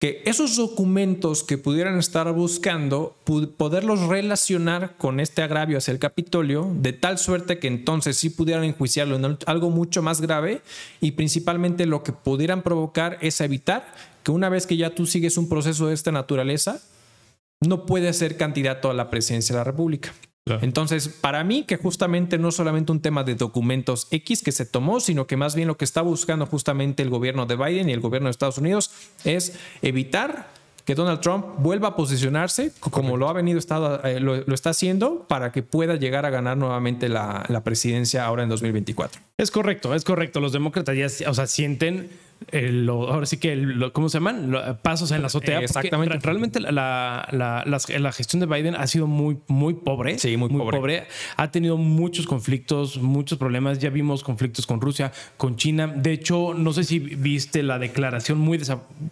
que 0.01 0.23
esos 0.25 0.55
documentos 0.55 1.43
que 1.43 1.59
pudieran 1.59 1.99
estar 1.99 2.29
buscando, 2.33 3.15
poderlos 3.55 3.99
relacionar 4.07 4.97
con 4.97 5.19
este 5.19 5.43
agravio 5.43 5.77
hacia 5.77 5.91
el 5.91 5.99
Capitolio, 5.99 6.71
de 6.73 6.91
tal 6.91 7.19
suerte 7.19 7.59
que 7.59 7.67
entonces 7.67 8.17
sí 8.17 8.31
pudieran 8.31 8.63
enjuiciarlo 8.63 9.15
en 9.15 9.37
algo 9.45 9.69
mucho 9.69 10.01
más 10.01 10.19
grave 10.19 10.63
y 11.01 11.11
principalmente 11.11 11.85
lo 11.85 12.01
que 12.01 12.13
pudieran 12.13 12.63
provocar 12.63 13.19
es 13.21 13.41
evitar 13.41 13.93
que 14.23 14.31
una 14.31 14.49
vez 14.49 14.65
que 14.65 14.75
ya 14.75 14.89
tú 14.89 15.05
sigues 15.05 15.37
un 15.37 15.47
proceso 15.47 15.85
de 15.85 15.93
esta 15.93 16.11
naturaleza, 16.11 16.81
no 17.59 17.85
puedes 17.85 18.17
ser 18.17 18.37
candidato 18.37 18.89
a 18.89 18.95
la 18.95 19.11
presidencia 19.11 19.53
de 19.53 19.59
la 19.59 19.65
República. 19.65 20.11
Entonces, 20.61 21.07
para 21.07 21.43
mí, 21.43 21.63
que 21.63 21.77
justamente 21.77 22.37
no 22.37 22.51
solamente 22.51 22.91
un 22.91 23.01
tema 23.01 23.23
de 23.23 23.35
documentos 23.35 24.07
X 24.11 24.41
que 24.43 24.51
se 24.51 24.65
tomó, 24.65 24.99
sino 24.99 25.27
que 25.27 25.37
más 25.37 25.55
bien 25.55 25.67
lo 25.67 25.77
que 25.77 25.85
está 25.85 26.01
buscando 26.01 26.45
justamente 26.45 27.03
el 27.03 27.09
gobierno 27.09 27.45
de 27.45 27.55
Biden 27.55 27.89
y 27.89 27.93
el 27.93 27.99
gobierno 27.99 28.27
de 28.27 28.31
Estados 28.31 28.57
Unidos 28.57 28.91
es 29.23 29.57
evitar 29.81 30.49
que 30.85 30.95
Donald 30.95 31.19
Trump 31.21 31.45
vuelva 31.59 31.89
a 31.89 31.95
posicionarse 31.95 32.73
como 32.79 33.17
lo 33.17 33.29
ha 33.29 33.33
venido 33.33 33.59
estado, 33.59 34.03
eh, 34.03 34.19
lo, 34.19 34.35
está 34.53 34.71
haciendo 34.71 35.25
para 35.27 35.51
que 35.51 35.63
pueda 35.63 35.95
llegar 35.95 36.25
a 36.25 36.29
ganar 36.29 36.57
nuevamente 36.57 37.07
la, 37.07 37.45
la 37.49 37.63
presidencia 37.63 38.25
ahora 38.25 38.43
en 38.43 38.49
2024. 38.49 39.21
Es 39.41 39.49
correcto, 39.49 39.95
es 39.95 40.03
correcto. 40.03 40.39
Los 40.39 40.51
demócratas 40.51 40.95
ya, 40.95 41.27
o 41.27 41.33
sea, 41.33 41.47
sienten 41.47 42.11
ahora 42.89 43.25
sí 43.25 43.37
que, 43.37 43.89
¿cómo 43.93 44.09
se 44.09 44.17
llaman? 44.17 44.79
pasos 44.81 45.11
en 45.11 45.21
la 45.21 45.27
azotea. 45.27 45.59
Exactamente. 45.59 46.17
Realmente 46.21 46.59
la, 46.59 47.27
la, 47.31 48.11
gestión 48.11 48.39
de 48.39 48.45
Biden 48.45 48.75
ha 48.75 48.87
sido 48.87 49.07
muy, 49.07 49.37
muy 49.47 49.73
pobre. 49.75 50.17
Sí, 50.19 50.35
muy, 50.37 50.49
pobre. 50.49 51.07
Ha 51.37 51.51
tenido 51.51 51.77
muchos 51.77 52.25
conflictos, 52.25 52.97
muchos 52.97 53.37
problemas. 53.37 53.79
Ya 53.79 53.89
vimos 53.89 54.23
conflictos 54.23 54.65
con 54.65 54.81
Rusia, 54.81 55.11
con 55.37 55.55
China. 55.55 55.87
De 55.87 56.11
hecho, 56.11 56.53
no 56.53 56.73
sé 56.73 56.83
si 56.83 56.99
viste 56.99 57.63
la 57.63 57.79
declaración 57.79 58.37
muy, 58.37 58.59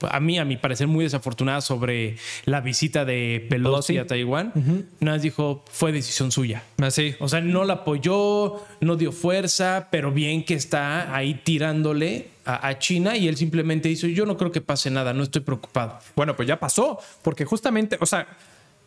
a 0.09 0.19
mí, 0.19 0.39
a 0.39 0.45
mi 0.45 0.57
parecer, 0.57 0.88
muy 0.88 1.03
desafortunada 1.05 1.61
sobre 1.61 2.17
la 2.45 2.61
visita 2.61 3.05
de 3.05 3.45
Pelosi, 3.49 3.97
a 3.97 4.07
Taiwán. 4.07 4.51
Nada 4.99 5.17
más 5.17 5.21
dijo, 5.21 5.63
fue 5.71 5.91
decisión 5.91 6.32
suya. 6.32 6.63
Así. 6.77 7.15
Ah, 7.19 7.23
o 7.23 7.30
sea, 7.30 7.41
no 7.41 7.63
la 7.63 7.73
apoyó, 7.73 8.65
no 8.82 8.95
dio 8.95 9.11
fuerza, 9.11 9.88
pero 9.91 10.11
bien 10.20 10.43
que 10.43 10.53
está 10.53 11.15
ahí 11.15 11.36
tirándole 11.45 12.28
a, 12.43 12.78
China 12.78 13.15
y 13.15 13.28
él 13.28 13.38
simplemente 13.38 13.88
dice, 13.88 14.11
yo 14.11 14.26
no 14.26 14.36
creo 14.36 14.51
que 14.51 14.59
pase 14.59 14.89
nada, 14.89 15.13
no 15.13 15.24
estoy 15.24 15.41
preocupado. 15.41 15.99
Bueno, 16.15 16.36
pues 16.36 16.47
ya 16.47 16.59
pasó, 16.59 16.99
porque 17.22 17.45
justamente, 17.45 17.97
o 18.01 18.05
sea, 18.05 18.28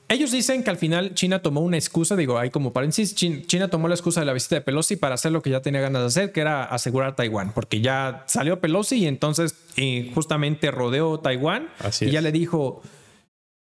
ellos 0.09 0.30
dicen 0.30 0.62
que 0.62 0.68
al 0.68 0.76
final 0.76 1.14
China 1.14 1.41
tomó 1.41 1.61
una 1.61 1.78
excusa, 1.78 2.16
digo, 2.16 2.39
hay 2.39 2.51
como 2.51 2.74
paréntesis, 2.74 3.14
China, 3.14 3.68
tomó 3.68 3.89
la 3.89 3.95
excusa 3.95 4.20
de 4.20 4.26
la 4.26 4.35
visita 4.35 4.57
de 4.57 4.61
Pelosi 4.61 4.97
para 4.97 5.14
hacer 5.14 5.33
lo 5.33 5.41
que 5.43 5.49
ya 5.49 5.62
tenía 5.62 5.80
ganas 5.80 6.03
de 6.03 6.07
hacer, 6.09 6.33
que 6.33 6.41
era 6.43 6.64
asegurar 6.64 7.16
Taiwán, 7.16 7.53
porque 7.55 7.80
ya 7.80 8.24
salió 8.26 8.61
Pelosi 8.61 8.97
y 8.97 9.07
entonces 9.07 9.55
justamente 10.14 10.70
rodeó 10.70 11.20
Taiwán 11.20 11.68
y 12.01 12.11
ya 12.11 12.20
le 12.20 12.33
dijo, 12.33 12.83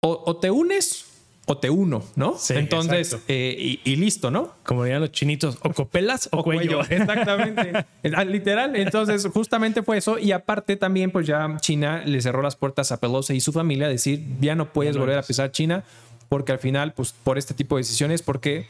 o 0.01 0.35
te 0.37 0.51
unes 0.51 1.02
o 1.45 1.57
te 1.57 1.69
uno, 1.69 2.03
¿no? 2.15 2.37
Sí, 2.37 2.53
Entonces, 2.55 3.17
eh, 3.27 3.79
y, 3.83 3.95
listo, 3.97 4.31
¿no? 4.31 4.53
Como 4.63 4.83
dirían 4.83 5.01
los 5.01 5.11
chinitos, 5.11 5.57
o 5.61 5.71
copelas 5.71 6.29
o, 6.31 6.43
cuello. 6.43 6.81
Exactamente. 6.89 7.85
Ah, 8.15 8.25
literal. 8.25 8.75
Entonces, 8.75 9.27
justamente 9.33 9.81
fue 9.81 9.97
eso. 9.97 10.19
Y 10.19 10.33
aparte 10.33 10.75
también, 10.75 11.09
pues 11.09 11.25
ya 11.25 11.57
China 11.61 12.03
le 12.05 12.21
cerró 12.21 12.41
las 12.41 12.55
puertas 12.55 12.91
a 12.91 12.99
Pelosi 12.99 13.33
y 13.33 13.39
su 13.39 13.51
familia, 13.51 13.87
decir, 13.87 14.23
ya 14.39 14.55
no 14.55 14.71
puedes 14.71 14.97
volver 14.97 15.17
a 15.17 15.23
pisar 15.23 15.51
China, 15.51 15.83
porque 16.29 16.51
al 16.51 16.59
final, 16.59 16.93
pues 16.93 17.13
por 17.23 17.37
este 17.37 17.53
tipo 17.53 17.75
de 17.75 17.81
decisiones, 17.81 18.21
porque 18.21 18.67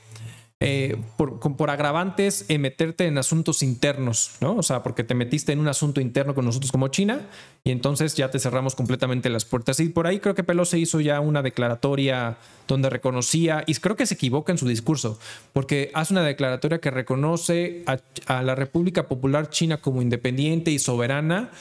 eh, 0.64 0.97
por, 1.18 1.39
por, 1.39 1.70
agravantes 1.70 2.45
en 2.47 2.61
meterte 2.61 3.05
en 3.05 3.18
asuntos 3.18 3.61
internos, 3.61 4.32
¿no? 4.39 4.55
O 4.55 4.64
sea, 4.64 4.82
porque 4.82 5.03
te 5.03 5.14
metiste 5.14 5.51
en 5.51 5.59
un 5.59 5.68
asunto 5.68 5.99
interno 6.01 6.34
con 6.34 6.45
nosotros 6.45 6.72
como 6.72 6.88
China 6.88 7.28
y 7.64 7.72
entonces 7.72 8.16
ya 8.16 8.32
te 8.32 8.39
cerramos 8.39 8.74
completamente 8.74 9.30
las 9.30 9.45
puertas. 9.45 9.80
Y 9.80 9.89
por 9.89 10.07
ahí 10.07 10.20
creo 10.20 10.36
que 10.36 10.43
Pelosi 10.43 10.78
hizo 10.80 10.99
ya 11.01 11.20
una 11.20 11.41
declaratoria 11.41 12.38
donde 12.68 12.89
reconocía, 12.89 13.64
y 13.68 13.76
creo 13.76 13.95
que 13.95 14.05
se 14.05 14.14
equivoca 14.14 14.51
en 14.51 14.57
su 14.57 14.68
discurso, 14.68 15.20
porque 15.51 15.91
hace 15.93 16.14
una 16.14 16.24
declaratoria 16.24 16.80
que 16.80 16.91
reconoce 16.91 17.84
a 18.28 18.41
la 18.41 18.55
República 18.55 19.07
Popular 19.07 19.49
China 19.49 19.78
como 19.78 20.01
independiente 20.01 20.72
y 20.72 20.80
soberana, 20.80 21.51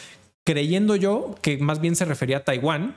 creyendo 0.44 0.96
yo 0.96 1.34
que 1.42 1.58
más 1.58 1.80
bien 1.80 1.96
se 1.96 2.04
refería 2.04 2.38
a 2.38 2.44
Taiwán, 2.44 2.96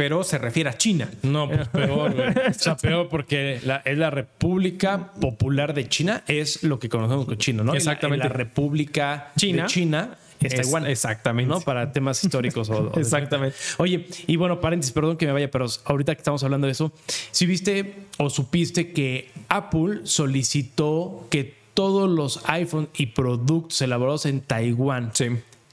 pero 0.00 0.24
se 0.24 0.38
refiere 0.38 0.70
a 0.70 0.78
China. 0.78 1.10
No, 1.20 1.46
pues 1.46 1.68
peor, 1.68 2.14
güey. 2.14 2.28
O 2.30 2.54
sea, 2.54 2.74
peor 2.74 3.10
porque 3.10 3.60
la, 3.64 3.82
es 3.84 3.98
la 3.98 4.08
República 4.08 5.12
Popular 5.20 5.74
de 5.74 5.90
China, 5.90 6.24
es 6.26 6.62
lo 6.62 6.78
que 6.78 6.88
conocemos 6.88 7.26
como 7.26 7.36
China, 7.36 7.64
¿no? 7.64 7.74
Exactamente. 7.74 8.26
La, 8.26 8.32
República 8.32 9.30
China. 9.36 9.64
de 9.64 9.68
China 9.68 10.16
es 10.40 10.54
Taiwán. 10.54 10.86
Exactamente. 10.86 11.50
¿no? 11.50 11.60
Para 11.60 11.92
temas 11.92 12.24
históricos. 12.24 12.70
O, 12.70 12.94
exactamente. 12.98 13.54
Oye, 13.76 14.06
y 14.26 14.36
bueno, 14.36 14.58
paréntesis, 14.58 14.94
perdón 14.94 15.18
que 15.18 15.26
me 15.26 15.32
vaya, 15.32 15.50
pero 15.50 15.66
ahorita 15.84 16.14
que 16.14 16.20
estamos 16.20 16.42
hablando 16.44 16.66
de 16.66 16.72
eso, 16.72 16.94
si 17.30 17.44
viste 17.44 18.06
o 18.16 18.30
supiste 18.30 18.92
que 18.92 19.30
Apple 19.50 20.00
solicitó 20.04 21.26
que 21.28 21.60
todos 21.74 22.08
los 22.08 22.40
iPhone 22.48 22.88
y 22.96 23.06
productos 23.06 23.82
elaborados 23.82 24.24
en 24.24 24.40
Taiwán 24.40 25.12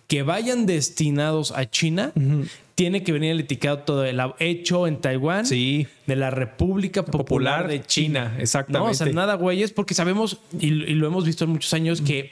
que 0.07 0.23
vayan 0.23 0.65
destinados 0.65 1.51
a 1.51 1.69
China 1.69 2.13
tiene 2.75 3.03
que 3.03 3.11
venir 3.11 3.31
el 3.31 3.39
etiquetado 3.41 3.79
todo 3.79 4.05
el 4.05 4.21
hecho 4.39 4.87
en 4.87 5.01
Taiwán 5.01 5.45
sí. 5.45 5.87
de 6.05 6.15
la 6.15 6.29
República 6.29 7.03
Popular, 7.03 7.67
de 7.67 7.83
China. 7.83 8.35
Exactamente. 8.39 8.85
No, 8.85 8.91
o 8.91 8.93
sea, 8.93 9.07
nada, 9.07 9.33
güeyes, 9.33 9.71
porque 9.71 9.93
sabemos 9.93 10.37
y, 10.59 10.69
lo 10.69 11.07
hemos 11.07 11.25
visto 11.25 11.43
en 11.43 11.51
muchos 11.51 11.73
años 11.73 12.01
que 12.01 12.31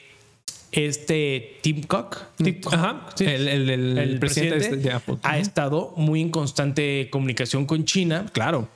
este 0.71 1.57
Tim 1.61 1.83
Cook, 1.83 2.17
el, 2.39 4.17
presidente, 4.19 4.75
de 4.77 4.91
Apple, 4.91 5.17
ha 5.23 5.39
estado 5.39 5.93
muy 5.97 6.21
en 6.21 6.29
constante 6.29 7.09
comunicación 7.09 7.65
con 7.65 7.85
China. 7.85 8.25
Claro 8.31 8.67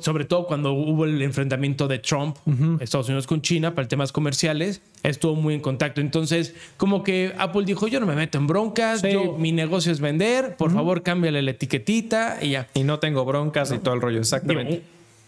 sobre 0.00 0.24
todo 0.24 0.44
cuando 0.48 0.72
hubo 0.72 1.04
el 1.04 1.22
enfrentamiento 1.22 1.86
de 1.86 2.00
Trump, 2.00 2.36
Estados 2.80 3.06
Unidos 3.06 3.28
con 3.28 3.42
China, 3.42 3.76
para 3.76 3.86
temas 3.86 4.10
comerciales, 4.10 4.82
estuvo 5.04 5.36
muy 5.36 5.54
en 5.54 5.60
contacto. 5.60 6.00
Entonces, 6.00 6.52
como 6.76 7.04
que 7.04 7.32
Apple 7.38 7.62
dijo, 7.64 7.86
yo 7.86 8.00
no 8.00 8.06
me 8.06 8.16
meto 8.16 8.38
en 8.38 8.48
broncas, 8.48 9.04
mi 9.38 9.52
negocio 9.52 9.92
es 9.92 10.00
vender, 10.00 10.56
por 10.56 10.72
favor 10.72 11.04
cámbiale 11.04 11.42
la 11.42 11.52
etiquetita 11.52 12.38
y 12.42 12.50
ya. 12.50 12.66
Y 12.74 12.82
no 12.82 12.98
tengo 12.98 13.24
broncas 13.24 13.70
y 13.70 13.78
todo 13.78 13.94
el 13.94 14.00
rollo, 14.00 14.18
exactamente. 14.18 14.82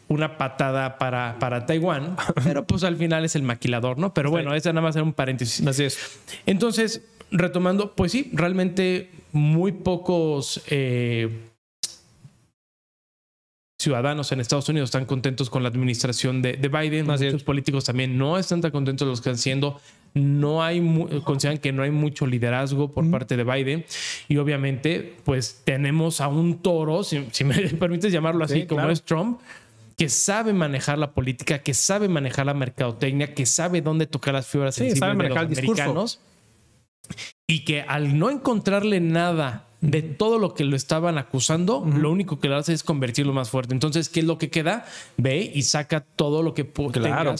una 0.08 0.36
patada 0.36 0.98
para, 0.98 1.38
para 1.38 1.64
Taiwán, 1.64 2.16
pero 2.42 2.66
pues 2.66 2.82
al 2.82 2.96
final 2.96 3.24
es 3.24 3.36
el 3.36 3.44
maquilador, 3.44 3.98
¿no? 3.98 4.12
Pero 4.14 4.32
bueno, 4.32 4.52
esa 4.56 4.72
nada 4.72 4.84
más 4.84 4.96
era 4.96 5.04
un 5.04 5.12
paréntesis. 5.12 5.64
Así 5.64 5.84
es. 5.84 6.18
Entonces, 6.46 7.04
retomando, 7.30 7.92
pues 7.92 8.10
sí, 8.10 8.28
realmente 8.32 9.12
muy 9.30 9.70
pocos... 9.70 10.60
Eh, 10.66 11.46
ciudadanos 13.80 14.30
en 14.30 14.40
Estados 14.40 14.68
Unidos 14.68 14.88
están 14.88 15.06
contentos 15.06 15.48
con 15.48 15.62
la 15.62 15.70
administración 15.70 16.42
de, 16.42 16.52
Biden. 16.52 17.06
Muchos 17.06 17.42
políticos 17.42 17.84
también 17.84 18.18
no 18.18 18.36
están 18.36 18.60
tan 18.60 18.72
contentos 18.72 19.08
los 19.08 19.22
que 19.22 19.30
están 19.30 19.38
siendo. 19.38 19.80
No 20.12 20.62
hay, 20.62 20.82
consideran 21.24 21.58
que 21.58 21.72
no 21.72 21.82
hay 21.82 21.90
mucho 21.90 22.26
liderazgo 22.26 22.92
por 22.92 23.10
parte 23.10 23.38
de 23.38 23.44
Biden. 23.44 23.86
Y 24.28 24.36
obviamente, 24.36 25.16
pues 25.24 25.62
tenemos 25.64 26.20
a 26.20 26.28
un 26.28 26.58
toro, 26.58 27.02
si, 27.02 27.20
me 27.42 27.54
permites 27.80 28.12
llamarlo 28.12 28.44
así, 28.44 28.66
como 28.66 28.90
es 28.90 29.02
Trump, 29.02 29.40
que 29.96 30.10
sabe 30.10 30.52
manejar 30.52 30.98
la 30.98 31.12
política, 31.12 31.60
que 31.60 31.72
sabe 31.72 32.08
manejar 32.08 32.44
la 32.44 32.54
mercadotecnia, 32.54 33.32
que 33.32 33.46
sabe 33.46 33.80
dónde 33.80 34.06
tocar 34.06 34.34
las 34.34 34.46
fibras 34.46 34.74
sensibles 34.74 35.16
de 35.16 35.28
los 35.28 35.38
americanos. 35.38 36.20
Y 37.46 37.64
que 37.64 37.80
al 37.80 38.18
no 38.18 38.28
encontrarle 38.28 39.00
nada 39.00 39.69
de 39.80 40.02
todo 40.02 40.38
lo 40.38 40.54
que 40.54 40.64
lo 40.64 40.76
estaban 40.76 41.18
acusando, 41.18 41.84
lo 41.84 42.10
único 42.10 42.38
que 42.38 42.48
le 42.48 42.56
hace 42.56 42.72
es 42.72 42.82
convertirlo 42.82 43.32
más 43.32 43.50
fuerte. 43.50 43.72
Entonces, 43.72 44.08
¿qué 44.08 44.20
es 44.20 44.26
lo 44.26 44.38
que 44.38 44.50
queda? 44.50 44.84
Ve 45.16 45.50
y 45.54 45.62
saca 45.62 46.00
todo 46.00 46.42
lo 46.42 46.54
que 46.54 46.66
claro. 46.66 47.34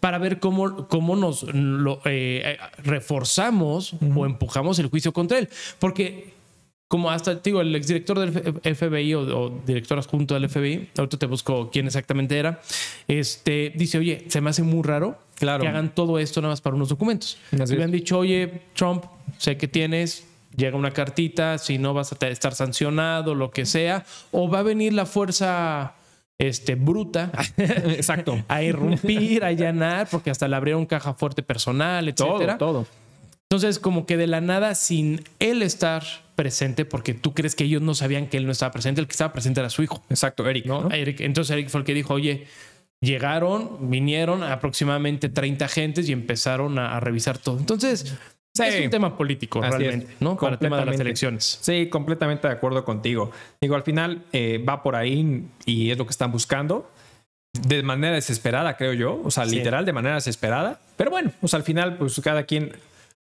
para 0.00 0.18
ver 0.18 0.40
cómo, 0.40 0.88
cómo 0.88 1.16
nos 1.16 1.42
lo, 1.42 2.00
eh, 2.04 2.56
reforzamos 2.82 3.94
o 4.16 4.26
empujamos 4.26 4.78
el 4.78 4.88
juicio 4.88 5.12
contra 5.12 5.38
él. 5.38 5.48
Porque 5.78 6.32
como 6.88 7.10
hasta, 7.10 7.36
digo, 7.36 7.62
el 7.62 7.74
exdirector 7.74 8.18
del 8.18 8.74
FBI 8.76 9.14
o, 9.14 9.48
director 9.64 9.98
adjunto 9.98 10.34
del 10.34 10.50
FBI, 10.50 10.90
ahorita 10.98 11.16
te 11.16 11.24
busco 11.24 11.70
quién 11.70 11.86
exactamente 11.86 12.38
era, 12.38 12.60
este, 13.08 13.72
dice, 13.74 13.96
oye, 13.96 14.26
se 14.28 14.42
me 14.42 14.50
hace 14.50 14.62
muy 14.62 14.82
raro 14.82 15.18
que 15.38 15.48
hagan 15.48 15.94
todo 15.94 16.18
esto 16.18 16.42
nada 16.42 16.52
más 16.52 16.60
para 16.60 16.76
unos 16.76 16.90
documentos. 16.90 17.38
Me 17.50 17.62
habían 17.62 17.90
dicho, 17.90 18.18
oye, 18.18 18.60
Trump, 18.74 19.04
sé 19.38 19.56
que 19.56 19.68
tienes 19.68 20.26
llega 20.56 20.76
una 20.76 20.92
cartita, 20.92 21.58
si 21.58 21.78
no 21.78 21.94
vas 21.94 22.12
a 22.12 22.26
estar 22.26 22.54
sancionado, 22.54 23.34
lo 23.34 23.50
que 23.50 23.66
sea, 23.66 24.04
o 24.30 24.48
va 24.48 24.60
a 24.60 24.62
venir 24.62 24.92
la 24.92 25.06
fuerza 25.06 25.94
este, 26.38 26.74
bruta 26.74 27.30
Exacto. 27.56 28.42
a 28.48 28.62
irrumpir, 28.62 29.44
a 29.44 29.48
allanar, 29.48 30.08
porque 30.10 30.30
hasta 30.30 30.48
le 30.48 30.56
abrieron 30.56 30.86
caja 30.86 31.14
fuerte 31.14 31.42
personal, 31.42 32.08
etcétera. 32.08 32.58
Todo, 32.58 32.72
todo. 32.72 32.86
Entonces, 33.50 33.78
como 33.78 34.06
que 34.06 34.16
de 34.16 34.26
la 34.26 34.40
nada, 34.40 34.74
sin 34.74 35.22
él 35.38 35.62
estar 35.62 36.02
presente, 36.36 36.86
porque 36.86 37.12
tú 37.12 37.34
crees 37.34 37.54
que 37.54 37.64
ellos 37.64 37.82
no 37.82 37.94
sabían 37.94 38.26
que 38.26 38.38
él 38.38 38.46
no 38.46 38.52
estaba 38.52 38.72
presente, 38.72 39.00
el 39.00 39.06
que 39.06 39.12
estaba 39.12 39.32
presente 39.32 39.60
era 39.60 39.68
su 39.68 39.82
hijo. 39.82 40.02
Exacto, 40.08 40.48
Eric. 40.48 40.64
¿no? 40.64 40.90
Eric. 40.90 41.20
Entonces, 41.20 41.52
Eric 41.52 41.68
fue 41.68 41.80
el 41.80 41.84
que 41.84 41.92
dijo, 41.92 42.14
oye, 42.14 42.46
llegaron, 43.00 43.90
vinieron 43.90 44.42
aproximadamente 44.42 45.28
30 45.28 45.66
agentes 45.66 46.08
y 46.08 46.12
empezaron 46.12 46.78
a 46.78 46.98
revisar 47.00 47.36
todo. 47.36 47.58
Entonces, 47.58 48.16
es 48.58 48.84
un 48.84 48.90
tema 48.90 49.16
político 49.16 49.60
realmente, 49.60 50.14
¿no? 50.20 50.36
Para 50.36 50.54
el 50.54 50.58
tema 50.58 50.78
de 50.78 50.86
las 50.86 51.00
elecciones. 51.00 51.58
Sí, 51.60 51.88
completamente 51.88 52.48
de 52.48 52.54
acuerdo 52.54 52.84
contigo. 52.84 53.30
Digo, 53.60 53.74
al 53.74 53.82
final 53.82 54.24
eh, 54.32 54.62
va 54.66 54.82
por 54.82 54.96
ahí 54.96 55.46
y 55.64 55.90
es 55.90 55.98
lo 55.98 56.04
que 56.04 56.10
están 56.10 56.32
buscando. 56.32 56.90
De 57.52 57.82
manera 57.82 58.14
desesperada, 58.14 58.76
creo 58.76 58.92
yo. 58.92 59.20
O 59.24 59.30
sea, 59.30 59.44
literal, 59.44 59.84
de 59.84 59.92
manera 59.92 60.16
desesperada. 60.16 60.80
Pero 60.96 61.10
bueno, 61.10 61.32
pues 61.40 61.54
al 61.54 61.62
final, 61.62 61.96
pues 61.96 62.20
cada 62.22 62.44
quien 62.44 62.72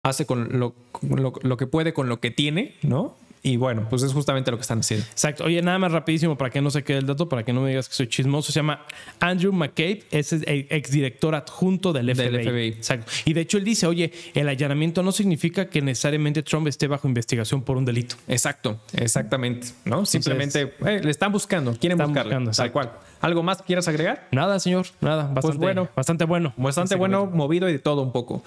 hace 0.04 0.26
con 0.26 0.60
lo, 0.60 0.76
lo, 1.02 1.58
que 1.58 1.68
puede 1.68 1.94
con 1.94 2.10
lo 2.10 2.20
que 2.20 2.30
tiene, 2.30 2.76
¿no? 2.84 3.16
Y 3.46 3.58
bueno, 3.58 3.86
pues 3.88 4.02
es 4.02 4.12
justamente 4.12 4.50
lo 4.50 4.58
que 4.58 4.62
están 4.62 4.80
haciendo. 4.80 5.06
Exacto. 5.06 5.44
Oye, 5.44 5.62
nada 5.62 5.78
más 5.78 5.92
rapidísimo 5.92 6.36
para 6.36 6.50
que 6.50 6.62
no 6.62 6.72
se 6.72 6.84
quede 6.84 6.98
el 6.98 7.06
dato, 7.06 7.30
para 7.30 7.44
que 7.44 7.54
no 7.54 7.62
me 7.62 7.70
digas 7.70 7.88
que 7.88 7.94
soy 7.94 8.08
chismoso. 8.08 8.52
Se 8.52 8.58
llama 8.58 8.84
Andrew 9.20 9.54
McCabe, 9.54 10.02
es 10.10 10.34
el 10.34 10.66
exdirector 10.72 11.36
adjunto 11.36 11.94
del 11.94 12.16
FBI. 12.16 12.70
Exacto. 12.70 13.12
Y 13.24 13.34
de 13.34 13.42
hecho 13.42 13.60
él 13.60 13.64
dice, 13.64 13.86
oye, 13.86 14.12
el 14.34 14.50
allanamiento 14.50 15.04
no 15.04 15.12
significa 15.12 15.70
que 15.70 15.80
necesariamente 15.84 16.42
Trump 16.42 16.68
esté 16.68 16.88
bajo 16.88 17.08
investigación 17.08 17.62
por 17.62 17.78
un 17.78 17.86
delito. 17.86 18.16
Exacto, 18.28 18.82
exactamente. 18.94 19.68
¿No? 19.86 20.08
Simplemente 20.08 20.74
eh, 20.84 21.02
le 21.04 21.12
están 21.12 21.32
buscando, 21.32 21.78
quieren 21.78 22.00
buscarlo. 22.00 22.50
tal 22.50 22.72
cual. 22.72 22.94
¿Algo 23.22 23.44
más 23.44 23.62
quieras 23.62 23.88
agregar? 23.88 24.28
Nada, 24.32 24.60
señor, 24.60 24.88
nada. 25.02 25.26
Pues 25.26 25.36
bastante 25.36 25.58
bueno. 25.60 25.90
Bastante 25.96 26.26
bueno. 26.26 26.54
Bastante 26.58 26.96
bueno, 26.96 27.28
movido 27.28 27.70
y 27.70 27.74
de 27.74 27.80
todo 27.80 28.02
un 28.02 28.12
poco. 28.12 28.44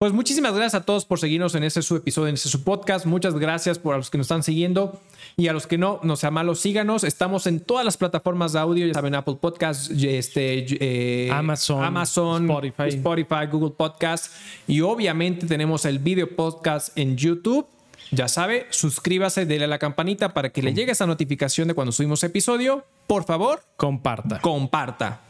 Pues 0.00 0.12
muchísimas 0.12 0.54
gracias 0.54 0.80
a 0.80 0.84
todos 0.84 1.04
por 1.04 1.18
seguirnos 1.18 1.56
en 1.56 1.64
este 1.64 1.82
su 1.82 1.96
episodio, 1.96 2.28
en 2.28 2.34
este 2.36 2.48
su 2.48 2.62
podcast. 2.62 3.04
Muchas 3.04 3.34
gracias 3.34 3.80
por 3.80 3.94
a 3.94 3.96
los 3.96 4.10
que 4.10 4.18
nos 4.18 4.26
están 4.26 4.44
siguiendo 4.44 5.00
y 5.36 5.48
a 5.48 5.52
los 5.52 5.66
que 5.66 5.76
no, 5.76 5.98
no 6.04 6.14
sea 6.14 6.30
malo, 6.30 6.54
síganos. 6.54 7.02
Estamos 7.02 7.48
en 7.48 7.58
todas 7.58 7.84
las 7.84 7.96
plataformas 7.96 8.52
de 8.52 8.60
audio, 8.60 8.86
ya 8.86 8.94
saben, 8.94 9.16
Apple 9.16 9.38
Podcasts, 9.40 9.90
este, 9.90 10.66
eh, 10.68 11.32
Amazon, 11.32 11.82
Amazon 11.82 12.48
Spotify. 12.48 12.88
Spotify, 12.90 13.46
Google 13.50 13.74
Podcasts 13.76 14.30
y 14.68 14.82
obviamente 14.82 15.48
tenemos 15.48 15.84
el 15.84 15.98
video 15.98 16.28
podcast 16.28 16.96
en 16.96 17.16
YouTube. 17.16 17.66
Ya 18.12 18.28
sabe, 18.28 18.68
suscríbase, 18.70 19.46
dele 19.46 19.64
a 19.64 19.68
la 19.68 19.80
campanita 19.80 20.32
para 20.32 20.50
que 20.50 20.62
le 20.62 20.74
llegue 20.74 20.92
esa 20.92 21.08
notificación 21.08 21.66
de 21.66 21.74
cuando 21.74 21.90
subimos 21.90 22.22
episodio. 22.22 22.84
Por 23.08 23.24
favor, 23.24 23.64
comparta. 23.76 24.40
Comparta. 24.42 25.22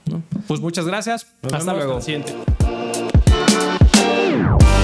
Pues 0.47 0.61
muchas 0.61 0.85
gracias. 0.85 1.27
Hasta 1.51 1.73
luego. 1.73 2.01
Bye. 4.29 4.78